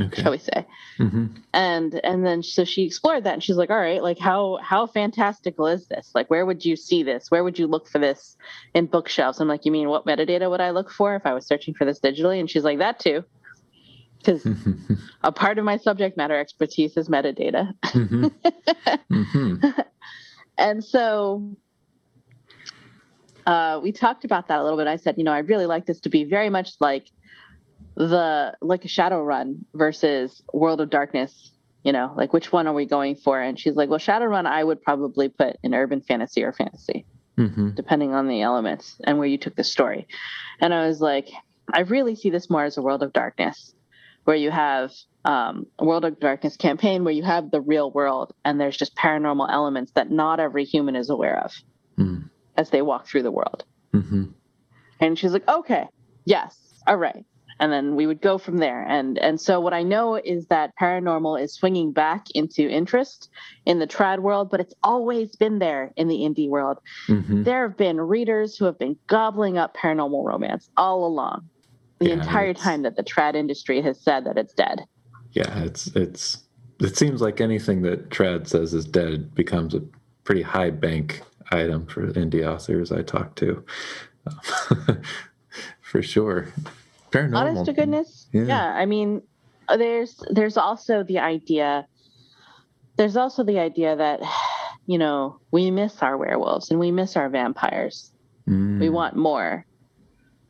okay. 0.00 0.22
shall 0.22 0.30
we 0.30 0.38
say 0.38 0.66
mm-hmm. 0.98 1.26
and 1.52 2.00
and 2.04 2.24
then 2.24 2.42
so 2.42 2.64
she 2.64 2.84
explored 2.84 3.24
that 3.24 3.34
and 3.34 3.42
she's 3.42 3.56
like 3.56 3.70
all 3.70 3.78
right 3.78 4.02
like 4.02 4.18
how 4.18 4.58
how 4.62 4.86
fantastical 4.86 5.66
is 5.66 5.86
this 5.88 6.10
like 6.14 6.28
where 6.30 6.46
would 6.46 6.64
you 6.64 6.76
see 6.76 7.02
this 7.02 7.30
where 7.30 7.42
would 7.42 7.58
you 7.58 7.66
look 7.66 7.88
for 7.88 7.98
this 7.98 8.36
in 8.74 8.86
bookshelves 8.86 9.40
i'm 9.40 9.48
like 9.48 9.64
you 9.64 9.72
mean 9.72 9.88
what 9.88 10.06
metadata 10.06 10.48
would 10.48 10.60
i 10.60 10.70
look 10.70 10.90
for 10.90 11.16
if 11.16 11.26
i 11.26 11.32
was 11.32 11.46
searching 11.46 11.74
for 11.74 11.84
this 11.84 12.00
digitally 12.00 12.38
and 12.38 12.50
she's 12.50 12.64
like 12.64 12.78
that 12.78 12.98
too 13.00 13.24
because 14.18 14.46
a 15.22 15.32
part 15.32 15.58
of 15.58 15.64
my 15.64 15.76
subject 15.76 16.16
matter 16.16 16.38
expertise 16.38 16.96
is 16.96 17.08
metadata 17.08 17.74
mm-hmm. 17.86 18.26
Mm-hmm. 19.10 19.80
and 20.58 20.84
so 20.84 21.56
uh, 23.50 23.80
we 23.80 23.90
talked 23.90 24.24
about 24.24 24.46
that 24.46 24.60
a 24.60 24.62
little 24.62 24.78
bit. 24.78 24.86
I 24.86 24.94
said, 24.94 25.16
you 25.18 25.24
know, 25.24 25.32
I 25.32 25.38
really 25.38 25.66
like 25.66 25.84
this 25.84 25.98
to 26.02 26.08
be 26.08 26.22
very 26.22 26.50
much 26.50 26.74
like 26.78 27.10
the 27.96 28.54
like 28.60 28.84
a 28.84 28.88
Shadowrun 28.88 29.64
versus 29.74 30.40
World 30.54 30.80
of 30.80 30.88
Darkness. 30.88 31.50
You 31.82 31.92
know, 31.92 32.12
like 32.16 32.32
which 32.32 32.52
one 32.52 32.68
are 32.68 32.74
we 32.74 32.86
going 32.86 33.16
for? 33.16 33.40
And 33.40 33.58
she's 33.58 33.74
like, 33.74 33.88
well, 33.88 33.98
Shadowrun, 33.98 34.46
I 34.46 34.62
would 34.62 34.80
probably 34.82 35.30
put 35.30 35.56
in 35.64 35.74
urban 35.74 36.00
fantasy 36.00 36.44
or 36.44 36.52
fantasy, 36.52 37.06
mm-hmm. 37.36 37.70
depending 37.70 38.14
on 38.14 38.28
the 38.28 38.42
elements 38.42 39.00
and 39.02 39.18
where 39.18 39.26
you 39.26 39.38
took 39.38 39.56
the 39.56 39.64
story. 39.64 40.06
And 40.60 40.72
I 40.72 40.86
was 40.86 41.00
like, 41.00 41.28
I 41.72 41.80
really 41.80 42.14
see 42.14 42.30
this 42.30 42.50
more 42.50 42.62
as 42.62 42.76
a 42.76 42.82
World 42.82 43.02
of 43.02 43.12
Darkness, 43.12 43.74
where 44.24 44.36
you 44.36 44.52
have 44.52 44.92
um, 45.24 45.66
a 45.76 45.84
World 45.84 46.04
of 46.04 46.20
Darkness 46.20 46.56
campaign 46.56 47.02
where 47.02 47.14
you 47.14 47.24
have 47.24 47.50
the 47.50 47.62
real 47.62 47.90
world 47.90 48.32
and 48.44 48.60
there's 48.60 48.76
just 48.76 48.94
paranormal 48.94 49.50
elements 49.50 49.90
that 49.96 50.08
not 50.08 50.38
every 50.38 50.64
human 50.64 50.94
is 50.94 51.10
aware 51.10 51.42
of. 51.42 51.52
Mm 51.98 52.30
as 52.56 52.70
they 52.70 52.82
walk 52.82 53.06
through 53.06 53.22
the 53.22 53.30
world. 53.30 53.64
Mm-hmm. 53.94 54.24
And 55.00 55.18
she's 55.18 55.32
like, 55.32 55.48
okay, 55.48 55.86
yes, 56.24 56.56
all 56.86 56.96
right. 56.96 57.24
And 57.58 57.70
then 57.70 57.94
we 57.94 58.06
would 58.06 58.22
go 58.22 58.38
from 58.38 58.56
there. 58.56 58.82
And 58.88 59.18
and 59.18 59.38
so 59.38 59.60
what 59.60 59.74
I 59.74 59.82
know 59.82 60.16
is 60.16 60.46
that 60.46 60.72
paranormal 60.80 61.42
is 61.42 61.52
swinging 61.52 61.92
back 61.92 62.26
into 62.34 62.66
interest 62.66 63.28
in 63.66 63.78
the 63.78 63.86
trad 63.86 64.20
world, 64.20 64.50
but 64.50 64.60
it's 64.60 64.72
always 64.82 65.36
been 65.36 65.58
there 65.58 65.92
in 65.96 66.08
the 66.08 66.16
indie 66.16 66.48
world. 66.48 66.78
Mm-hmm. 67.06 67.42
There 67.42 67.68
have 67.68 67.76
been 67.76 68.00
readers 68.00 68.56
who 68.56 68.64
have 68.64 68.78
been 68.78 68.96
gobbling 69.08 69.58
up 69.58 69.76
paranormal 69.76 70.24
romance 70.24 70.70
all 70.78 71.04
along, 71.04 71.50
the 71.98 72.08
yeah, 72.08 72.14
entire 72.14 72.54
time 72.54 72.80
that 72.82 72.96
the 72.96 73.04
trad 73.04 73.34
industry 73.34 73.82
has 73.82 74.00
said 74.00 74.24
that 74.24 74.38
it's 74.38 74.54
dead. 74.54 74.86
Yeah, 75.32 75.62
it's 75.62 75.88
it's 75.88 76.44
it 76.80 76.96
seems 76.96 77.20
like 77.20 77.42
anything 77.42 77.82
that 77.82 78.08
trad 78.08 78.46
says 78.46 78.72
is 78.72 78.86
dead 78.86 79.34
becomes 79.34 79.74
a 79.74 79.82
pretty 80.24 80.42
high 80.42 80.70
bank 80.70 81.20
item 81.50 81.86
for 81.86 82.06
indie 82.12 82.46
authors 82.46 82.92
I 82.92 83.02
talk 83.02 83.34
to. 83.36 83.64
for 85.80 86.02
sure. 86.02 86.48
Paranormal. 87.10 87.36
Honest 87.36 87.64
to 87.66 87.72
goodness. 87.72 88.26
Yeah. 88.32 88.44
yeah. 88.44 88.74
I 88.74 88.86
mean, 88.86 89.22
there's 89.76 90.22
there's 90.30 90.56
also 90.56 91.02
the 91.02 91.18
idea 91.18 91.86
there's 92.96 93.16
also 93.16 93.44
the 93.44 93.58
idea 93.58 93.96
that 93.96 94.20
you 94.86 94.98
know 94.98 95.38
we 95.50 95.70
miss 95.70 96.02
our 96.02 96.16
werewolves 96.16 96.70
and 96.70 96.80
we 96.80 96.90
miss 96.90 97.16
our 97.16 97.28
vampires 97.28 98.12
mm. 98.48 98.80
we 98.80 98.88
want 98.88 99.16
more 99.16 99.64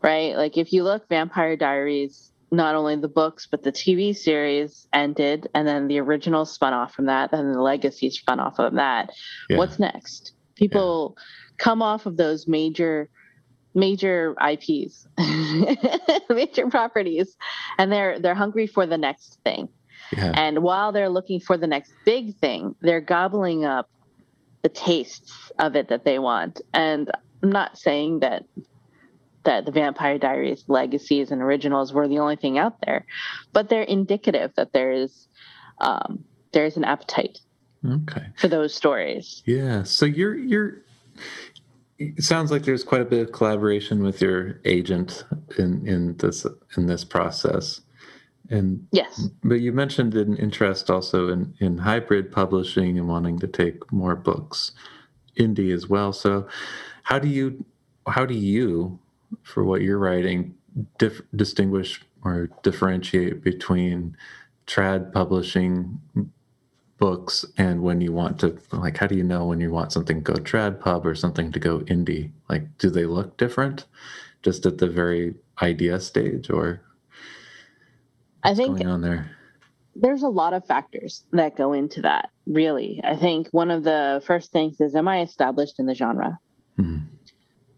right 0.02 0.36
like 0.36 0.56
if 0.56 0.72
you 0.72 0.82
look 0.82 1.08
vampire 1.08 1.56
diaries 1.56 2.32
not 2.50 2.74
only 2.74 2.96
the 2.96 3.08
books 3.08 3.46
but 3.50 3.62
the 3.62 3.72
tv 3.72 4.16
series 4.16 4.86
ended 4.92 5.48
and 5.54 5.68
then 5.68 5.88
the 5.88 5.98
original 5.98 6.44
spun 6.44 6.72
off 6.72 6.94
from 6.94 7.06
that 7.06 7.32
and 7.32 7.54
the 7.54 7.60
legacy 7.60 8.10
spun 8.10 8.40
off 8.40 8.58
of 8.58 8.74
that 8.74 9.10
yeah. 9.48 9.56
what's 9.56 9.78
next 9.78 10.32
People 10.60 11.16
yeah. 11.16 11.24
come 11.58 11.82
off 11.82 12.06
of 12.06 12.16
those 12.16 12.46
major 12.46 13.08
major 13.74 14.34
IPs, 14.40 15.06
major 16.30 16.68
properties, 16.68 17.36
and 17.78 17.90
they're 17.90 18.20
they're 18.20 18.34
hungry 18.34 18.66
for 18.66 18.86
the 18.86 18.98
next 18.98 19.38
thing. 19.42 19.68
Yeah. 20.12 20.32
And 20.34 20.62
while 20.62 20.92
they're 20.92 21.08
looking 21.08 21.40
for 21.40 21.56
the 21.56 21.66
next 21.66 21.92
big 22.04 22.36
thing, 22.38 22.74
they're 22.80 23.00
gobbling 23.00 23.64
up 23.64 23.88
the 24.62 24.68
tastes 24.68 25.50
of 25.58 25.76
it 25.76 25.88
that 25.88 26.04
they 26.04 26.18
want. 26.18 26.60
And 26.74 27.10
I'm 27.42 27.50
not 27.50 27.78
saying 27.78 28.20
that 28.20 28.44
that 29.44 29.64
the 29.64 29.72
Vampire 29.72 30.18
Diaries 30.18 30.64
legacies 30.68 31.30
and 31.30 31.40
originals 31.40 31.94
were 31.94 32.06
the 32.06 32.18
only 32.18 32.36
thing 32.36 32.58
out 32.58 32.76
there, 32.84 33.06
but 33.54 33.70
they're 33.70 33.82
indicative 33.82 34.52
that 34.56 34.74
there 34.74 34.92
is 34.92 35.28
um, 35.80 36.24
there 36.52 36.66
is 36.66 36.76
an 36.76 36.84
appetite 36.84 37.38
Okay. 37.86 38.26
For 38.36 38.48
those 38.48 38.74
stories. 38.74 39.42
Yeah. 39.46 39.82
So 39.84 40.04
you're 40.06 40.36
you're 40.36 40.78
it 41.98 42.22
sounds 42.24 42.50
like 42.50 42.62
there's 42.62 42.84
quite 42.84 43.02
a 43.02 43.06
bit 43.06 43.20
of 43.20 43.32
collaboration 43.32 44.02
with 44.02 44.20
your 44.20 44.60
agent 44.64 45.24
in 45.58 45.86
in 45.86 46.16
this 46.16 46.46
in 46.76 46.86
this 46.86 47.04
process. 47.04 47.80
And 48.50 48.86
yes. 48.90 49.28
But 49.44 49.60
you 49.60 49.72
mentioned 49.72 50.14
an 50.14 50.36
interest 50.36 50.90
also 50.90 51.28
in 51.28 51.54
in 51.60 51.78
hybrid 51.78 52.32
publishing 52.32 52.98
and 52.98 53.08
wanting 53.08 53.38
to 53.40 53.46
take 53.46 53.90
more 53.92 54.16
books 54.16 54.72
indie 55.38 55.72
as 55.72 55.88
well. 55.88 56.12
So 56.12 56.48
how 57.04 57.18
do 57.18 57.28
you 57.28 57.64
how 58.06 58.26
do 58.26 58.34
you 58.34 58.98
for 59.42 59.64
what 59.64 59.82
you're 59.82 59.98
writing 59.98 60.54
dif- 60.98 61.22
distinguish 61.34 62.02
or 62.24 62.50
differentiate 62.62 63.42
between 63.42 64.16
trad 64.66 65.12
publishing 65.12 66.00
books 67.00 67.46
and 67.56 67.82
when 67.82 68.00
you 68.02 68.12
want 68.12 68.38
to 68.38 68.56
like 68.72 68.98
how 68.98 69.06
do 69.06 69.16
you 69.16 69.24
know 69.24 69.46
when 69.46 69.58
you 69.58 69.70
want 69.70 69.90
something 69.90 70.22
to 70.22 70.32
go 70.32 70.34
trad 70.34 70.78
pub 70.78 71.04
or 71.04 71.14
something 71.14 71.50
to 71.50 71.58
go 71.58 71.80
indie? 71.80 72.30
Like 72.48 72.78
do 72.78 72.90
they 72.90 73.06
look 73.06 73.36
different 73.38 73.86
just 74.42 74.66
at 74.66 74.78
the 74.78 74.86
very 74.86 75.34
idea 75.60 76.00
stage 76.00 76.48
or 76.48 76.80
i 78.44 78.54
think 78.54 78.78
going 78.78 78.88
on 78.88 79.00
there? 79.00 79.30
there's 79.96 80.22
a 80.22 80.28
lot 80.28 80.52
of 80.52 80.64
factors 80.66 81.24
that 81.32 81.56
go 81.56 81.72
into 81.72 82.02
that 82.02 82.30
really. 82.46 83.00
I 83.02 83.16
think 83.16 83.48
one 83.50 83.70
of 83.70 83.82
the 83.82 84.22
first 84.26 84.52
things 84.52 84.80
is 84.80 84.94
am 84.94 85.08
i 85.08 85.22
established 85.22 85.78
in 85.78 85.86
the 85.86 85.94
genre? 85.94 86.38
Mm-hmm. 86.78 87.04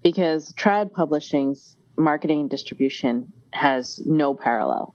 because 0.02 0.52
trad 0.52 0.92
publishing's 0.92 1.76
marketing 1.96 2.40
and 2.40 2.50
distribution 2.50 3.32
has 3.52 4.00
no 4.04 4.34
parallel 4.34 4.94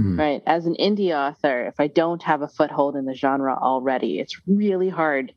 Mm. 0.00 0.18
Right. 0.18 0.42
As 0.46 0.66
an 0.66 0.76
indie 0.80 1.14
author, 1.14 1.66
if 1.66 1.78
I 1.78 1.86
don't 1.86 2.22
have 2.22 2.42
a 2.42 2.48
foothold 2.48 2.96
in 2.96 3.04
the 3.04 3.14
genre 3.14 3.54
already, 3.54 4.18
it's 4.18 4.40
really 4.46 4.88
hard 4.88 5.32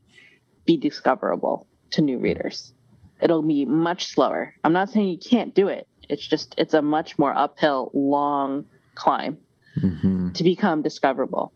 be 0.64 0.76
discoverable 0.78 1.66
to 1.90 2.00
new 2.02 2.18
readers. 2.18 2.72
It'll 3.20 3.42
be 3.42 3.64
much 3.66 4.06
slower. 4.06 4.54
I'm 4.64 4.72
not 4.72 4.90
saying 4.90 5.08
you 5.08 5.18
can't 5.18 5.54
do 5.54 5.68
it. 5.68 5.86
It's 6.08 6.26
just 6.26 6.54
it's 6.56 6.74
a 6.74 6.82
much 6.82 7.18
more 7.18 7.36
uphill, 7.36 7.90
long 7.92 8.64
climb 8.94 9.38
mm-hmm. 9.78 10.32
to 10.32 10.44
become 10.44 10.82
discoverable. 10.82 11.52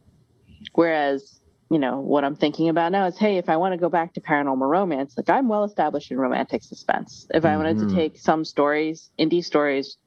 Whereas 0.73 1.41
you 1.71 1.79
know, 1.79 2.01
what 2.01 2.25
I'm 2.25 2.35
thinking 2.35 2.71
about 2.71 2.93
now 2.93 3.07
is, 3.07 3.19
hey, 3.19 3.37
if 3.37 3.51
I 3.51 3.59
want 3.59 3.75
to 3.75 3.79
go 3.79 3.91
back 3.91 4.15
to 4.15 4.21
paranormal 4.23 4.69
romance, 4.69 5.15
like 5.19 5.29
I'm 5.29 5.49
well 5.49 5.65
established 5.65 6.11
in 6.11 6.19
romantic 6.19 6.63
suspense. 6.63 7.27
If 7.35 7.45
I 7.45 7.57
wanted 7.59 7.77
Mhm. 7.77 7.89
to 7.91 7.95
take 7.95 8.19
some 8.19 8.45
stories, 8.45 9.11
indie 9.19 9.45
stories, 9.45 9.99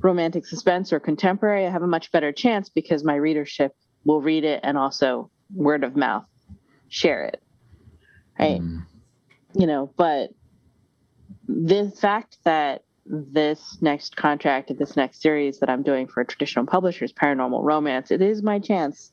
romantic 0.00 0.46
suspense 0.46 0.92
or 0.92 1.00
contemporary, 1.00 1.66
I 1.66 1.70
have 1.70 1.82
a 1.82 1.86
much 1.86 2.12
better 2.12 2.32
chance 2.32 2.68
because 2.68 3.04
my 3.04 3.14
readership 3.14 3.74
will 4.04 4.20
read 4.20 4.44
it 4.44 4.60
and 4.62 4.78
also 4.78 5.30
word 5.54 5.84
of 5.84 5.96
mouth 5.96 6.24
share 6.88 7.24
it. 7.24 7.42
Right. 8.38 8.60
Mm. 8.60 8.86
You 9.54 9.66
know, 9.66 9.92
but 9.96 10.30
the 11.48 11.90
fact 11.90 12.38
that 12.44 12.84
this 13.06 13.78
next 13.80 14.16
contract, 14.16 14.72
this 14.78 14.96
next 14.96 15.22
series 15.22 15.60
that 15.60 15.70
I'm 15.70 15.82
doing 15.82 16.08
for 16.08 16.20
a 16.20 16.26
traditional 16.26 16.66
publishers, 16.66 17.12
paranormal 17.12 17.62
romance, 17.62 18.10
it 18.10 18.20
is 18.20 18.42
my 18.42 18.58
chance 18.58 19.12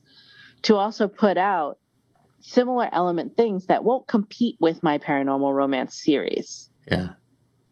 to 0.63 0.75
also 0.75 1.07
put 1.07 1.37
out 1.37 1.77
similar 2.41 2.89
element 2.91 3.37
things 3.37 3.67
that 3.67 3.83
won't 3.83 4.07
compete 4.07 4.57
with 4.59 4.83
my 4.83 4.97
paranormal 4.97 5.53
romance 5.53 5.95
series 5.95 6.69
Yeah. 6.91 7.09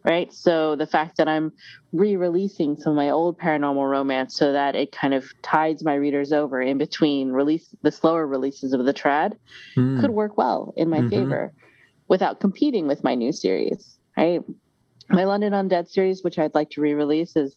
Right 0.04 0.34
so 0.34 0.76
the 0.76 0.88
fact 0.88 1.18
that 1.18 1.28
i'm 1.28 1.52
re-releasing 1.92 2.78
some 2.78 2.92
of 2.92 2.98
my 2.98 3.10
old 3.10 3.38
paranormal 3.38 3.90
romance 3.90 4.36
so 4.36 4.52
that 4.52 4.76
it 4.76 4.92
kind 4.92 5.14
of 5.14 5.26
tides 5.42 5.84
my 5.84 5.94
readers 5.96 6.32
over 6.32 6.62
in 6.62 6.78
between 6.78 7.32
release 7.32 7.68
the 7.84 7.92
slower 7.92 8.26
releases 8.26 8.74
of 8.74 8.86
the 8.86 8.94
trad 8.94 9.34
Mm. 9.78 10.00
could 10.02 10.12
work 10.12 10.38
well 10.38 10.74
in 10.76 10.90
my 10.90 11.02
Mhm. 11.02 11.10
favor 11.10 11.54
without 12.08 12.40
competing 12.40 12.88
with 12.88 13.04
my 13.04 13.16
new 13.16 13.32
series 13.32 13.98
right 14.18 14.42
my 15.10 15.24
london 15.26 15.54
undead 15.54 15.88
series 15.88 16.24
which 16.24 16.40
i'd 16.40 16.56
like 16.56 16.70
to 16.72 16.82
re-release 16.82 17.36
is 17.36 17.56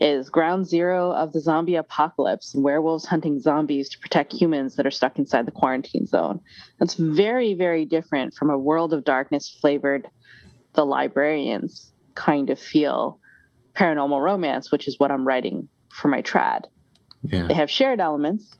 is 0.00 0.28
ground 0.28 0.66
zero 0.66 1.12
of 1.12 1.32
the 1.32 1.40
zombie 1.40 1.76
apocalypse 1.76 2.54
werewolves 2.56 3.06
hunting 3.06 3.38
zombies 3.38 3.88
to 3.88 3.98
protect 4.00 4.32
humans 4.32 4.74
that 4.74 4.86
are 4.86 4.90
stuck 4.90 5.18
inside 5.18 5.46
the 5.46 5.52
quarantine 5.52 6.06
zone 6.06 6.40
that's 6.80 6.94
very 6.94 7.54
very 7.54 7.84
different 7.84 8.34
from 8.34 8.50
a 8.50 8.58
world 8.58 8.92
of 8.92 9.04
darkness 9.04 9.56
flavored 9.60 10.08
the 10.74 10.84
librarians 10.84 11.92
kind 12.14 12.50
of 12.50 12.58
feel 12.58 13.18
paranormal 13.74 14.22
romance 14.22 14.70
which 14.70 14.86
is 14.86 14.98
what 14.98 15.10
i'm 15.10 15.26
writing 15.26 15.68
for 15.94 16.08
my 16.08 16.22
trad. 16.22 16.64
Yeah. 17.22 17.46
they 17.46 17.54
have 17.54 17.70
shared 17.70 18.00
elements 18.00 18.56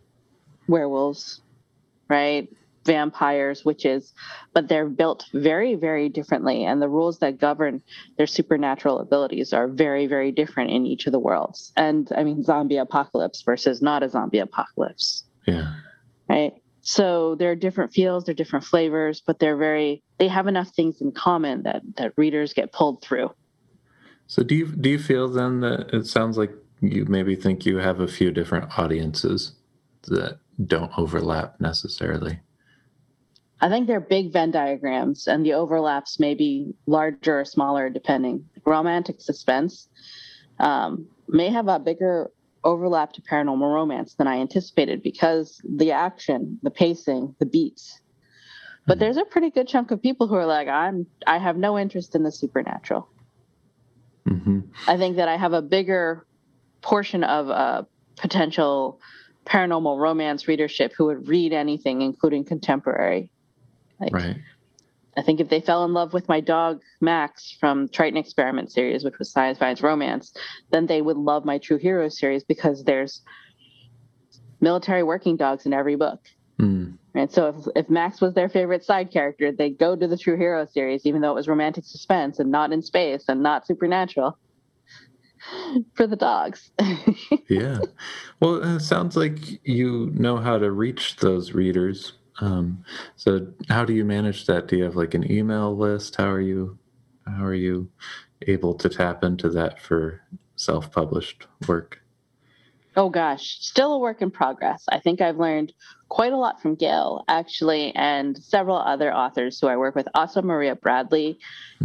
werewolves 0.69 1.41
right? 2.09 2.49
Vampires 2.85 3.65
witches 3.65 4.13
but 4.53 4.69
they're 4.69 4.89
built 4.89 5.25
very 5.33 5.75
very 5.75 6.09
differently. 6.11 6.65
And 6.65 6.83
the 6.83 6.89
rules 6.89 7.19
that 7.21 7.39
govern 7.39 7.83
their 8.19 8.27
supernatural 8.27 8.99
abilities 9.01 9.53
are 9.53 9.69
very 9.69 10.07
very 10.07 10.31
different 10.31 10.71
in 10.71 10.85
each 10.87 11.07
of 11.07 11.13
the 11.13 11.19
worlds. 11.19 11.73
And 11.77 12.11
i 12.17 12.23
mean 12.23 12.43
zombie 12.43 12.77
apocalypse 12.77 13.43
versus 13.43 13.81
not 13.83 14.03
a 14.03 14.09
zombie 14.09 14.39
apocalypse. 14.39 15.25
Yeah. 15.47 15.75
right? 16.29 16.53
So 16.83 17.35
there 17.37 17.51
are 17.51 17.57
different 17.57 17.93
feels 17.93 18.25
they're 18.25 18.35
different 18.35 18.65
flavors 18.67 19.23
but 19.27 19.39
they're 19.39 19.57
very 19.57 20.04
they 20.19 20.29
have 20.29 20.47
enough 20.47 20.69
things 20.71 21.01
in 21.01 21.13
common 21.13 21.63
that 21.63 21.83
that 21.97 22.13
readers 22.17 22.53
get 22.53 22.73
pulled 22.73 23.03
through 23.03 23.31
So 24.27 24.43
do 24.43 24.55
you 24.55 24.67
do 24.67 24.91
you 24.91 24.99
feel 24.99 25.29
then 25.29 25.61
that 25.61 25.91
it 25.93 26.07
sounds 26.07 26.39
like 26.39 26.53
you 26.81 27.05
maybe 27.07 27.37
think 27.37 27.65
you 27.67 27.79
have 27.79 28.01
a 28.01 28.09
few 28.09 28.31
different 28.31 28.79
audiences 28.79 29.53
that 30.09 30.39
don't 30.67 30.97
overlap 30.99 31.61
necessarily? 31.61 32.41
I 33.61 33.69
think 33.69 33.87
they're 33.87 34.01
big 34.01 34.33
Venn 34.33 34.51
diagrams, 34.51 35.27
and 35.27 35.45
the 35.45 35.55
overlaps 35.55 36.21
may 36.21 36.35
be 36.35 36.75
larger 36.87 37.41
or 37.41 37.45
smaller 37.45 37.89
depending. 37.89 38.45
Romantic 38.67 39.21
suspense 39.21 39.89
um, 40.59 41.07
may 41.29 41.49
have 41.49 41.69
a 41.69 41.79
bigger 41.79 42.31
overlap 42.65 43.13
to 43.15 43.23
paranormal 43.23 43.73
romance 43.73 44.15
than 44.15 44.27
I 44.27 44.37
anticipated 44.37 45.03
because 45.03 45.61
the 45.65 45.93
action, 45.93 46.59
the 46.63 46.71
pacing, 46.71 47.35
the 47.39 47.47
beats. 47.47 48.01
But 48.87 48.97
Mhm. 48.97 49.01
there's 49.01 49.17
a 49.17 49.25
pretty 49.25 49.51
good 49.51 49.67
chunk 49.67 49.91
of 49.91 50.03
people 50.03 50.27
who 50.27 50.35
are 50.35 50.47
like, 50.47 50.69
I'm, 50.69 51.07
I 51.27 51.39
have 51.39 51.57
no 51.57 51.79
interest 51.79 52.15
in 52.15 52.23
the 52.23 52.33
supernatural. 52.33 53.09
hmm 54.27 54.61
I 54.89 54.97
think 54.97 55.17
that 55.17 55.29
I 55.29 55.37
have 55.37 55.53
a 55.53 55.63
bigger 55.63 56.27
portion 56.83 57.25
of 57.25 57.49
a 57.49 57.87
potential 58.19 58.99
paranormal 59.47 59.99
romance 59.99 60.49
readership 60.49 60.93
who 60.97 61.07
would 61.07 61.29
read 61.29 61.53
anything, 61.53 62.01
including 62.03 62.45
contemporary. 62.45 63.31
Like, 64.01 64.13
Right. 64.13 64.37
I 65.17 65.23
think 65.23 65.41
if 65.41 65.49
they 65.49 65.61
fell 65.61 65.85
in 65.85 65.93
love 65.93 66.13
with 66.13 66.29
my 66.29 66.41
dog 66.41 66.81
Max 67.01 67.57
from 67.61 67.89
Triton 67.89 68.17
Experiment 68.17 68.73
series, 68.73 69.05
which 69.05 69.19
was 69.19 69.31
science 69.31 69.59
finds 69.59 69.83
romance, 69.83 70.33
then 70.73 70.87
they 70.87 71.01
would 71.03 71.17
love 71.17 71.45
my 71.45 71.59
True 71.59 71.77
Hero 71.79 72.09
series 72.09 72.43
because 72.45 72.83
there's 72.85 73.23
military 74.61 75.03
working 75.03 75.37
dogs 75.37 75.67
in 75.67 75.73
every 75.73 75.97
book. 75.97 76.21
Mm. 76.59 76.99
Right. 77.15 77.33
So 77.33 77.49
if, 77.49 77.85
if 77.85 77.91
Max 77.91 78.21
was 78.21 78.35
their 78.35 78.49
favorite 78.49 78.85
side 78.85 79.11
character, 79.11 79.53
they'd 79.53 79.79
go 79.79 79.97
to 79.97 80.07
the 80.07 80.19
True 80.19 80.37
Hero 80.37 80.67
series, 80.67 81.07
even 81.07 81.21
though 81.21 81.31
it 81.31 81.35
was 81.35 81.49
romantic 81.49 81.85
suspense 81.85 82.39
and 82.39 82.51
not 82.51 82.73
in 82.73 82.83
space 82.83 83.25
and 83.29 83.43
not 83.43 83.67
supernatural. 83.67 84.37
For 85.95 86.07
the 86.07 86.17
dogs. 86.17 86.71
Yeah. 87.49 87.79
Well, 88.41 88.77
it 88.77 88.81
sounds 88.81 89.17
like 89.17 89.37
you 89.67 90.11
know 90.15 90.39
how 90.39 90.59
to 90.59 90.71
reach 90.71 91.17
those 91.17 91.53
readers. 91.53 92.15
Um, 92.41 92.85
so 93.17 93.47
how 93.69 93.85
do 93.85 93.93
you 93.93 94.05
manage 94.05 94.47
that? 94.47 94.67
Do 94.67 94.77
you 94.77 94.85
have 94.85 94.97
like 94.97 95.13
an 95.15 95.31
email 95.31 95.77
list? 95.77 96.17
How 96.17 96.31
are 96.31 96.41
you 96.41 96.79
how 97.27 97.45
are 97.45 97.55
you 97.55 97.91
able 98.47 98.75
to 98.75 98.89
tap 98.89 99.23
into 99.23 99.51
that 99.51 99.81
for 99.81 100.23
self-published 100.57 101.47
work? 101.69 102.01
Oh 102.97 103.11
gosh, 103.11 103.59
still 103.61 103.95
a 103.95 103.99
work 103.99 104.23
in 104.23 104.31
progress. 104.31 104.85
I 104.89 105.01
think 105.01 105.21
I've 105.21 105.39
learned 105.39 105.73
quite 106.09 106.33
a 106.33 106.37
lot 106.37 106.63
from 106.63 106.77
Gail, 106.77 107.25
actually, 107.27 107.93
and 107.95 108.39
several 108.39 108.77
other 108.77 109.13
authors 109.13 109.59
who 109.61 109.67
I 109.67 109.77
work 109.77 109.97
with. 109.97 110.07
Also, 110.15 110.43
Maria 110.43 110.77
Bradley 110.77 111.39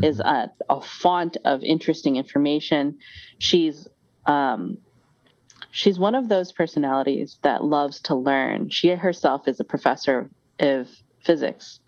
is 0.04 0.20
a, 0.20 0.52
a 0.70 0.82
font 0.82 1.38
of 1.46 1.64
interesting 1.64 2.18
information. 2.18 3.00
She's 3.40 3.88
um, 4.28 4.78
she's 5.72 5.98
one 5.98 6.14
of 6.14 6.30
those 6.30 6.52
personalities 6.52 7.40
that 7.42 7.64
loves 7.64 8.02
to 8.02 8.16
learn. 8.16 8.70
She 8.70 8.90
herself 8.90 9.48
is 9.48 9.60
a 9.60 9.64
professor 9.64 10.30
of 10.60 10.88
physics. 11.22 11.80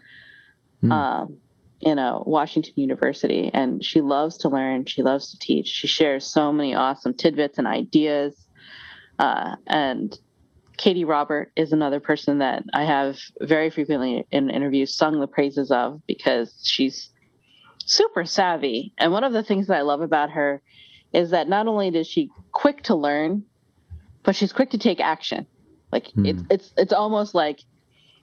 Hmm. 0.82 0.92
Um, 0.92 1.38
you 1.80 1.96
know, 1.96 2.24
Washington 2.28 2.74
University, 2.76 3.50
and 3.54 3.84
she 3.84 4.02
loves 4.02 4.38
to 4.40 4.50
learn. 4.50 4.86
She 4.86 5.02
loves 5.02 5.32
to 5.32 5.40
teach. 5.40 5.68
She 5.68 5.88
shares 5.88 6.26
so 6.26 6.52
many 6.52 6.76
awesome 6.76 7.14
tidbits 7.14 7.58
and 7.58 7.68
ideas. 7.68 8.36
Uh, 9.22 9.56
and 9.68 10.18
Katee 10.80 11.08
Robert 11.08 11.52
is 11.56 11.72
another 11.74 12.00
person 12.00 12.40
that 12.40 12.64
I 12.74 12.86
have 12.86 13.20
very 13.40 13.70
frequently 13.70 14.26
in 14.32 14.50
interviews 14.50 14.98
sung 14.98 15.20
the 15.20 15.28
praises 15.28 15.70
of 15.70 16.02
because 16.08 16.60
she's 16.64 17.12
super 17.86 18.26
savvy. 18.26 18.94
And 18.98 19.12
one 19.12 19.24
of 19.24 19.32
the 19.32 19.44
things 19.44 19.68
that 19.68 19.78
I 19.78 19.82
love 19.82 20.02
about 20.02 20.32
her 20.32 20.62
is 21.14 21.30
that 21.32 21.48
not 21.48 21.68
only 21.68 21.90
is 21.90 22.08
she 22.08 22.30
quick 22.52 22.84
to 22.86 22.96
learn, 22.96 23.44
but 24.24 24.36
she's 24.36 24.54
quick 24.54 24.72
to 24.72 24.80
take 24.80 25.00
action. 25.00 25.46
Like 25.92 26.08
it's 26.24 26.42
Hmm. 26.42 26.48
it's 26.50 26.74
it's 26.78 26.94
almost 26.94 27.36
like 27.36 27.60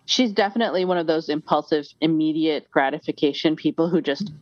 she's 0.06 0.32
definitely 0.32 0.84
one 0.84 0.98
of 0.98 1.06
those 1.06 1.28
impulsive, 1.28 1.86
immediate 2.00 2.66
gratification 2.72 3.54
people 3.54 3.88
who 3.88 4.00
just 4.00 4.32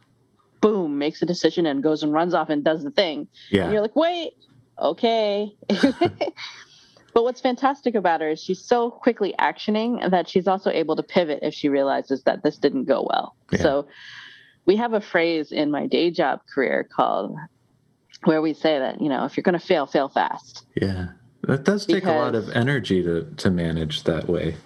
boom 0.62 0.96
makes 0.96 1.20
a 1.20 1.26
decision 1.26 1.66
and 1.66 1.82
goes 1.82 2.02
and 2.02 2.14
runs 2.14 2.32
off 2.34 2.48
and 2.48 2.64
does 2.64 2.82
the 2.82 2.90
thing. 2.90 3.18
And 3.18 3.28
Yeah. 3.50 3.72
you're 3.72 3.82
like, 3.82 3.96
wait, 3.96 4.32
okay. 4.78 5.56
but 5.68 7.24
what's 7.24 7.40
fantastic 7.40 7.94
about 7.94 8.20
her 8.20 8.30
is 8.30 8.42
she's 8.42 8.62
so 8.62 8.90
quickly 8.90 9.34
actioning 9.38 10.10
that 10.10 10.28
she's 10.28 10.46
also 10.46 10.70
able 10.70 10.96
to 10.96 11.02
pivot 11.02 11.40
if 11.42 11.54
she 11.54 11.68
realizes 11.68 12.22
that 12.24 12.42
this 12.42 12.58
didn't 12.58 12.84
go 12.84 13.06
well. 13.08 13.36
Yeah. 13.50 13.62
So 13.62 13.88
we 14.64 14.76
have 14.76 14.92
a 14.92 15.00
phrase 15.00 15.52
in 15.52 15.70
my 15.70 15.86
day 15.86 16.10
job 16.10 16.40
career 16.52 16.88
called 16.90 17.36
where 18.24 18.42
we 18.42 18.54
say 18.54 18.78
that, 18.78 19.00
you 19.00 19.08
know, 19.08 19.24
if 19.24 19.36
you're 19.36 19.42
going 19.42 19.58
to 19.58 19.64
fail, 19.64 19.86
fail 19.86 20.08
fast. 20.08 20.64
Yeah. 20.74 21.08
That 21.42 21.64
does 21.64 21.86
take 21.86 22.04
a 22.04 22.12
lot 22.12 22.34
of 22.34 22.50
energy 22.50 23.02
to 23.04 23.22
to 23.36 23.50
manage 23.50 24.02
that 24.04 24.28
way. 24.28 24.56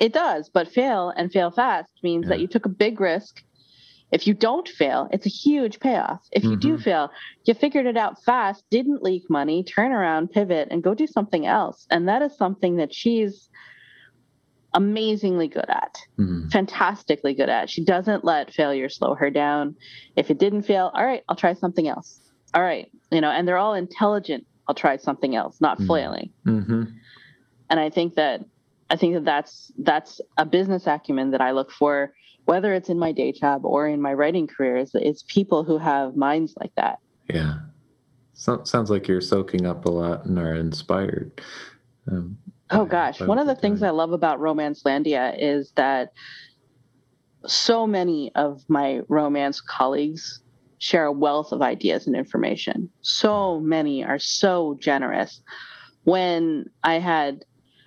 It 0.00 0.12
does, 0.12 0.48
but 0.48 0.68
fail 0.68 1.12
and 1.14 1.30
fail 1.30 1.50
fast 1.50 1.90
means 2.02 2.28
that 2.28 2.40
you 2.40 2.46
took 2.46 2.64
a 2.66 2.70
big 2.70 3.00
risk. 3.00 3.42
If 4.14 4.28
you 4.28 4.32
don't 4.32 4.68
fail, 4.68 5.08
it's 5.12 5.26
a 5.26 5.28
huge 5.28 5.80
payoff. 5.80 6.20
If 6.30 6.44
you 6.44 6.54
do 6.54 6.76
Mhm. 6.76 6.82
fail, 6.82 7.10
you 7.46 7.52
figured 7.52 7.86
it 7.86 7.96
out 7.96 8.22
fast, 8.22 8.64
didn't 8.70 9.02
leak 9.02 9.24
money, 9.28 9.64
turn 9.64 9.90
around, 9.90 10.30
pivot, 10.30 10.68
and 10.70 10.84
go 10.84 10.94
do 10.94 11.08
something 11.08 11.46
else. 11.46 11.84
And 11.90 12.06
that 12.08 12.22
is 12.22 12.36
something 12.36 12.76
that 12.76 12.94
she's 12.94 13.48
amazingly 14.72 15.48
good 15.48 15.68
at, 15.68 15.98
Mm. 16.18 16.48
fantastically 16.52 17.34
good 17.34 17.48
at. 17.48 17.68
She 17.68 17.84
doesn't 17.84 18.24
let 18.24 18.52
failure 18.52 18.88
slow 18.88 19.14
her 19.16 19.30
down. 19.30 19.74
If 20.14 20.30
it 20.30 20.38
didn't 20.38 20.62
fail, 20.62 20.92
all 20.94 21.04
right, 21.04 21.24
I'll 21.28 21.36
try 21.36 21.52
something 21.54 21.88
else. 21.88 22.20
All 22.54 22.62
right, 22.62 22.88
you 23.10 23.20
know, 23.20 23.30
and 23.30 23.48
they're 23.48 23.58
all 23.58 23.74
intelligent. 23.74 24.46
I'll 24.68 24.76
try 24.76 24.96
something 24.96 25.34
else, 25.34 25.60
not 25.60 25.78
Mhm. 25.78 25.86
flailing 25.86 26.30
hmm 26.44 26.84
and 27.70 27.80
i 27.80 27.88
think 27.90 28.14
that 28.14 28.40
i 28.90 28.96
think 28.96 29.14
that 29.14 29.24
that's 29.24 29.70
that's 29.78 30.20
a 30.36 30.44
business 30.44 30.86
acumen 30.86 31.30
that 31.32 31.40
i 31.40 31.50
look 31.50 31.70
for 31.70 32.12
whether 32.44 32.72
it's 32.74 32.88
in 32.88 32.98
my 32.98 33.12
day 33.12 33.32
job 33.32 33.64
or 33.64 33.86
in 33.88 34.00
my 34.00 34.12
writing 34.12 34.46
career 34.46 34.76
is 34.76 34.90
it's 34.94 35.24
people 35.28 35.64
who 35.64 35.78
have 35.78 36.16
minds 36.16 36.54
like 36.60 36.72
that 36.76 36.98
Yeah. 37.28 37.58
So, 38.34 38.64
sounds 38.64 38.90
like 38.90 39.06
you're 39.06 39.20
soaking 39.20 39.64
up 39.64 39.84
a 39.84 39.90
lot 39.90 40.26
and 40.26 40.38
are 40.40 40.56
inspired. 40.56 41.40
Um, 42.10 42.36
Oh 42.70 42.84
gosh, 42.84 43.20
one 43.20 43.38
of 43.38 43.46
the 43.46 43.54
things 43.54 43.82
I 43.82 43.90
love 43.90 44.12
about 44.12 44.40
Romancelandia 44.40 45.36
is 45.38 45.70
that 45.76 46.10
so 47.46 47.86
many 47.86 48.32
of 48.34 48.62
my 48.68 49.02
romance 49.08 49.60
colleagues 49.60 50.40
share 50.78 51.04
a 51.04 51.12
wealth 51.12 51.52
of 51.52 51.62
ideas 51.62 52.06
and 52.06 52.16
information. 52.16 52.90
So 53.02 53.60
many 53.60 54.02
are 54.02 54.18
so 54.18 54.76
generous. 54.80 55.40
When 56.04 56.66
I 56.82 56.98
had 56.98 57.44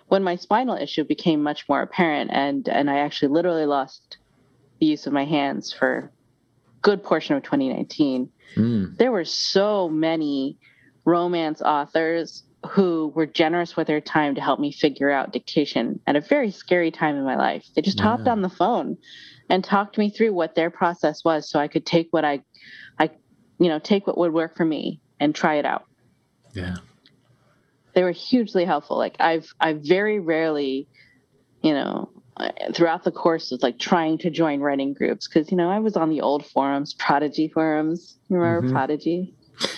when 0.07 0.23
my 0.23 0.35
spinal 0.35 0.77
issue 0.77 1.03
became 1.03 1.43
much 1.43 1.67
more 1.67 1.81
apparent 1.81 2.31
and 2.31 2.69
and 2.69 2.89
I 2.89 2.99
actually 2.99 3.29
literally 3.29 3.65
lost 3.65 4.17
the 4.79 4.85
use 4.85 5.07
of 5.07 5.13
my 5.13 5.25
hands 5.25 5.73
for 5.73 5.97
a 5.97 6.81
good 6.81 7.03
portion 7.03 7.35
of 7.35 7.43
2019, 7.43 8.29
mm. 8.55 8.97
there 8.97 9.11
were 9.11 9.25
so 9.25 9.89
many 9.89 10.57
romance 11.05 11.61
authors 11.61 12.43
who 12.71 13.11
were 13.15 13.25
generous 13.25 13.77
with 13.77 13.87
their 13.87 14.01
time 14.01 14.35
to 14.35 14.41
help 14.41 14.59
me 14.59 14.71
figure 14.71 15.09
out 15.09 15.31
dictation 15.31 15.99
at 16.07 16.15
a 16.15 16.21
very 16.21 16.51
scary 16.51 16.91
time 16.91 17.15
in 17.15 17.23
my 17.23 17.35
life. 17.35 17.65
They 17.75 17.81
just 17.81 17.99
yeah. 17.99 18.03
hopped 18.03 18.27
on 18.27 18.41
the 18.41 18.49
phone 18.49 18.97
and 19.49 19.63
talked 19.63 19.97
me 19.97 20.09
through 20.09 20.33
what 20.33 20.55
their 20.55 20.69
process 20.69 21.23
was 21.23 21.49
so 21.49 21.59
I 21.59 21.67
could 21.67 21.85
take 21.85 22.07
what 22.11 22.25
I 22.25 22.43
I 22.99 23.11
you 23.59 23.69
know, 23.69 23.79
take 23.79 24.07
what 24.07 24.17
would 24.17 24.33
work 24.33 24.55
for 24.55 24.65
me 24.65 25.01
and 25.19 25.33
try 25.33 25.55
it 25.55 25.65
out. 25.65 25.85
Yeah. 26.53 26.75
They 27.93 28.03
were 28.03 28.11
hugely 28.11 28.65
helpful. 28.65 28.97
Like 28.97 29.15
I've 29.19 29.51
I've 29.59 29.81
very 29.81 30.19
rarely, 30.19 30.87
you 31.61 31.73
know, 31.73 32.09
throughout 32.73 33.03
the 33.03 33.11
course 33.11 33.51
was 33.51 33.63
like 33.63 33.79
trying 33.79 34.17
to 34.19 34.29
join 34.29 34.59
writing 34.59 34.93
groups 34.93 35.27
because 35.27 35.51
you 35.51 35.57
know 35.57 35.69
I 35.69 35.79
was 35.79 35.95
on 35.95 36.09
the 36.09 36.21
old 36.21 36.45
forums, 36.45 36.93
Prodigy 36.93 37.47
forums. 37.47 38.17
Remember 38.29 38.61
mm-hmm. 38.61 38.75
Prodigy? 38.75 39.33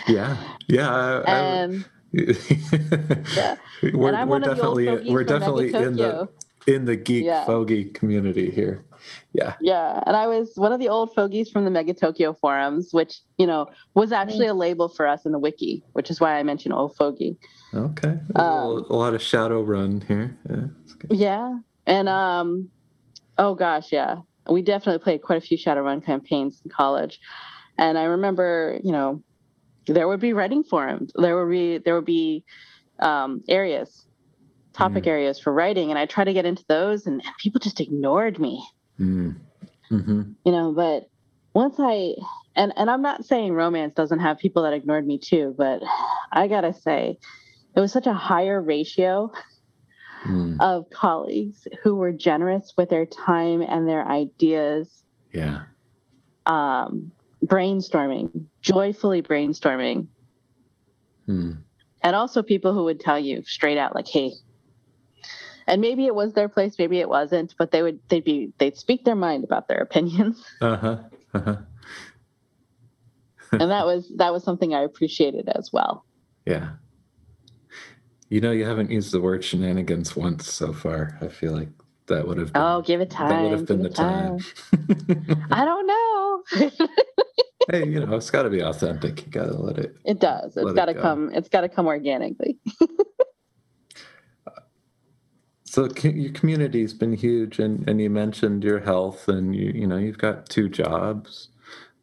Yeah, 0.08 0.38
yeah. 0.68 0.90
I, 1.26 1.32
and 1.32 1.86
yeah. 2.12 3.56
We're, 3.82 4.26
we're 4.26 4.40
definitely 4.40 5.12
we're 5.12 5.24
definitely 5.24 5.74
in 5.74 5.96
the 5.96 6.30
in 6.68 6.86
the 6.86 6.96
geek 6.96 7.26
yeah. 7.26 7.46
fogey 7.46 7.86
community 7.86 8.52
here. 8.52 8.84
Yeah. 9.34 9.56
Yeah. 9.62 10.02
And 10.06 10.16
I 10.16 10.28
was 10.28 10.52
one 10.56 10.72
of 10.72 10.80
the 10.80 10.90
old 10.90 11.14
fogies 11.14 11.50
from 11.50 11.66
the 11.66 11.72
Mega 11.72 11.94
Tokyo 11.94 12.34
forums, 12.34 12.90
which, 12.92 13.22
you 13.38 13.48
know, 13.48 13.68
was 13.94 14.12
actually 14.12 14.48
a 14.48 14.54
label 14.54 14.90
for 14.90 15.08
us 15.08 15.26
in 15.26 15.32
the 15.32 15.40
wiki, 15.40 15.84
which 15.94 16.10
is 16.10 16.20
why 16.20 16.38
I 16.38 16.44
mentioned 16.44 16.74
old 16.74 16.96
fogey. 16.96 17.38
Okay. 17.74 18.18
Um, 18.36 18.86
a 18.90 18.96
lot 18.96 19.14
of 19.14 19.22
Shadowrun 19.22 20.06
here. 20.06 20.38
Yeah. 20.50 20.66
yeah. 21.10 21.60
And 21.90 22.08
um 22.08 22.70
oh 23.38 23.56
gosh, 23.56 23.92
yeah. 23.92 24.18
We 24.48 24.62
definitely 24.62 25.04
played 25.04 25.22
quite 25.22 25.38
a 25.38 25.42
few 25.42 25.58
Shadowrun 25.58 26.06
campaigns 26.06 26.62
in 26.64 26.72
college. 26.72 27.20
And 27.78 27.98
I 27.98 28.04
remember, 28.04 28.80
you 28.84 28.92
know, 28.92 29.24
there 29.86 30.08
would 30.08 30.20
be 30.20 30.34
writing 30.34 30.64
forums. 30.64 31.12
There 31.16 31.38
would 31.38 31.52
be 31.52 31.78
there 31.80 31.96
would 31.96 32.06
be 32.06 32.46
um, 33.00 33.44
areas, 33.48 34.06
topic 34.74 35.06
mm. 35.06 35.08
areas 35.08 35.40
for 35.40 35.54
writing, 35.54 35.90
and 35.90 35.98
I 35.98 36.06
tried 36.06 36.26
to 36.26 36.34
get 36.34 36.46
into 36.46 36.64
those, 36.68 37.06
and, 37.08 37.22
and 37.26 37.36
people 37.38 37.60
just 37.60 37.80
ignored 37.80 38.40
me. 38.40 38.64
Mm. 39.00 39.38
Mm-hmm. 39.92 40.22
You 40.46 40.52
know, 40.52 40.74
but 40.74 41.10
once 41.54 41.76
I 41.80 42.16
and 42.56 42.74
and 42.76 42.90
I'm 42.90 43.02
not 43.02 43.26
saying 43.26 43.54
romance 43.54 43.94
doesn't 43.96 44.20
have 44.20 44.38
people 44.38 44.64
that 44.64 44.74
ignored 44.74 45.08
me 45.08 45.18
too, 45.18 45.56
but 45.58 45.82
I 46.32 46.48
gotta 46.48 46.74
say, 46.74 47.18
it 47.76 47.80
was 47.80 47.92
such 47.92 48.08
a 48.08 48.14
higher 48.14 48.62
ratio 48.62 49.32
mm. 50.26 50.58
of 50.60 50.90
colleagues 50.90 51.68
who 51.84 51.96
were 51.96 52.12
generous 52.12 52.74
with 52.78 52.90
their 52.90 53.06
time 53.06 53.62
and 53.62 53.88
their 53.88 54.08
ideas. 54.08 55.04
Yeah. 55.34 55.64
Um, 56.46 57.12
brainstorming, 57.46 58.46
joyfully 58.62 59.22
brainstorming. 59.22 60.08
Hmm. 61.26 61.52
And 62.02 62.16
also 62.16 62.42
people 62.42 62.74
who 62.74 62.86
would 62.86 63.00
tell 63.00 63.20
you 63.20 63.44
straight 63.44 63.78
out, 63.78 63.94
like, 63.94 64.08
hey, 64.08 64.32
and 65.68 65.82
maybe 65.82 66.08
it 66.08 66.16
was 66.16 66.34
their 66.34 66.50
place, 66.50 66.76
maybe 66.80 67.00
it 67.00 67.08
wasn't, 67.08 67.54
but 67.58 67.72
they 67.72 67.84
would 67.84 68.00
they'd 68.10 68.24
be 68.24 68.52
they'd 68.58 68.76
speak 68.76 69.06
their 69.06 69.16
mind 69.16 69.44
about 69.44 69.68
their 69.68 69.78
opinions. 69.78 70.44
Uh-huh. 70.62 70.98
Uh-huh. 71.34 71.58
and 73.52 73.72
that 73.72 73.86
was 73.86 74.12
that 74.18 74.34
was 74.34 74.44
something 74.44 74.74
I 74.74 74.82
appreciated 74.82 75.50
as 75.50 75.72
well. 75.72 76.06
Yeah. 76.46 76.72
You 78.30 78.42
know, 78.42 78.52
you 78.52 78.66
haven't 78.66 78.92
used 78.92 79.12
the 79.12 79.22
word 79.22 79.44
shenanigans 79.44 80.16
once 80.16 80.52
so 80.52 80.74
far. 80.74 81.18
I 81.22 81.28
feel 81.28 81.54
like. 81.54 81.70
That 82.08 82.28
would 82.28 82.40
have 82.40 82.50
oh, 82.50 82.52
been, 82.54 82.62
oh 82.64 82.82
give 82.82 83.02
it 83.02 83.12
time 83.12 83.30
that 83.30 83.44
would 83.44 83.52
have 83.52 83.68
been 83.68 83.84
the 83.84 83.90
time, 83.92 84.40
time. 84.40 85.48
i 85.52 85.64
don't 85.64 85.86
know. 85.86 86.88
Hey 87.72 87.86
you 87.86 88.04
know 88.04 88.16
it's 88.16 88.32
got 88.32 88.44
to 88.44 88.50
be 88.50 88.62
authentic. 88.62 89.28
You 89.28 89.32
gotta 89.32 89.56
let 89.56 89.78
it 89.78 89.96
it 90.04 90.20
does. 90.20 90.58
It's 90.58 90.74
got 90.74 90.86
to 90.86 90.94
it 90.94 91.02
come 91.02 91.30
it's 91.36 91.50
got 91.50 91.62
to 91.62 91.70
come 91.70 91.86
organically. 91.86 92.58
So 95.72 95.88
your 96.04 96.32
community's 96.32 96.96
been 96.96 97.14
huge 97.14 97.60
and, 97.60 97.88
and 97.88 98.02
you 98.02 98.10
mentioned 98.10 98.64
your 98.64 98.80
health 98.80 99.28
and 99.28 99.56
you 99.56 99.72
you 99.72 99.86
know 99.86 99.98
you've 99.98 100.18
got 100.18 100.50
two 100.50 100.68
jobs 100.68 101.50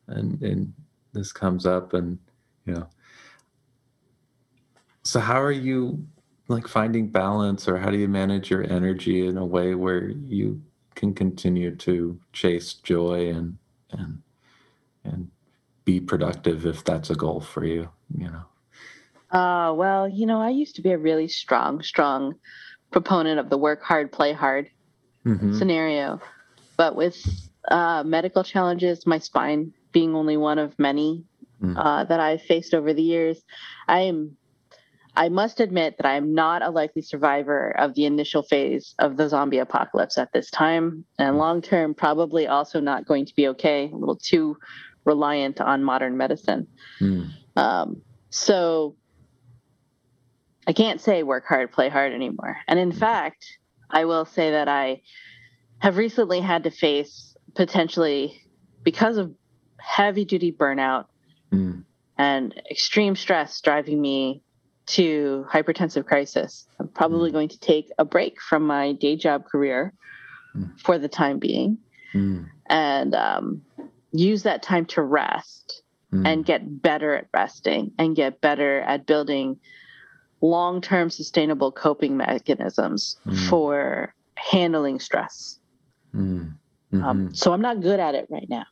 and 0.07 0.41
and 0.41 0.73
this 1.13 1.33
comes 1.33 1.67
up 1.67 1.93
and 1.93 2.21
you 2.65 2.75
know. 2.75 2.87
So 5.03 5.19
how 5.19 5.43
are 5.43 5.51
you 5.51 6.07
like 6.49 6.69
finding 6.69 7.09
balance 7.09 7.69
or 7.69 7.77
how 7.77 7.91
do 7.91 7.97
you 7.97 8.09
manage 8.09 8.51
your 8.51 8.63
energy 8.71 9.27
in 9.27 9.37
a 9.37 9.45
way 9.45 9.75
where 9.75 10.09
you 10.09 10.61
can 10.95 11.13
continue 11.13 11.75
to 11.75 12.19
chase 12.33 12.75
joy 12.75 13.29
and 13.29 13.59
and 13.91 14.23
and 15.05 15.31
be 15.85 16.01
productive 16.01 16.67
if 16.67 16.83
that's 16.85 17.11
a 17.11 17.15
goal 17.15 17.41
for 17.41 17.65
you 17.65 17.89
you 18.17 18.29
know 18.29 19.39
uh 19.39 19.73
well 19.73 20.09
you 20.09 20.27
know 20.27 20.41
i 20.41 20.51
used 20.51 20.77
to 20.77 20.83
be 20.83 20.93
a 20.93 20.99
really 20.99 21.29
strong 21.29 21.83
strong 21.83 22.35
proponent 22.91 23.39
of 23.39 23.51
the 23.51 23.59
work 23.59 23.83
hard 23.83 24.11
play 24.11 24.33
hard 24.33 24.71
mm-hmm. 25.25 25.57
scenario 25.57 26.21
but 26.77 26.95
with 26.95 27.49
uh, 27.69 28.03
medical 28.05 28.45
challenges 28.45 29.07
my 29.07 29.19
spine 29.19 29.73
being 29.91 30.15
only 30.15 30.37
one 30.37 30.59
of 30.59 30.79
many 30.79 31.25
mm. 31.61 31.77
uh, 31.77 32.05
that 32.05 32.21
i've 32.21 32.43
faced 32.43 32.75
over 32.75 32.95
the 32.95 33.03
years 33.03 33.43
i 33.89 34.01
am 34.01 34.37
I 35.17 35.31
must 35.31 35.61
admit 35.61 35.97
that 35.97 36.07
I 36.07 36.17
am 36.17 36.35
not 36.35 36.63
a 36.63 36.71
likely 36.71 37.03
survivor 37.03 37.71
of 37.79 37.95
the 37.95 38.05
initial 38.05 38.43
phase 38.43 38.95
of 38.99 39.17
the 39.17 39.29
zombie 39.29 39.59
apocalypse 39.59 40.19
at 40.19 40.33
this 40.33 40.51
time, 40.51 41.05
and 41.19 41.35
hmm. 41.35 41.39
long 41.39 41.63
term, 41.63 41.95
probably 41.95 42.47
also 42.47 42.81
not 42.81 43.07
going 43.07 43.27
to 43.27 43.35
be 43.35 43.49
okay. 43.49 43.91
A 43.91 43.97
little 43.97 44.17
too 44.17 44.57
reliant 45.07 45.61
on 45.61 45.83
modern 45.83 46.17
medicine. 46.17 46.67
Mm. 47.01 47.31
Um, 47.57 48.03
so 48.29 48.97
I 50.67 50.73
can't 50.73 51.01
say 51.01 51.23
work 51.23 51.45
hard, 51.47 51.73
play 51.73 51.89
hard 51.89 52.13
anymore. 52.13 52.59
And 52.67 52.79
in 52.79 52.93
fact, 52.93 53.47
I 53.89 54.05
will 54.05 54.25
say 54.25 54.51
that 54.51 54.69
I 54.69 55.03
have 55.79 55.97
recently 55.97 56.41
had 56.41 56.65
to 56.65 56.71
face 56.71 57.37
potentially 57.55 58.43
because 58.83 59.17
of 59.17 59.33
heavy 59.79 60.25
duty 60.25 60.53
burnout 60.53 61.07
mm. 61.53 61.85
and 62.19 62.63
extreme 62.71 63.15
stress 63.15 63.61
driving 63.61 64.01
me 64.01 64.43
to 64.87 65.47
hypertensive 65.51 66.07
crisis. 66.07 66.67
I'm 66.79 66.89
probably 66.89 67.31
mm. 67.31 67.35
going 67.35 67.49
to 67.49 67.59
take 67.59 67.91
a 67.99 68.05
break 68.05 68.41
from 68.41 68.67
my 68.67 68.93
day 68.93 69.17
job 69.17 69.45
career 69.45 69.93
mm. 70.57 70.79
for 70.81 70.99
the 70.99 71.09
time 71.09 71.39
being 71.39 71.79
mm. 72.15 72.47
and 72.67 73.15
um, 73.15 73.63
use 74.13 74.45
that 74.45 74.63
time 74.63 74.87
to 74.87 75.03
rest 75.03 75.83
mm. 76.13 76.27
and 76.27 76.45
get 76.45 76.83
better 76.83 77.15
at 77.15 77.27
resting 77.35 77.93
and 77.99 78.15
get 78.15 78.41
better 78.41 78.81
at 78.83 79.07
building 79.07 79.59
long 80.41 80.81
term 80.81 81.11
sustainable 81.11 81.73
coping 81.73 82.17
mechanisms 82.17 83.17
mm. 83.27 83.49
for 83.49 84.15
handling 84.37 85.01
stress. 85.01 85.59
Mm. 86.15 86.55
Mm-hmm. 86.93 87.05
Um, 87.05 87.35
so 87.35 87.53
I'm 87.53 87.63
not 87.63 87.81
good 87.81 87.99
at 87.99 88.15
it 88.15 88.29
right 88.31 88.49
now. 88.49 88.67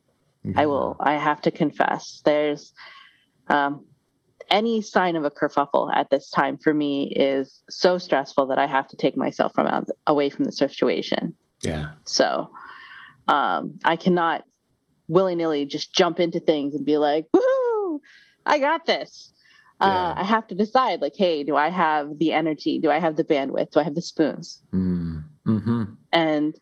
I 0.57 0.67
will, 0.67 0.97
I 1.01 1.15
have 1.15 1.41
to 1.43 1.51
confess. 1.51 2.21
There's, 2.23 2.75
um, 3.49 3.87
any 4.51 4.81
sign 4.81 5.17
of 5.17 5.25
a 5.25 5.31
kerfuffle 5.31 5.95
at 5.95 6.11
this 6.11 6.31
time 6.31 6.57
for 6.59 6.73
me 6.73 7.13
is 7.15 7.63
so 7.69 7.99
stressful 7.99 8.47
that 8.47 8.59
I 8.59 8.67
have 8.67 8.89
to 8.89 8.97
take 8.97 9.17
myself 9.17 9.55
from 9.55 9.67
out, 9.67 9.89
away 10.07 10.31
from 10.31 10.45
the 10.45 10.53
situation. 10.53 11.35
Yeah. 11.63 11.93
So 12.05 12.51
um, 13.29 13.79
I 13.85 13.97
cannot 13.97 14.45
willy 15.09 15.35
nilly 15.35 15.67
just 15.67 15.93
jump 15.93 16.21
into 16.21 16.41
things 16.41 16.75
and 16.75 16.85
be 16.85 16.99
like, 16.99 17.27
woohoo, 17.35 18.01
I 18.47 18.59
got 18.59 18.87
this. 18.87 19.33
Uh, 19.81 19.87
yeah. 19.87 19.93
Uh, 19.93 20.15
I 20.19 20.25
have 20.25 20.47
to 20.49 20.55
decide, 20.55 21.01
like, 21.01 21.17
hey, 21.17 21.43
do 21.43 21.57
I 21.57 21.69
have 21.69 22.19
the 22.19 22.33
energy? 22.33 22.79
Do 22.79 22.91
I 22.91 23.01
have 23.01 23.17
the 23.17 23.25
bandwidth? 23.25 23.73
Do 23.73 23.81
I 23.81 23.83
have 23.83 23.95
the 23.95 24.03
spoons? 24.03 24.63
Mm. 24.73 25.25
Mm-hmm. 25.47 25.85
And 26.13 26.55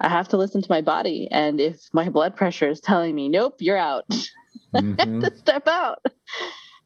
I 0.00 0.08
have 0.08 0.28
to 0.28 0.36
listen 0.36 0.62
to 0.62 0.70
my 0.70 0.80
body. 0.80 1.28
And 1.30 1.60
if 1.60 1.80
my 1.92 2.08
blood 2.08 2.34
pressure 2.34 2.68
is 2.68 2.80
telling 2.80 3.14
me, 3.14 3.28
nope, 3.28 3.56
you're 3.58 3.76
out, 3.76 4.08
mm-hmm. 4.08 4.74
I 4.74 4.78
have 4.80 4.96
to 4.96 5.06
mm-hmm. 5.06 5.38
step 5.38 5.68
out 5.68 5.98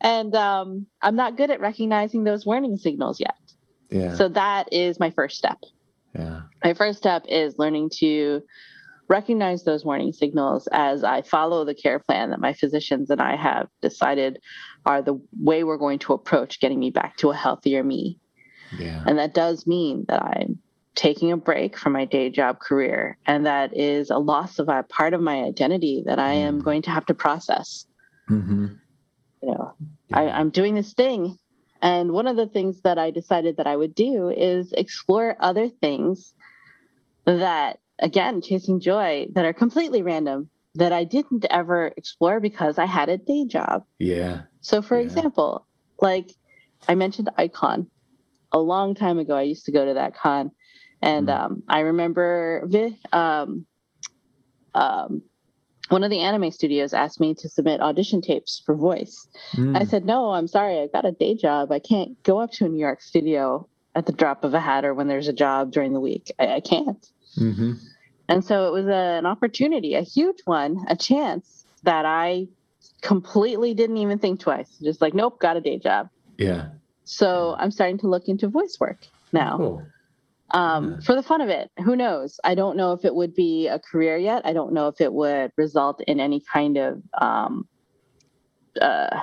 and 0.04 0.34
um, 0.36 0.86
i'm 1.02 1.16
not 1.16 1.36
good 1.36 1.50
at 1.50 1.60
recognizing 1.60 2.22
those 2.24 2.46
warning 2.46 2.76
signals 2.76 3.18
yet 3.18 3.34
yeah 3.90 4.14
so 4.14 4.28
that 4.28 4.72
is 4.72 5.00
my 5.00 5.10
first 5.10 5.36
step 5.36 5.58
yeah 6.14 6.42
my 6.62 6.74
first 6.74 6.98
step 6.98 7.24
is 7.28 7.58
learning 7.58 7.90
to 7.90 8.40
recognize 9.08 9.64
those 9.64 9.84
warning 9.84 10.12
signals 10.12 10.68
as 10.72 11.02
i 11.04 11.20
follow 11.22 11.64
the 11.64 11.74
care 11.74 11.98
plan 11.98 12.30
that 12.30 12.40
my 12.40 12.52
physicians 12.52 13.10
and 13.10 13.20
i 13.20 13.34
have 13.36 13.66
decided 13.82 14.38
are 14.86 15.02
the 15.02 15.20
way 15.40 15.64
we're 15.64 15.76
going 15.76 15.98
to 15.98 16.12
approach 16.12 16.60
getting 16.60 16.78
me 16.78 16.90
back 16.90 17.16
to 17.16 17.30
a 17.30 17.34
healthier 17.36 17.82
me 17.82 18.18
Yeah. 18.78 19.02
And 19.06 19.18
that 19.18 19.34
does 19.34 19.66
mean 19.66 20.04
that 20.08 20.22
I'm 20.22 20.58
taking 20.94 21.30
a 21.32 21.36
break 21.36 21.76
from 21.78 21.92
my 21.92 22.04
day 22.06 22.30
job 22.30 22.58
career. 22.60 23.16
And 23.26 23.46
that 23.46 23.76
is 23.76 24.10
a 24.10 24.18
loss 24.18 24.58
of 24.58 24.68
a 24.68 24.82
part 24.82 25.14
of 25.14 25.20
my 25.20 25.42
identity 25.44 26.02
that 26.06 26.18
I 26.18 26.32
am 26.32 26.60
Mm. 26.60 26.64
going 26.64 26.82
to 26.82 26.90
have 26.90 27.06
to 27.06 27.14
process. 27.14 27.86
Mm-hmm. 28.30 28.66
You 29.44 29.50
know, 29.52 29.74
I, 30.12 30.30
I'm 30.30 30.48
doing 30.48 30.74
this 30.74 30.94
thing. 30.94 31.36
And 31.82 32.12
one 32.12 32.26
of 32.26 32.36
the 32.36 32.46
things 32.46 32.80
that 32.82 32.98
I 32.98 33.10
decided 33.10 33.58
that 33.58 33.66
I 33.66 33.76
would 33.76 33.94
do 33.94 34.30
is 34.30 34.72
explore 34.72 35.36
other 35.38 35.68
things 35.68 36.32
that, 37.26 37.78
again, 37.98 38.40
chasing 38.40 38.80
joy, 38.80 39.26
that 39.34 39.44
are 39.44 39.52
completely 39.52 40.00
random 40.02 40.48
that 40.76 40.92
I 40.94 41.04
didn't 41.04 41.44
ever 41.50 41.92
explore 41.94 42.40
because 42.40 42.78
I 42.78 42.86
had 42.86 43.10
a 43.10 43.18
day 43.18 43.44
job. 43.46 43.84
yeah. 43.98 44.44
So, 44.62 44.80
for 44.80 44.96
Yeah. 44.96 45.02
example, 45.04 45.66
like 46.00 46.32
I 46.88 46.94
mentioned 46.94 47.28
Icon 47.36 47.90
a 48.50 48.58
long 48.58 48.94
time 48.94 49.18
ago, 49.18 49.36
I 49.36 49.42
used 49.42 49.66
to 49.66 49.72
go 49.72 49.84
to 49.84 49.94
that 49.94 50.14
con. 50.16 50.52
And 51.02 51.28
Mm. 51.28 51.38
um, 51.38 51.62
I 51.68 51.80
remember 51.80 52.62
Vi- 52.66 52.98
um, 53.12 53.66
um, 54.74 55.22
one 55.90 56.02
of 56.04 56.10
the 56.10 56.20
anime 56.20 56.50
studios 56.50 56.94
asked 56.94 57.20
me 57.20 57.34
to 57.34 57.48
submit 57.48 57.80
audition 57.80 58.20
tapes 58.22 58.62
for 58.64 58.74
voice. 58.74 59.28
I 59.52 59.56
Mm. 59.56 59.88
said, 59.88 60.04
no, 60.04 60.30
I'm 60.32 60.48
sorry. 60.48 60.80
I've 60.80 60.92
got 60.92 61.04
a 61.04 61.12
day 61.12 61.34
job. 61.34 61.70
I 61.70 61.78
can't 61.78 62.20
go 62.22 62.40
up 62.40 62.52
to 62.52 62.64
a 62.64 62.68
New 62.68 62.78
York 62.80 63.02
studio 63.02 63.68
at 63.94 64.06
the 64.06 64.12
drop 64.12 64.44
of 64.44 64.54
a 64.54 64.60
hat 64.60 64.84
or 64.84 64.94
when 64.94 65.08
there's 65.08 65.28
a 65.28 65.32
job 65.32 65.70
during 65.72 65.92
the 65.92 66.00
week. 66.00 66.32
I, 66.38 66.54
I 66.54 66.60
can't. 66.60 67.06
Mm-hmm. 67.38 67.72
And 68.28 68.44
so 68.44 68.68
it 68.68 68.72
was 68.72 68.86
a, 68.86 69.18
an 69.18 69.26
opportunity, 69.26 69.94
a 69.94 70.00
huge 70.02 70.38
one, 70.46 70.84
a 70.88 70.96
chance 70.96 71.66
that 71.82 72.06
I 72.06 72.48
completely 73.02 73.74
didn't 73.74 73.98
even 73.98 74.18
think 74.18 74.40
twice. 74.40 74.70
Just 74.82 75.00
like, 75.02 75.12
nope, 75.14 75.38
got 75.38 75.56
a 75.56 75.60
day 75.60 75.78
job. 75.78 76.08
Yeah. 76.38 76.68
So 77.04 77.54
I'm 77.58 77.70
starting 77.70 77.98
to 77.98 78.08
look 78.08 78.28
into 78.28 78.48
voice 78.48 78.78
work 78.80 79.06
now 79.32 79.58
Cool. 79.58 79.86
Um, 80.50 81.00
for 81.00 81.14
the 81.14 81.22
fun 81.22 81.40
of 81.40 81.48
it. 81.48 81.70
Who 81.84 81.96
knows? 81.96 82.38
I 82.44 82.54
don't 82.54 82.76
know 82.76 82.92
if 82.92 83.04
it 83.04 83.14
would 83.14 83.34
be 83.34 83.66
a 83.68 83.78
career 83.78 84.16
yet. 84.16 84.42
I 84.44 84.52
don't 84.52 84.72
know 84.72 84.88
if 84.88 85.00
it 85.00 85.12
would 85.12 85.50
result 85.56 86.00
in 86.06 86.20
any 86.20 86.40
kind 86.52 86.76
of 86.76 87.02
um, 87.20 87.68
uh, 88.80 89.20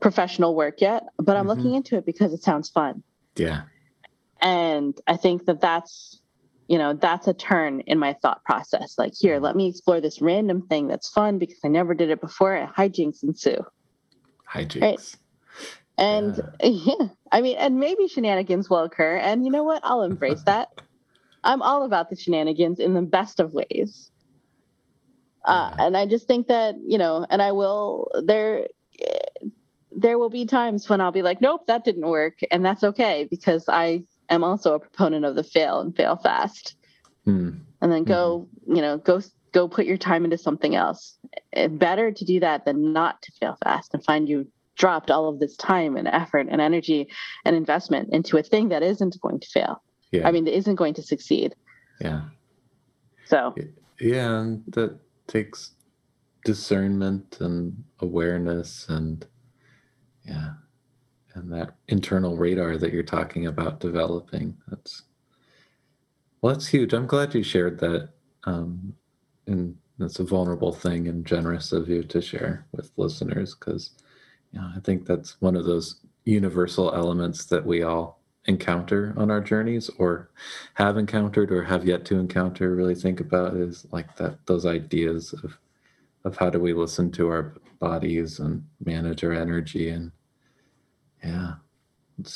professional 0.00 0.54
work 0.56 0.80
yet, 0.80 1.04
but 1.18 1.36
I'm 1.36 1.44
Mhm. 1.44 1.48
looking 1.48 1.74
into 1.74 1.96
it 1.96 2.04
because 2.04 2.32
it 2.32 2.42
sounds 2.42 2.68
fun. 2.70 3.02
Yeah. 3.36 3.62
and 4.44 5.00
i 5.06 5.16
think 5.16 5.44
that 5.44 5.60
that's 5.60 6.20
you 6.66 6.76
know 6.76 6.92
that's 6.94 7.28
a 7.28 7.32
turn 7.34 7.78
in 7.86 7.96
my 7.96 8.12
thought 8.22 8.42
process 8.44 8.96
like 8.98 9.12
here 9.16 9.38
let 9.38 9.54
me 9.54 9.68
explore 9.68 10.00
this 10.00 10.20
random 10.20 10.66
thing 10.66 10.88
that's 10.88 11.08
fun 11.10 11.38
because 11.38 11.58
i 11.64 11.68
never 11.68 11.94
did 11.94 12.10
it 12.10 12.20
before 12.20 12.52
and 12.52 12.68
hijinks 12.74 13.22
ensue 13.22 13.64
Hijinks. 14.52 15.16
And 16.02 16.40
yeah. 16.62 17.08
i 17.30 17.40
mean 17.40 17.56
and 17.56 17.78
maybe 17.78 18.08
shenanigans 18.08 18.68
will 18.68 18.80
occur. 18.80 19.16
And 19.16 19.44
you 19.44 19.50
know 19.50 19.62
what? 19.62 19.80
I'll 19.84 20.02
embrace 20.02 20.42
that. 20.42 20.68
I'm 21.44 21.62
all 21.62 21.84
about 21.84 22.10
the 22.10 22.16
shenanigans 22.16 22.78
in 22.78 22.94
the 22.94 23.02
best 23.02 23.40
of 23.40 23.52
ways. 23.52 24.10
Uh, 25.44 25.74
and 25.78 25.96
i 25.96 26.06
just 26.06 26.26
think 26.26 26.48
that 26.48 26.76
you 26.84 26.98
know 26.98 27.26
and 27.30 27.40
i 27.40 27.52
will 27.52 28.10
there 28.24 28.68
there 29.90 30.18
will 30.18 30.30
be 30.30 30.46
times 30.46 30.88
when 30.88 31.00
i'll 31.00 31.12
be 31.12 31.22
like 31.22 31.40
nope 31.40 31.66
that 31.66 31.84
didn't 31.84 32.06
work. 32.06 32.40
And 32.50 32.64
that's 32.64 32.84
okay 32.84 33.26
because 33.30 33.64
i 33.68 34.02
am 34.28 34.44
also 34.44 34.74
a 34.74 34.80
proponent 34.80 35.24
of 35.24 35.36
the 35.36 35.44
fail 35.44 35.80
and 35.80 35.96
fail 35.96 36.16
fast. 36.16 36.76
Mm. 37.26 37.60
and 37.80 37.92
then 37.92 38.02
go 38.02 38.48
you 38.66 38.82
know 38.82 38.98
go 38.98 39.20
go 39.52 39.68
put 39.68 39.86
your 39.86 39.96
time 39.96 40.24
into 40.24 40.38
something 40.38 40.74
else. 40.74 41.18
It's 41.52 41.72
better 41.72 42.10
to 42.10 42.24
do 42.24 42.40
that 42.40 42.64
than 42.64 42.92
not 42.92 43.22
to 43.22 43.32
fail 43.32 43.56
fast 43.62 43.94
and 43.94 44.04
find 44.04 44.28
you 44.28 44.48
dropped 44.76 45.10
all 45.10 45.28
of 45.28 45.38
this 45.38 45.56
time 45.56 45.96
and 45.96 46.08
effort 46.08 46.46
and 46.50 46.60
energy 46.60 47.08
and 47.44 47.54
investment 47.56 48.08
into 48.12 48.38
a 48.38 48.42
thing 48.42 48.68
that 48.68 48.82
isn't 48.82 49.20
going 49.20 49.38
to 49.40 49.48
fail 49.48 49.82
Yeah. 50.10 50.26
i 50.26 50.32
mean 50.32 50.44
that 50.44 50.56
isn't 50.56 50.76
going 50.76 50.94
to 50.94 51.02
succeed 51.02 51.54
yeah. 52.00 52.22
so 53.26 53.54
Yeah. 54.00 54.40
And 54.40 54.64
that 54.68 54.98
takes 55.28 55.72
discernment 56.44 57.38
and 57.40 57.84
awareness 58.00 58.88
and, 58.88 59.24
yeah. 60.24 60.54
And 61.34 61.52
that 61.52 61.76
internal 61.88 62.36
radar 62.36 62.76
that 62.76 62.92
you're 62.92 63.02
talking 63.04 63.46
about 63.46 63.80
developing. 63.80 64.56
That's, 64.68 65.02
well, 66.40 66.52
that's 66.52 66.66
huge. 66.66 66.92
I'm 66.92 67.06
glad 67.06 67.34
you 67.34 67.42
shared 67.42 67.78
that. 67.80 68.08
Um, 68.44 68.92
and 69.46 69.76
that's 69.98 70.18
a 70.18 70.24
vulnerable 70.24 70.72
thing 70.72 71.06
and 71.08 71.24
generous 71.24 71.72
of 71.72 71.88
you 71.88 72.02
to 72.02 72.20
share 72.20 72.66
with 72.72 72.90
listeners 72.96 73.54
because, 73.54 73.90
you 74.52 74.60
know, 74.60 74.70
I 74.76 74.80
think 74.80 75.06
that's 75.06 75.40
one 75.40 75.56
of 75.56 75.64
those 75.64 75.96
universal 76.24 76.94
elements 76.94 77.46
that 77.46 77.64
we 77.64 77.82
all 77.82 78.20
encounter 78.46 79.14
on 79.16 79.30
our 79.30 79.40
journeys 79.40 79.88
or 79.98 80.30
have 80.74 80.96
encountered 80.98 81.52
or 81.52 81.62
have 81.62 81.84
yet 81.84 82.04
to 82.04 82.18
encounter 82.18 82.74
really 82.74 82.94
think 82.94 83.20
about 83.20 83.54
is 83.54 83.86
like 83.92 84.16
that 84.16 84.44
those 84.46 84.66
ideas 84.66 85.32
of 85.44 85.56
of 86.24 86.36
how 86.36 86.50
do 86.50 86.58
we 86.58 86.72
listen 86.72 87.10
to 87.10 87.28
our 87.28 87.54
bodies 87.78 88.40
and 88.40 88.64
manage 88.84 89.22
our 89.24 89.32
energy 89.32 89.90
and 89.90 90.10
yeah. 91.22 91.54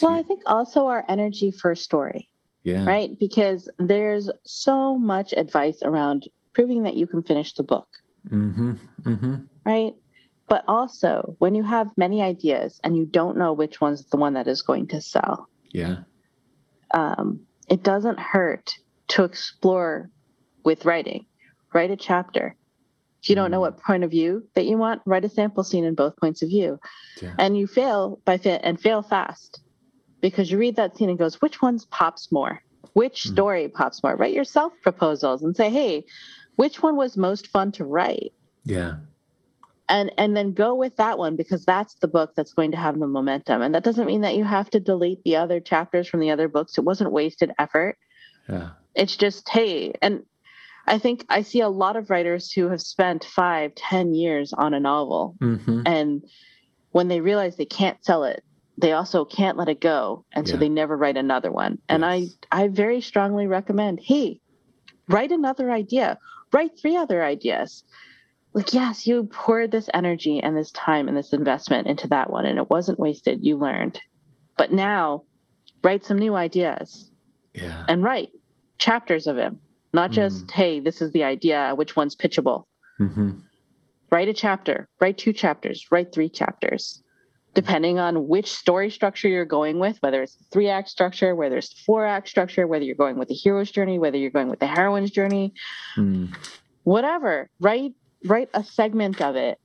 Well 0.00 0.12
i 0.12 0.22
think 0.22 0.42
also 0.46 0.86
our 0.86 1.04
energy 1.08 1.50
first 1.50 1.82
story 1.82 2.28
yeah. 2.66 2.84
right? 2.84 3.16
Because 3.18 3.68
there's 3.78 4.28
so 4.44 4.98
much 4.98 5.32
advice 5.32 5.78
around 5.84 6.28
proving 6.52 6.82
that 6.82 6.96
you 6.96 7.06
can 7.06 7.22
finish 7.22 7.54
the 7.54 7.62
book. 7.62 7.86
Mm-hmm 8.28 8.72
mm-hmm. 9.02 9.34
Right 9.64 9.94
but 10.48 10.64
also 10.68 11.34
when 11.38 11.54
you 11.54 11.62
have 11.62 11.88
many 11.96 12.22
ideas 12.22 12.80
and 12.84 12.96
you 12.96 13.04
don't 13.06 13.36
know 13.36 13.52
which 13.52 13.80
one's 13.80 14.04
the 14.06 14.16
one 14.16 14.34
that 14.34 14.46
is 14.48 14.62
going 14.62 14.86
to 14.88 15.00
sell 15.00 15.48
yeah 15.72 15.98
um, 16.94 17.40
it 17.68 17.82
doesn't 17.82 18.18
hurt 18.18 18.70
to 19.08 19.24
explore 19.24 20.10
with 20.64 20.84
writing. 20.84 21.26
Write 21.74 21.90
a 21.90 21.96
chapter. 21.96 22.56
If 23.22 23.28
you 23.30 23.34
don't 23.34 23.50
know 23.50 23.58
Mm. 23.58 23.62
what 23.62 23.82
point 23.82 24.04
of 24.04 24.10
view 24.10 24.48
that 24.54 24.66
you 24.66 24.78
want, 24.78 25.02
write 25.04 25.24
a 25.24 25.28
sample 25.28 25.64
scene 25.64 25.84
in 25.84 25.94
both 25.94 26.16
points 26.16 26.42
of 26.42 26.48
view. 26.48 26.78
yeah 27.20 27.34
And 27.38 27.56
you 27.58 27.66
fail 27.66 28.20
by 28.24 28.38
fa- 28.38 28.64
and 28.64 28.80
fail 28.80 29.02
fast 29.02 29.60
because 30.20 30.50
you 30.50 30.58
read 30.58 30.76
that 30.76 30.96
scene 30.96 31.08
and 31.10 31.18
goes, 31.18 31.40
which 31.42 31.60
one's 31.60 31.84
pops 31.86 32.30
more? 32.30 32.60
Which 32.94 33.24
Mm. 33.24 33.32
story 33.32 33.68
pops 33.68 34.02
more? 34.02 34.16
Write 34.16 34.34
yourself 34.34 34.72
proposals 34.82 35.42
and 35.42 35.56
say, 35.56 35.70
hey, 35.70 36.04
which 36.54 36.82
one 36.82 36.96
was 36.96 37.16
most 37.16 37.48
fun 37.48 37.72
to 37.72 37.84
write? 37.84 38.32
yeah 38.64 38.96
and 39.88 40.10
and 40.18 40.36
then 40.36 40.52
go 40.52 40.74
with 40.74 40.96
that 40.96 41.18
one 41.18 41.36
because 41.36 41.64
that's 41.64 41.94
the 41.96 42.08
book 42.08 42.32
that's 42.36 42.52
going 42.52 42.70
to 42.72 42.76
have 42.76 42.98
the 42.98 43.06
momentum. 43.06 43.62
And 43.62 43.74
that 43.74 43.84
doesn't 43.84 44.06
mean 44.06 44.22
that 44.22 44.36
you 44.36 44.44
have 44.44 44.68
to 44.70 44.80
delete 44.80 45.22
the 45.24 45.36
other 45.36 45.60
chapters 45.60 46.08
from 46.08 46.20
the 46.20 46.30
other 46.30 46.48
books. 46.48 46.76
It 46.78 46.84
wasn't 46.84 47.12
wasted 47.12 47.52
effort. 47.58 47.96
Yeah. 48.48 48.70
It's 48.94 49.16
just 49.16 49.48
hey 49.48 49.92
and 50.00 50.22
i 50.88 50.98
think 50.98 51.24
i 51.28 51.42
see 51.42 51.60
a 51.60 51.68
lot 51.68 51.96
of 51.96 52.10
writers 52.10 52.52
who 52.52 52.68
have 52.68 52.80
spent 52.80 53.24
five 53.24 53.74
ten 53.74 54.14
years 54.14 54.52
on 54.52 54.72
a 54.74 54.80
novel. 54.80 55.36
Mm-hmm. 55.40 55.82
And 55.86 56.24
when 56.92 57.08
they 57.08 57.20
realize 57.20 57.56
they 57.56 57.66
can't 57.66 58.02
sell 58.04 58.24
it 58.24 58.42
they 58.78 58.92
also 58.92 59.24
can't 59.24 59.56
let 59.56 59.70
it 59.70 59.80
go. 59.80 60.24
And 60.34 60.46
so 60.46 60.54
Yeah. 60.54 60.60
they 60.60 60.68
never 60.68 60.96
write 60.98 61.16
another 61.16 61.50
one. 61.50 61.78
And 61.88 62.02
Yes. 62.02 62.36
i 62.52 62.64
i 62.64 62.68
very 62.68 63.00
strongly 63.00 63.46
recommend 63.46 64.00
hey 64.02 64.40
write 65.08 65.32
another 65.32 65.70
idea. 65.70 66.18
Write 66.52 66.78
three 66.78 66.96
other 66.96 67.22
ideas 67.24 67.84
like 68.56 68.72
yes 68.72 69.06
you 69.06 69.24
poured 69.24 69.70
this 69.70 69.90
energy 69.92 70.40
and 70.42 70.56
this 70.56 70.70
time 70.70 71.08
and 71.08 71.16
this 71.16 71.34
investment 71.34 71.86
into 71.86 72.08
that 72.08 72.30
one 72.30 72.46
and 72.46 72.58
it 72.58 72.70
wasn't 72.70 72.98
wasted. 72.98 73.44
You 73.44 73.58
learned. 73.58 74.00
But 74.56 74.72
now 74.72 75.24
write 75.84 76.06
some 76.06 76.18
new 76.18 76.34
ideas. 76.34 77.10
Yeah. 77.52 77.84
And 77.86 78.02
write 78.02 78.30
chapters 78.78 79.26
of 79.26 79.36
him 79.36 79.60
not 79.92 80.10
just 80.10 80.50
hey 80.50 80.80
this 80.80 81.00
is 81.00 81.12
the 81.12 81.22
idea 81.22 81.74
which 81.76 81.96
one's 81.96 82.16
pitchable? 82.16 82.64
Mm-hmm. 82.98 83.32
Write 84.10 84.28
a 84.28 84.32
chapter. 84.32 84.88
Write 85.00 85.18
two 85.18 85.34
chapters. 85.34 85.86
Write 85.90 86.14
three 86.14 86.30
chapters. 86.30 87.02
Depending 87.52 87.98
on 87.98 88.26
which 88.26 88.50
story 88.50 88.90
structure 88.90 89.28
you're 89.28 89.44
going 89.44 89.78
with 89.78 89.98
whether 90.00 90.22
it's 90.22 90.38
three 90.50 90.70
act 90.70 90.88
structure 90.88 91.34
whether 91.34 91.58
it's 91.58 91.78
four 91.82 92.06
act 92.06 92.28
structure 92.28 92.66
whether 92.66 92.84
you're 92.84 92.94
going 92.94 93.18
with 93.18 93.28
the 93.28 93.34
hero's 93.34 93.70
journey 93.70 93.98
whether 93.98 94.16
you're 94.16 94.30
going 94.30 94.48
with 94.48 94.60
the 94.60 94.66
heroine's 94.66 95.10
journey 95.10 95.52
mm. 95.98 96.34
whatever. 96.84 97.50
Write 97.60 97.92
write 98.26 98.50
a 98.54 98.62
segment 98.64 99.20
of 99.20 99.36
it 99.36 99.58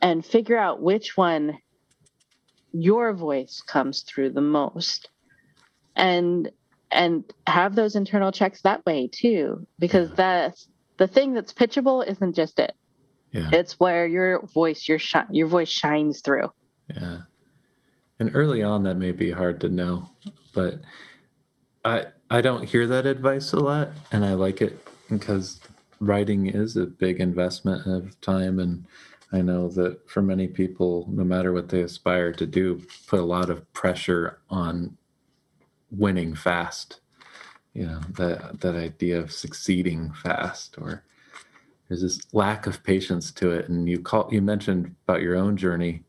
and 0.00 0.24
figure 0.24 0.56
out 0.58 0.82
which 0.82 1.16
one 1.16 1.58
your 2.72 3.12
voice 3.14 3.62
comes 3.66 4.02
through 4.02 4.30
the 4.30 4.40
most 4.40 5.08
and 5.96 6.50
and 6.90 7.24
have 7.46 7.74
those 7.74 7.96
internal 7.96 8.30
checks 8.32 8.60
that 8.62 8.84
way 8.86 9.08
too 9.12 9.66
because 9.78 10.08
Yeah. 10.10 10.14
that's 10.16 10.68
the 10.96 11.06
thing 11.06 11.34
that's 11.34 11.52
pitchable 11.52 12.06
isn't 12.06 12.34
just 12.34 12.58
it 12.58 12.72
yeah 13.32 13.48
it's 13.52 13.78
where 13.80 14.06
your 14.06 14.44
voice 14.46 14.88
your 14.88 14.98
shi- 14.98 15.30
your 15.30 15.46
voice 15.48 15.68
shines 15.70 16.20
through 16.20 16.50
Yeah. 16.94 17.18
And 18.20 18.30
early 18.34 18.62
on 18.62 18.84
that 18.84 18.94
may 18.96 19.10
be 19.10 19.30
hard 19.32 19.60
to 19.62 19.68
know, 19.68 20.08
but 20.54 20.80
I 21.84 22.06
I 22.30 22.40
don't 22.42 22.64
hear 22.64 22.86
that 22.86 23.06
advice 23.06 23.52
a 23.52 23.58
lot 23.58 23.90
and 24.12 24.24
I 24.24 24.34
like 24.34 24.62
it 24.62 24.78
because 25.10 25.58
writing 26.06 26.46
is 26.46 26.76
a 26.76 26.86
big 26.86 27.20
investment 27.20 27.86
of 27.86 28.20
time 28.20 28.58
and 28.58 28.86
I 29.34 29.42
know 29.42 29.68
that 29.70 30.08
for 30.08 30.22
many 30.22 30.46
people, 30.46 31.08
no 31.10 31.24
matter 31.24 31.52
what 31.52 31.68
they 31.68 31.80
aspire 31.80 32.30
to 32.34 32.46
do, 32.46 32.80
put 33.08 33.18
a 33.18 33.24
lot 33.24 33.50
of 33.50 33.70
pressure 33.72 34.38
on 34.48 34.96
winning 35.90 36.36
fast. 36.36 37.00
You 37.72 37.86
know, 37.86 38.00
that 38.10 38.60
that 38.60 38.76
idea 38.76 39.18
of 39.18 39.32
succeeding 39.32 40.12
fast 40.12 40.76
or 40.78 41.02
there's 41.88 42.02
this 42.02 42.20
lack 42.32 42.68
of 42.68 42.84
patience 42.84 43.32
to 43.32 43.50
it. 43.50 43.68
And 43.68 43.88
you 43.88 43.98
call 43.98 44.28
you 44.30 44.40
mentioned 44.40 44.94
about 45.06 45.22
your 45.22 45.34
own 45.34 45.56
journey 45.56 46.04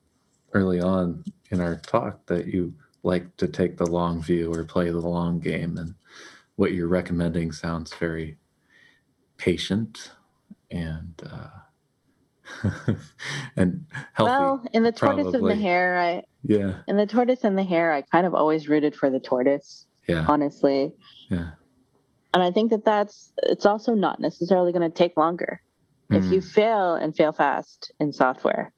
early 0.53 0.79
on 0.79 1.23
in 1.49 1.59
our 1.59 1.77
talk 1.77 2.27
that 2.27 2.45
you 2.45 2.75
like 3.01 3.35
to 3.37 3.47
take 3.47 3.77
the 3.77 3.87
long 3.87 4.21
view 4.21 4.53
or 4.53 4.63
play 4.63 4.91
the 4.91 4.99
long 4.99 5.39
game. 5.39 5.77
And 5.77 5.95
what 6.57 6.73
you're 6.73 6.87
recommending 6.87 7.51
sounds 7.51 7.91
very 7.95 8.37
patient 9.38 10.11
and 10.71 11.21
uh, 11.25 11.47
and 13.55 13.86
healthy. 14.13 14.31
Well, 14.31 14.63
in 14.73 14.83
the 14.83 14.91
tortoise 14.91 15.23
probably. 15.31 15.51
and 15.51 15.59
the 15.59 15.63
hare, 15.63 15.99
I 15.99 16.23
yeah. 16.43 16.77
In 16.88 16.97
the 16.97 17.07
tortoise 17.07 17.43
and 17.43 17.57
the 17.57 17.63
hare, 17.63 17.91
I 17.91 18.01
kind 18.01 18.25
of 18.27 18.33
always 18.36 18.69
rooted 18.69 18.95
for 18.95 19.09
the 19.09 19.19
tortoise. 19.19 19.86
Yeah. 20.07 20.25
Honestly. 20.27 20.93
Yeah. 21.29 21.51
And 22.33 22.43
I 22.43 22.51
think 22.51 22.71
that 22.71 22.86
that's 22.86 23.31
it's 23.43 23.65
also 23.65 23.93
not 23.93 24.19
necessarily 24.19 24.71
going 24.71 24.89
to 24.89 24.95
take 24.95 25.17
longer. 25.17 25.61
Mm-hmm. 26.11 26.23
If 26.23 26.31
you 26.31 26.39
mm. 26.39 26.51
fail 26.51 26.93
and 26.93 27.15
fail 27.15 27.31
fast 27.31 27.91
in 27.99 28.13
software, 28.13 28.71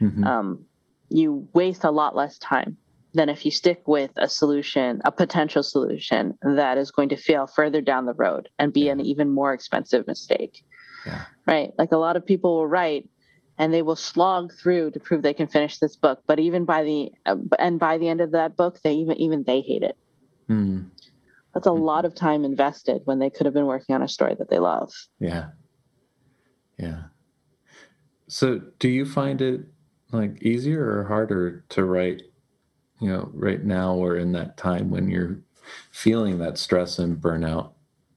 mm-hmm. 0.00 0.24
um, 0.24 0.64
you 1.08 1.46
waste 1.52 1.84
a 1.84 1.90
lot 1.90 2.16
less 2.16 2.38
time 2.38 2.76
than 3.16 3.28
if 3.28 3.44
you 3.44 3.50
stick 3.50 3.82
with 3.86 4.10
a 4.16 4.28
solution, 4.28 5.00
a 5.04 5.10
potential 5.10 5.62
solution 5.62 6.36
that 6.42 6.78
is 6.78 6.90
going 6.90 7.08
to 7.08 7.16
fail 7.16 7.46
further 7.46 7.80
down 7.80 8.06
the 8.06 8.12
road 8.12 8.48
and 8.58 8.72
be 8.72 8.82
yeah. 8.82 8.92
an 8.92 9.00
even 9.00 9.30
more 9.30 9.52
expensive 9.52 10.06
mistake. 10.06 10.64
Yeah. 11.06 11.22
Right. 11.46 11.72
Like 11.78 11.92
a 11.92 11.96
lot 11.96 12.16
of 12.16 12.26
people 12.26 12.56
will 12.56 12.66
write 12.66 13.08
and 13.58 13.72
they 13.72 13.82
will 13.82 13.96
slog 13.96 14.52
through 14.52 14.90
to 14.90 15.00
prove 15.00 15.22
they 15.22 15.32
can 15.32 15.46
finish 15.46 15.78
this 15.78 15.96
book. 15.96 16.22
But 16.26 16.38
even 16.38 16.66
by 16.66 16.84
the, 16.84 17.10
uh, 17.24 17.36
and 17.58 17.78
by 17.78 17.96
the 17.96 18.08
end 18.08 18.20
of 18.20 18.32
that 18.32 18.54
book, 18.56 18.80
they 18.84 18.92
even, 18.92 19.16
even 19.16 19.44
they 19.44 19.62
hate 19.62 19.82
it. 19.82 19.96
Mm. 20.50 20.90
That's 21.54 21.66
a 21.66 21.70
mm. 21.70 21.80
lot 21.80 22.04
of 22.04 22.14
time 22.14 22.44
invested 22.44 23.00
when 23.06 23.18
they 23.18 23.30
could 23.30 23.46
have 23.46 23.54
been 23.54 23.66
working 23.66 23.94
on 23.94 24.02
a 24.02 24.08
story 24.08 24.34
that 24.38 24.50
they 24.50 24.58
love. 24.58 24.92
Yeah. 25.18 25.48
Yeah. 26.78 27.04
So 28.28 28.60
do 28.78 28.88
you 28.88 29.06
find 29.06 29.40
it 29.40 29.62
like 30.12 30.42
easier 30.42 30.98
or 30.98 31.04
harder 31.04 31.64
to 31.70 31.84
write 31.84 32.22
you 33.00 33.08
know 33.08 33.30
right 33.34 33.64
now 33.64 33.94
or 33.94 34.16
in 34.16 34.32
that 34.32 34.56
time 34.56 34.90
when 34.90 35.08
you're 35.08 35.38
feeling 35.90 36.38
that 36.38 36.58
stress 36.58 36.98
and 36.98 37.16
burnout 37.16 37.72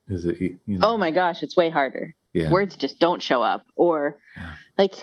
is 0.08 0.26
it 0.26 0.40
you 0.40 0.58
know? 0.68 0.88
oh 0.88 0.98
my 0.98 1.12
gosh 1.12 1.44
it's 1.44 1.58
way 1.58 1.70
harder 1.70 2.16
yeah. 2.34 2.50
words 2.50 2.76
just 2.76 3.00
don't 3.00 3.22
show 3.22 3.42
up 3.42 3.66
or 3.76 4.18
yeah. 4.38 4.54
like 4.78 4.94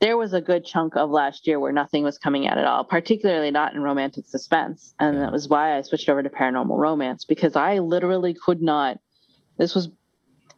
there 0.00 0.16
was 0.16 0.32
a 0.32 0.40
good 0.40 0.64
chunk 0.64 0.96
of 0.96 1.10
last 1.10 1.46
year 1.46 1.58
where 1.58 1.72
nothing 1.72 2.04
was 2.04 2.18
coming 2.18 2.46
out 2.46 2.58
at 2.58 2.64
all 2.64 2.84
particularly 2.84 3.50
not 3.50 3.74
in 3.74 3.80
romantic 3.82 4.26
suspense 4.26 4.94
and 4.98 5.16
yeah. 5.16 5.22
that 5.22 5.32
was 5.32 5.48
why 5.48 5.76
i 5.76 5.82
switched 5.82 6.08
over 6.08 6.22
to 6.22 6.30
paranormal 6.30 6.78
romance 6.78 7.24
because 7.24 7.56
i 7.56 7.78
literally 7.78 8.34
could 8.34 8.60
not 8.60 8.98
this 9.56 9.74
was 9.74 9.88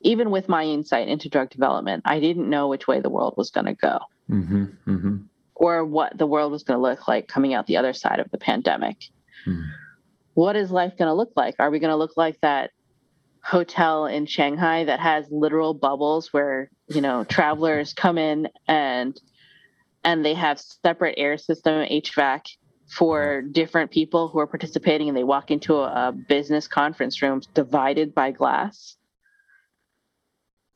even 0.03 0.31
with 0.31 0.49
my 0.49 0.65
insight 0.65 1.09
into 1.09 1.29
drug 1.29 1.51
development 1.51 2.03
i 2.07 2.19
didn't 2.19 2.49
know 2.49 2.69
which 2.69 2.89
way 2.89 3.01
the 3.01 3.11
world 3.11 3.35
was 3.37 3.51
going 3.51 3.67
to 3.67 3.75
go 3.75 3.99
mm-hmm, 4.31 4.65
mm-hmm 4.87 5.17
or 5.61 5.85
what 5.85 6.17
the 6.17 6.27
world 6.27 6.51
was 6.51 6.63
going 6.63 6.79
to 6.79 6.83
look 6.83 7.07
like 7.07 7.29
coming 7.29 7.53
out 7.53 7.67
the 7.67 7.77
other 7.77 7.93
side 7.93 8.19
of 8.19 8.31
the 8.31 8.39
pandemic. 8.39 8.97
Hmm. 9.45 9.61
What 10.33 10.57
is 10.57 10.71
life 10.71 10.97
going 10.97 11.09
to 11.09 11.15
look 11.15 11.33
like? 11.37 11.57
Are 11.59 11.71
we 11.71 11.79
going 11.79 11.91
to 11.91 11.97
look 11.97 12.17
like 12.17 12.41
that 12.41 12.71
hotel 13.45 14.07
in 14.07 14.25
Shanghai 14.25 14.85
that 14.85 15.01
has 15.01 15.27
literal 15.31 15.75
bubbles 15.75 16.33
where, 16.33 16.71
you 16.89 17.03
know, 17.03 17.25
travelers 17.25 17.93
come 17.93 18.17
in 18.17 18.49
and 18.67 19.21
and 20.03 20.25
they 20.25 20.33
have 20.33 20.59
separate 20.59 21.17
air 21.19 21.37
system 21.37 21.87
HVAC 21.87 22.41
for 22.89 23.43
different 23.43 23.91
people 23.91 24.29
who 24.29 24.39
are 24.39 24.47
participating 24.47 25.09
and 25.09 25.17
they 25.17 25.25
walk 25.25 25.51
into 25.51 25.75
a, 25.75 26.09
a 26.09 26.13
business 26.13 26.67
conference 26.67 27.21
room 27.21 27.43
divided 27.53 28.15
by 28.15 28.31
glass? 28.31 28.97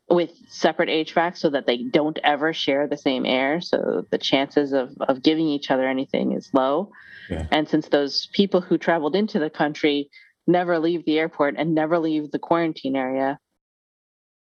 With 0.09 0.31
separate 0.49 0.89
HVAC 0.89 1.39
so 1.39 1.51
that 1.51 1.67
they 1.67 1.79
don't 1.79 2.19
ever 2.23 2.53
share 2.53 2.87
the 2.87 2.97
same 2.97 3.25
air. 3.25 3.61
So 3.61 4.05
the 4.11 4.19
chances 4.19 4.73
of, 4.73 4.91
of 5.01 5.23
giving 5.23 5.49
each 5.49 5.71
other 5.71 5.87
anything 5.87 6.33
is 6.33 6.51
low. 6.53 6.91
Yeah. 7.31 7.47
And 7.51 7.69
since 7.69 7.89
those 7.89 8.29
people 8.33 8.61
who 8.61 8.77
traveled 8.77 9.17
into 9.17 9.39
the 9.39 9.51
country 9.51 10.11
never 10.47 10.79
leave 10.79 11.05
the 11.07 11.19
airport 11.19 11.55
and 11.57 11.75
never 11.75 11.99
leave 11.99 12.31
the 12.31 12.39
quarantine 12.39 12.97
area, 12.97 13.39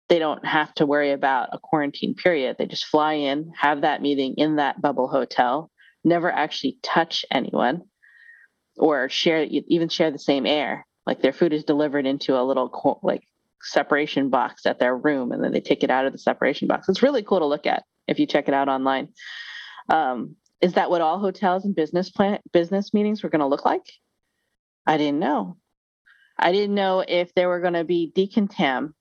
they 0.09 0.19
don't 0.19 0.45
have 0.45 0.75
to 0.75 0.87
worry 0.87 1.13
about 1.13 1.51
a 1.53 1.59
quarantine 1.59 2.15
period. 2.15 2.57
They 2.59 2.67
just 2.67 2.87
fly 2.87 3.15
in, 3.15 3.53
have 3.59 3.83
that 3.83 4.03
meeting 4.03 4.35
in 4.39 4.57
that 4.57 4.81
bubble 4.81 5.09
hotel, 5.09 5.71
never 6.03 6.31
actually 6.31 6.79
touch 6.83 7.25
anyone 7.31 7.83
or 8.77 9.11
share 9.11 9.45
even 9.45 9.89
share 9.91 10.11
the 10.11 10.19
same 10.19 10.47
air. 10.47 10.87
Like 11.07 11.21
their 11.21 11.33
food 11.33 11.53
is 11.53 11.65
delivered 11.65 12.07
into 12.07 12.41
a 12.41 12.45
little 12.45 13.01
like 13.03 13.23
separation 13.63 14.29
box 14.29 14.67
at 14.67 14.79
their 14.79 14.97
room 14.97 15.33
and 15.33 15.43
then 15.43 15.53
they 15.53 15.61
take 15.61 15.83
it 15.83 15.91
out 15.91 16.07
of 16.07 16.13
the 16.13 16.19
separation 16.19 16.69
box. 16.69 16.89
It's 16.89 17.03
really 17.03 17.23
cool 17.23 17.41
to 17.41 17.47
look 17.47 17.67
at 17.67 17.85
if 18.09 18.19
you 18.19 18.27
check 18.27 18.49
it 18.49 18.55
out 18.55 18.69
online. 18.69 19.09
Um, 19.89 20.37
is 20.61 20.75
that 20.75 20.91
what 20.91 21.01
all 21.01 21.19
hotels 21.19 21.65
and 21.65 21.75
business 21.75 22.11
plan 22.11 22.39
business 22.53 22.95
meetings 22.95 23.23
were 23.23 23.31
going 23.31 23.41
to 23.41 23.47
look 23.47 23.65
like? 23.65 23.85
I 24.87 24.97
didn't 24.97 25.21
know. 25.21 25.57
I 26.39 26.53
didn't 26.53 26.75
know 26.75 27.05
if 27.07 27.35
there 27.35 27.49
were 27.49 27.61
going 27.61 27.75
to 27.75 27.85
be 27.85 28.13
decontam 28.17 28.95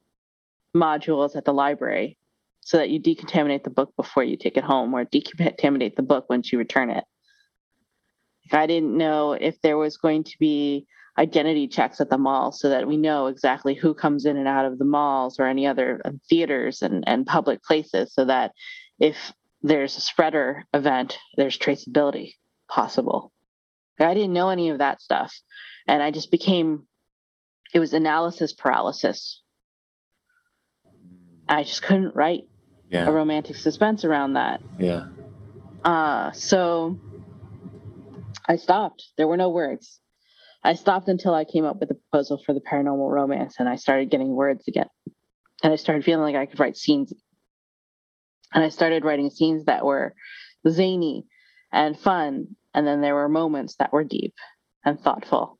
modules 0.76 1.36
at 1.36 1.46
the 1.46 1.54
library 1.54 2.18
so 2.62 2.78
that 2.78 2.90
you 2.90 3.00
decontaminate 3.00 3.64
the 3.64 3.70
book 3.70 3.94
before 3.96 4.24
you 4.24 4.38
take 4.38 4.58
it 4.58 4.64
home 4.64 4.94
or 4.94 5.06
decontaminate 5.06 5.96
the 5.96 6.04
book 6.04 6.30
once 6.30 6.52
you 6.52 6.60
return 6.60 6.90
it. 6.90 7.04
I 8.52 8.68
didn't 8.68 8.98
know 8.98 9.34
if 9.34 9.62
there 9.62 9.78
was 9.78 9.98
going 9.98 10.24
to 10.26 10.38
be 10.40 10.86
identity 11.18 11.68
checks 11.68 12.00
at 12.00 12.10
the 12.10 12.18
mall 12.18 12.52
so 12.52 12.70
that 12.70 12.88
we 12.88 12.98
know 12.98 13.28
exactly 13.28 13.76
who 13.76 13.94
comes 13.94 14.26
in 14.26 14.38
and 14.38 14.48
out 14.48 14.66
of 14.66 14.80
the 14.80 14.86
malls 14.86 15.40
or 15.40 15.46
any 15.46 15.68
other 15.68 16.02
um, 16.06 16.20
theaters 16.30 16.82
and, 16.82 17.04
and 17.08 17.26
public 17.26 17.62
places 17.64 18.14
so 18.14 18.26
that 18.26 18.52
if 19.00 19.34
there's 19.62 19.98
a 19.98 20.02
spreader 20.02 20.64
event, 20.74 21.18
there's 21.38 21.58
traceability 21.58 22.36
possible. 22.70 23.32
I 24.00 24.14
didn't 24.14 24.34
know 24.34 24.50
any 24.50 24.70
of 24.70 24.80
that 24.80 25.02
stuff. 25.02 25.34
And 25.88 26.02
I 26.02 26.12
just 26.12 26.32
became, 26.32 26.88
it 27.74 27.80
was 27.80 27.94
analysis 27.94 28.54
paralysis. 28.54 29.42
I 31.48 31.64
just 31.64 31.84
couldn't 31.84 32.16
write 32.16 32.44
yeah. 32.90 33.08
a 33.08 33.12
romantic 33.12 33.58
suspense 33.58 34.06
around 34.06 34.34
that. 34.34 34.62
Yeah. 34.80 35.08
Uh, 35.84 36.32
so 36.32 37.00
I 38.48 38.56
stopped. 38.56 39.04
There 39.18 39.28
were 39.28 39.38
no 39.38 39.50
words. 39.50 40.01
I 40.64 40.76
stopped 40.76 41.08
until 41.08 41.34
I 41.34 41.44
came 41.44 41.66
up 41.66 41.80
with 41.80 41.90
a 41.92 41.96
proposal 41.96 42.42
for 42.46 42.54
the 42.54 42.62
paranormal 42.62 43.10
romance 43.10 43.56
and 43.60 43.68
I 43.68 43.76
started 43.76 44.12
getting 44.12 44.30
words 44.30 44.68
again. 44.68 44.90
And 45.64 45.74
I 45.74 45.76
started 45.76 46.04
feeling 46.04 46.24
like 46.24 46.36
I 46.36 46.46
could 46.46 46.60
write 46.60 46.78
scenes. 46.78 47.14
And 48.54 48.64
I 48.64 48.70
started 48.70 49.04
writing 49.04 49.30
scenes 49.30 49.66
that 49.66 49.86
were 49.86 50.14
zany 50.68 51.26
and 51.72 51.98
fun. 51.98 52.56
And 52.74 52.86
then 52.86 53.02
there 53.02 53.16
were 53.16 53.30
moments 53.30 53.76
that 53.78 53.92
were 53.92 54.04
deep 54.04 54.36
and 54.86 55.00
thoughtful. 55.00 55.58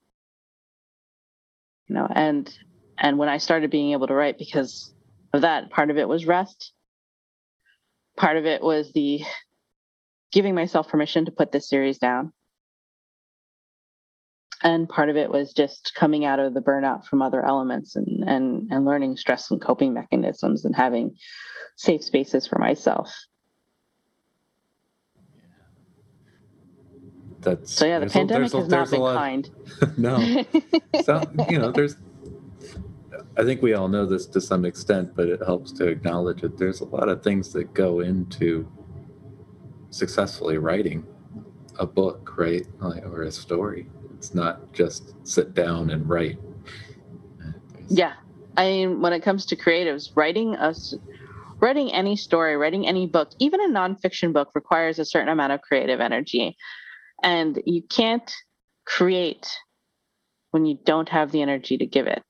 You 1.88 1.96
know, 1.96 2.08
and 2.10 2.52
and 2.98 3.18
when 3.18 3.30
I 3.30 3.38
started 3.38 3.72
being 3.72 3.92
able 3.94 4.08
to 4.08 4.14
write 4.14 4.38
because 4.38 4.94
of 5.34 5.42
that, 5.42 5.72
part 5.72 5.90
of 5.90 5.98
it 5.98 6.08
was 6.08 6.26
rest. 6.26 6.74
Part 8.18 8.38
of 8.38 8.46
it 8.46 8.62
was 8.62 8.92
the 8.94 9.22
giving 10.32 10.54
myself 10.54 10.88
permission 10.88 11.26
to 11.26 11.32
put 11.32 11.52
this 11.52 11.68
series 11.68 11.98
down 11.98 12.32
and 14.64 14.88
part 14.88 15.10
of 15.10 15.18
it 15.18 15.30
was 15.30 15.54
just 15.54 15.94
coming 15.96 16.26
out 16.26 16.40
of 16.40 16.54
the 16.54 16.62
burnout 16.62 17.06
from 17.06 17.22
other 17.22 17.44
elements 17.46 17.96
and 17.96 18.24
and 18.28 18.72
and 18.72 18.86
learning 18.86 19.18
stress 19.18 19.50
and 19.52 19.62
coping 19.62 19.94
mechanisms 19.94 20.66
and 20.66 20.76
having 20.76 21.16
safe 21.76 22.04
spaces 22.04 22.48
for 22.48 22.60
myself. 22.60 23.14
That's 27.42 27.74
so 27.74 27.86
yeah 27.86 28.00
the 28.00 28.08
pandemic 28.08 28.54
a, 28.54 28.58
has 28.58 28.68
not 28.68 28.90
been 28.90 29.02
kind. 29.02 29.50
No. 29.98 30.44
So 31.04 31.22
you 31.50 31.58
know 31.58 31.72
there's 31.72 31.96
i 33.38 33.44
think 33.44 33.62
we 33.62 33.74
all 33.74 33.88
know 33.88 34.06
this 34.06 34.28
to 34.28 34.42
some 34.42 34.66
extent 34.66 35.16
but 35.16 35.28
it 35.30 35.42
helps 35.44 35.72
to 35.72 35.88
acknowledge 35.88 36.44
it 36.44 36.58
there's 36.58 36.82
a 36.82 36.86
lot 36.86 37.08
of 37.10 37.24
things 37.24 37.54
that 37.54 37.74
go 37.74 38.02
into 38.02 38.70
successfully 39.90 40.58
writing 40.58 41.06
a 41.80 41.86
book 41.86 42.38
right? 42.38 42.68
Or 42.82 43.24
a 43.24 43.32
story 43.32 43.88
it's 44.22 44.36
not 44.36 44.72
just 44.72 45.16
sit 45.28 45.56
down 45.56 45.90
and 45.90 46.08
write. 46.08 46.38
Yeah. 47.90 48.14
I 48.56 48.66
mean, 48.66 49.02
when 49.02 49.14
it 49.14 49.24
comes 49.24 49.48
to 49.48 49.56
creatives, 49.56 50.12
writing 50.16 50.54
a 50.54 50.76
writing 51.60 51.92
any 51.92 52.16
story, 52.16 52.56
writing 52.56 52.88
any 52.88 53.08
book, 53.08 53.32
even 53.40 53.60
a 53.62 53.68
nonfiction 53.70 54.32
book 54.32 54.50
requires 54.54 55.00
a 55.00 55.06
certain 55.06 55.30
amount 55.30 55.54
of 55.54 55.62
creative 55.62 56.00
energy. 56.00 56.56
And 57.24 57.60
you 57.66 57.82
can't 57.82 58.32
create 58.86 59.48
when 60.52 60.66
you 60.68 60.78
don't 60.86 61.10
have 61.10 61.32
the 61.32 61.42
energy 61.42 61.80
to 61.80 61.88
give 61.88 62.06
it. 62.06 62.22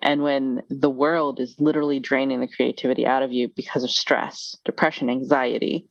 and 0.00 0.22
when 0.22 0.62
the 0.70 0.90
world 0.90 1.40
is 1.40 1.54
literally 1.58 2.00
draining 2.00 2.40
the 2.40 2.48
creativity 2.48 3.06
out 3.06 3.22
of 3.22 3.32
you 3.32 3.48
because 3.48 3.84
of 3.84 3.90
stress, 3.90 4.56
depression, 4.64 5.10
anxiety, 5.10 5.86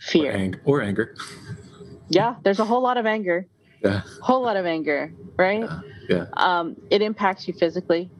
fear, 0.00 0.32
or, 0.32 0.34
ang- 0.36 0.60
or 0.64 0.82
anger. 0.82 1.16
yeah, 2.08 2.36
there's 2.42 2.58
a 2.58 2.64
whole 2.64 2.82
lot 2.82 2.96
of 2.96 3.06
anger. 3.06 3.46
Yeah. 3.82 4.02
Whole 4.22 4.42
lot 4.42 4.56
of 4.56 4.66
anger, 4.66 5.12
right? 5.38 5.60
Yeah. 5.60 5.80
yeah. 6.08 6.26
Um, 6.36 6.76
it 6.90 7.02
impacts 7.02 7.46
you 7.46 7.54
physically, 7.54 8.10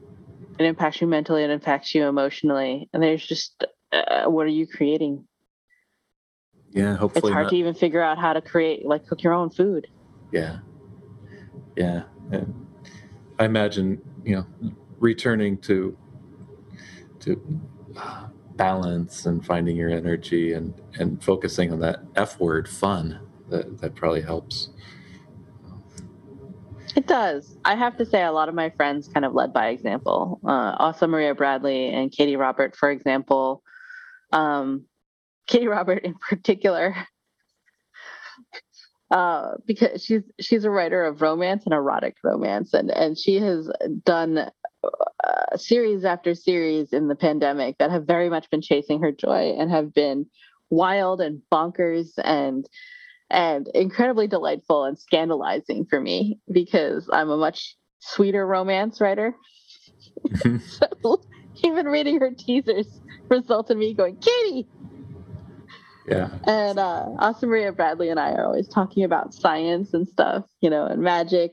it 0.59 0.65
impacts 0.65 1.01
you 1.01 1.07
mentally, 1.07 1.43
it 1.43 1.49
impacts 1.49 1.93
you 1.95 2.07
emotionally, 2.07 2.89
and 2.93 3.01
there's 3.01 3.25
just 3.25 3.65
uh, 3.91 4.25
what 4.25 4.45
are 4.45 4.49
you 4.49 4.67
creating? 4.67 5.25
Yeah, 6.71 6.95
hopefully 6.95 7.29
it's 7.29 7.33
hard 7.33 7.45
not. 7.45 7.49
to 7.51 7.55
even 7.57 7.73
figure 7.73 8.01
out 8.01 8.17
how 8.17 8.33
to 8.33 8.41
create 8.41 8.85
like 8.85 9.07
cook 9.07 9.23
your 9.23 9.33
own 9.33 9.49
food. 9.49 9.87
Yeah. 10.31 10.59
Yeah. 11.75 12.03
And 12.31 12.67
I 13.39 13.45
imagine, 13.45 14.01
you 14.23 14.35
know, 14.35 14.73
returning 14.99 15.57
to 15.59 15.97
to 17.21 17.61
uh, 17.95 18.27
balance 18.55 19.25
and 19.25 19.45
finding 19.45 19.75
your 19.75 19.89
energy 19.89 20.53
and 20.53 20.73
and 20.99 21.23
focusing 21.23 21.71
on 21.71 21.79
that 21.79 22.01
F 22.15 22.39
word 22.39 22.67
fun 22.67 23.19
that 23.49 23.79
that 23.79 23.95
probably 23.95 24.21
helps. 24.21 24.69
It 26.95 27.05
does. 27.05 27.57
I 27.63 27.75
have 27.75 27.97
to 27.97 28.05
say, 28.05 28.23
a 28.23 28.31
lot 28.31 28.49
of 28.49 28.55
my 28.55 28.71
friends 28.71 29.07
kind 29.07 29.23
of 29.23 29.33
led 29.33 29.53
by 29.53 29.67
example. 29.67 30.39
Uh, 30.43 30.75
Asa 30.79 31.07
Maria 31.07 31.35
Bradley 31.35 31.89
and 31.89 32.11
Katee 32.11 32.39
Robert, 32.39 32.75
for 32.75 32.89
example. 32.89 33.61
Um, 34.33 34.85
Katee 35.47 35.69
Robert, 35.69 36.03
in 36.03 36.15
particular, 36.15 36.95
uh, 39.11 39.51
because 39.65 40.03
she's 40.03 40.23
she's 40.39 40.63
a 40.63 40.71
writer 40.71 41.05
of 41.05 41.21
romance 41.21 41.65
and 41.65 41.73
erotic 41.73 42.15
romance, 42.23 42.73
and 42.73 42.89
and 42.89 43.17
she 43.17 43.35
has 43.35 43.69
done 44.03 44.49
uh, 44.83 45.57
series 45.57 46.03
after 46.03 46.33
series 46.33 46.93
in 46.93 47.07
the 47.07 47.15
pandemic 47.15 47.77
that 47.77 47.91
have 47.91 48.05
very 48.05 48.29
much 48.29 48.49
been 48.49 48.61
chasing 48.61 49.01
her 49.01 49.11
joy 49.11 49.55
and 49.59 49.69
have 49.69 49.93
been 49.93 50.25
wild 50.69 51.21
and 51.21 51.41
bonkers 51.51 52.09
and 52.23 52.67
and 53.29 53.67
incredibly 53.73 54.27
delightful 54.27 54.85
and 54.85 54.97
scandalizing 54.97 55.85
for 55.89 55.99
me 55.99 56.39
because 56.51 57.09
I'm 57.11 57.29
a 57.29 57.37
much 57.37 57.75
sweeter 57.99 58.45
romance 58.45 59.01
writer. 59.01 59.35
so 60.59 61.21
even 61.63 61.87
reading 61.87 62.19
her 62.19 62.31
teasers 62.37 63.01
results 63.29 63.71
in 63.71 63.79
me 63.79 63.93
going, 63.93 64.17
Katee. 64.17 64.67
Yeah. 66.07 66.29
And 66.45 66.79
uh, 66.79 67.05
Asa 67.19 67.45
Maria 67.47 67.73
Bradley 67.73 68.09
and 68.09 68.19
I 68.19 68.31
are 68.31 68.45
always 68.45 68.69
talking 68.69 69.03
about 69.03 69.33
science 69.33 69.93
and 69.93 70.07
stuff, 70.07 70.45
you 70.61 70.69
know, 70.69 70.85
and 70.85 71.01
magic 71.01 71.51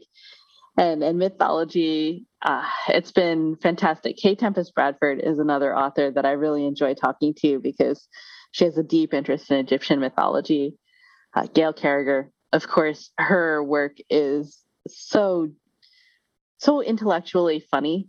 and 0.78 1.02
and 1.02 1.18
mythology. 1.18 2.26
Uh, 2.42 2.64
it's 2.88 3.10
been 3.10 3.56
fantastic. 3.56 4.16
K. 4.16 4.36
Tempest 4.36 4.74
Bradford 4.74 5.20
is 5.20 5.38
another 5.38 5.76
author 5.76 6.10
that 6.12 6.24
I 6.24 6.32
really 6.32 6.66
enjoy 6.66 6.94
talking 6.94 7.34
to 7.40 7.58
because 7.58 8.06
she 8.52 8.64
has 8.64 8.78
a 8.78 8.84
deep 8.84 9.12
interest 9.12 9.50
in 9.50 9.56
Egyptian 9.56 9.98
mythology 9.98 10.76
uh, 11.34 11.46
Gail 11.52 11.72
Carriger, 11.72 12.30
of 12.52 12.66
course, 12.68 13.10
her 13.18 13.62
work 13.62 13.96
is 14.08 14.62
so 14.88 15.48
so 16.58 16.82
intellectually 16.82 17.64
funny 17.70 18.08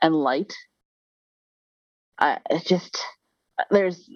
and 0.00 0.14
light. 0.14 0.54
I 2.18 2.38
just 2.64 2.98
there's 3.70 4.08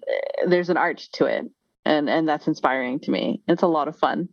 there's 0.47 0.71
an 0.71 0.77
art 0.77 1.09
to 1.15 1.25
it, 1.25 1.51
and 1.85 2.09
and 2.09 2.29
that's 2.29 2.47
inspiring 2.47 3.01
to 3.01 3.11
me. 3.11 3.43
It's 3.49 3.63
a 3.63 3.67
lot 3.67 3.89
of 3.89 3.99
fun. 3.99 4.29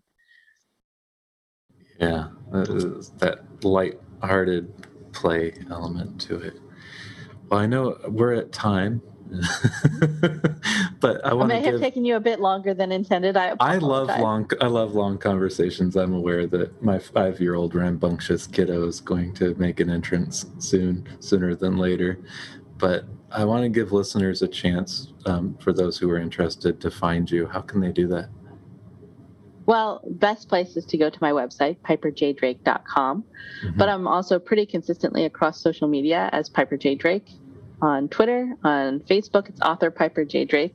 Yeah, 1.99 2.30
that 2.52 3.40
light-hearted 3.64 5.14
play 5.14 5.53
element 5.70 6.20
to 6.22 6.38
it. 6.38 6.60
Well, 7.48 7.60
I 7.60 7.66
know 7.68 7.98
we're 8.08 8.34
at 8.34 8.52
time, 8.52 9.02
but 10.99 11.26
I 11.26 11.34
want 11.34 11.52
I 11.53 11.62
to 11.62 11.72
have 11.72 11.80
taken 11.80 12.03
you 12.03 12.18
a 12.18 12.20
bit 12.20 12.41
longer 12.41 12.74
than 12.74 12.91
intended. 12.91 13.38
I 13.38 13.56
I 13.60 13.78
love 13.78 14.08
long. 14.20 14.49
I 14.60 14.68
love 14.68 14.94
long 14.94 15.18
conversations. 15.18 15.95
I'm 15.95 16.14
aware 16.14 16.45
that 16.48 16.82
my 16.84 16.99
five-year-old 16.99 17.74
rambunctious 17.74 18.45
kiddo 18.48 18.86
is 18.88 18.99
going 18.99 19.34
to 19.36 19.56
make 19.56 19.80
an 19.80 19.90
entrance 19.90 20.45
soon, 20.60 21.08
sooner 21.20 21.56
than 21.56 21.78
later. 21.78 22.20
But 22.78 23.06
I 23.32 23.45
want 23.45 23.64
to 23.64 23.70
give 23.70 23.94
listeners 23.94 24.41
a 24.41 24.48
chance, 24.48 25.14
um, 25.26 25.58
for 25.62 25.72
those 25.72 25.98
who 25.98 26.10
are 26.10 26.18
interested, 26.18 26.82
to 26.82 26.91
find 26.91 27.30
you. 27.32 27.48
How 27.48 27.62
can 27.62 27.80
they 27.80 27.91
do 27.91 28.08
that? 28.10 28.30
Well, 29.66 30.02
best 30.06 30.49
place 30.49 30.76
is 30.76 30.86
to 30.88 30.98
go 30.98 31.10
to 31.10 31.18
my 31.22 31.32
website, 31.32 31.78
piperjdrake.com. 31.86 33.24
Mhm. 33.64 33.78
But 33.78 33.88
I'm 33.88 34.08
also 34.08 34.40
pretty 34.40 34.66
consistently 34.66 35.24
across 35.24 35.62
social 35.62 35.88
media 35.88 36.30
as 36.34 36.49
Piper 36.49 36.76
J. 36.76 36.95
Drake 36.95 37.30
on 37.82 38.08
Twitter, 38.10 38.53
on 38.64 38.99
Facebook, 39.02 39.49
it's 39.49 39.62
author 39.62 39.91
Piper 39.91 40.26
J. 40.26 40.45
Drake. 40.45 40.74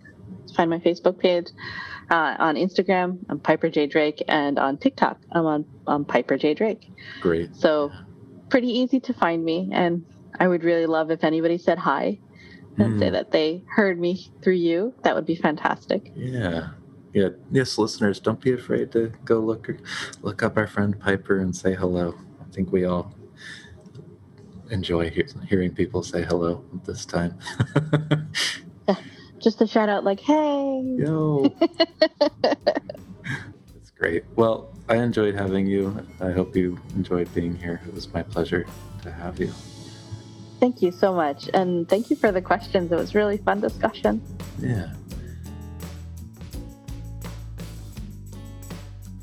Find 0.54 0.70
my 0.70 0.78
Facebook 0.78 1.18
page. 1.18 1.48
Uh, 2.08 2.36
on 2.38 2.54
Instagram, 2.54 3.18
I'm 3.28 3.40
Piper 3.40 3.68
J. 3.68 3.86
Drake, 3.86 4.22
and 4.28 4.58
on 4.60 4.76
TikTok, 4.78 5.18
I'm 5.32 5.44
on, 5.44 5.64
on 5.88 6.04
Piper 6.04 6.36
J. 6.36 6.54
Drake. 6.54 6.88
Great. 7.20 7.54
So 7.56 7.90
pretty 8.48 8.68
easy 8.68 9.00
to 9.00 9.12
find 9.12 9.44
me, 9.44 9.70
and 9.72 10.04
I 10.38 10.46
would 10.46 10.62
really 10.62 10.86
love 10.86 11.10
if 11.10 11.24
anybody 11.24 11.58
said 11.58 11.78
hi 11.78 12.18
and 12.78 13.00
say 13.00 13.08
Mm. 13.08 13.12
that 13.12 13.30
they 13.32 13.64
heard 13.68 13.98
me 13.98 14.30
through 14.42 14.54
you. 14.54 14.94
That 15.02 15.14
would 15.16 15.26
be 15.26 15.34
fantastic. 15.34 16.12
Yeah. 16.14 16.68
Yeah. 17.12 17.30
Yes, 17.50 17.76
listeners, 17.78 18.20
don't 18.20 18.40
be 18.40 18.52
afraid 18.52 18.92
to 18.92 19.10
go 19.24 19.40
look 19.40 19.68
look 20.22 20.42
up 20.44 20.56
our 20.58 20.66
friend 20.68 21.00
Piper 21.00 21.38
and 21.38 21.56
say 21.56 21.74
hello. 21.74 22.14
I 22.40 22.52
think 22.52 22.70
we 22.70 22.84
all 22.84 23.12
enjoy 24.70 25.10
he- 25.10 25.24
hearing 25.48 25.74
people 25.74 26.02
say 26.02 26.22
hello 26.22 26.64
this 26.84 27.04
time. 27.04 27.38
Just 29.40 29.60
a 29.60 29.66
shout 29.66 29.88
out, 29.88 30.04
like, 30.04 30.20
hey. 30.20 30.82
Yo. 30.98 31.54
That's 32.42 33.90
great. 33.98 34.24
Well, 34.34 34.72
I 34.88 34.96
enjoyed 34.96 35.34
having 35.34 35.66
you. 35.66 36.04
I 36.20 36.30
hope 36.30 36.56
you 36.56 36.78
enjoyed 36.94 37.32
being 37.34 37.54
here. 37.56 37.80
It 37.86 37.94
was 37.94 38.12
my 38.12 38.22
pleasure 38.22 38.66
to 39.02 39.12
have 39.12 39.38
you. 39.38 39.52
Thank 40.58 40.80
you 40.80 40.90
so 40.90 41.12
much. 41.12 41.50
And 41.52 41.88
thank 41.88 42.08
you 42.08 42.16
for 42.16 42.32
the 42.32 42.40
questions. 42.40 42.90
It 42.90 42.96
was 42.96 43.14
really 43.14 43.36
fun 43.36 43.60
discussion. 43.60 44.22
Yeah. 44.58 44.92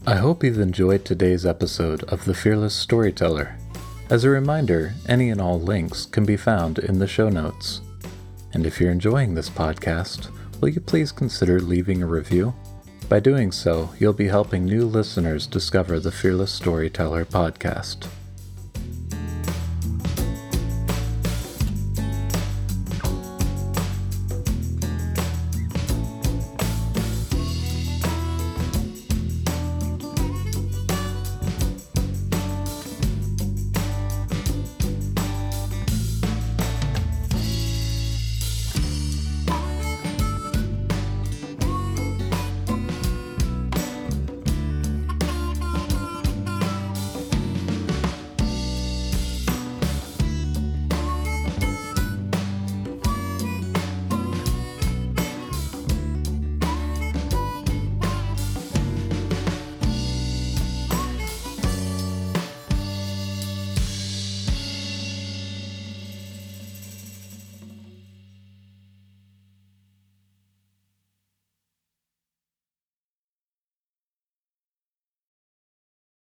I 0.05 0.15
hope 0.15 0.43
you've 0.43 0.59
enjoyed 0.59 1.05
today's 1.05 1.45
episode 1.45 2.03
of 2.03 2.25
The 2.25 2.33
Fearless 2.33 2.75
Storyteller. 2.75 3.57
As 4.13 4.25
a 4.25 4.29
reminder, 4.29 4.93
any 5.07 5.31
and 5.31 5.41
all 5.41 5.59
links 5.59 6.05
can 6.05 6.23
be 6.23 6.37
found 6.37 6.77
in 6.77 6.99
the 6.99 7.07
show 7.07 7.29
notes. 7.29 7.81
And 8.53 8.63
if 8.63 8.79
you're 8.79 8.91
enjoying 8.91 9.33
this 9.33 9.49
podcast, 9.49 10.29
will 10.61 10.69
you 10.69 10.81
please 10.81 11.11
consider 11.11 11.59
leaving 11.59 12.03
a 12.03 12.05
review? 12.05 12.53
By 13.09 13.19
doing 13.19 13.51
so, 13.51 13.89
you'll 13.97 14.13
be 14.13 14.27
helping 14.27 14.65
new 14.65 14.85
listeners 14.85 15.47
discover 15.47 15.99
the 15.99 16.11
Fearless 16.11 16.51
Storyteller 16.51 17.25
podcast. 17.25 18.07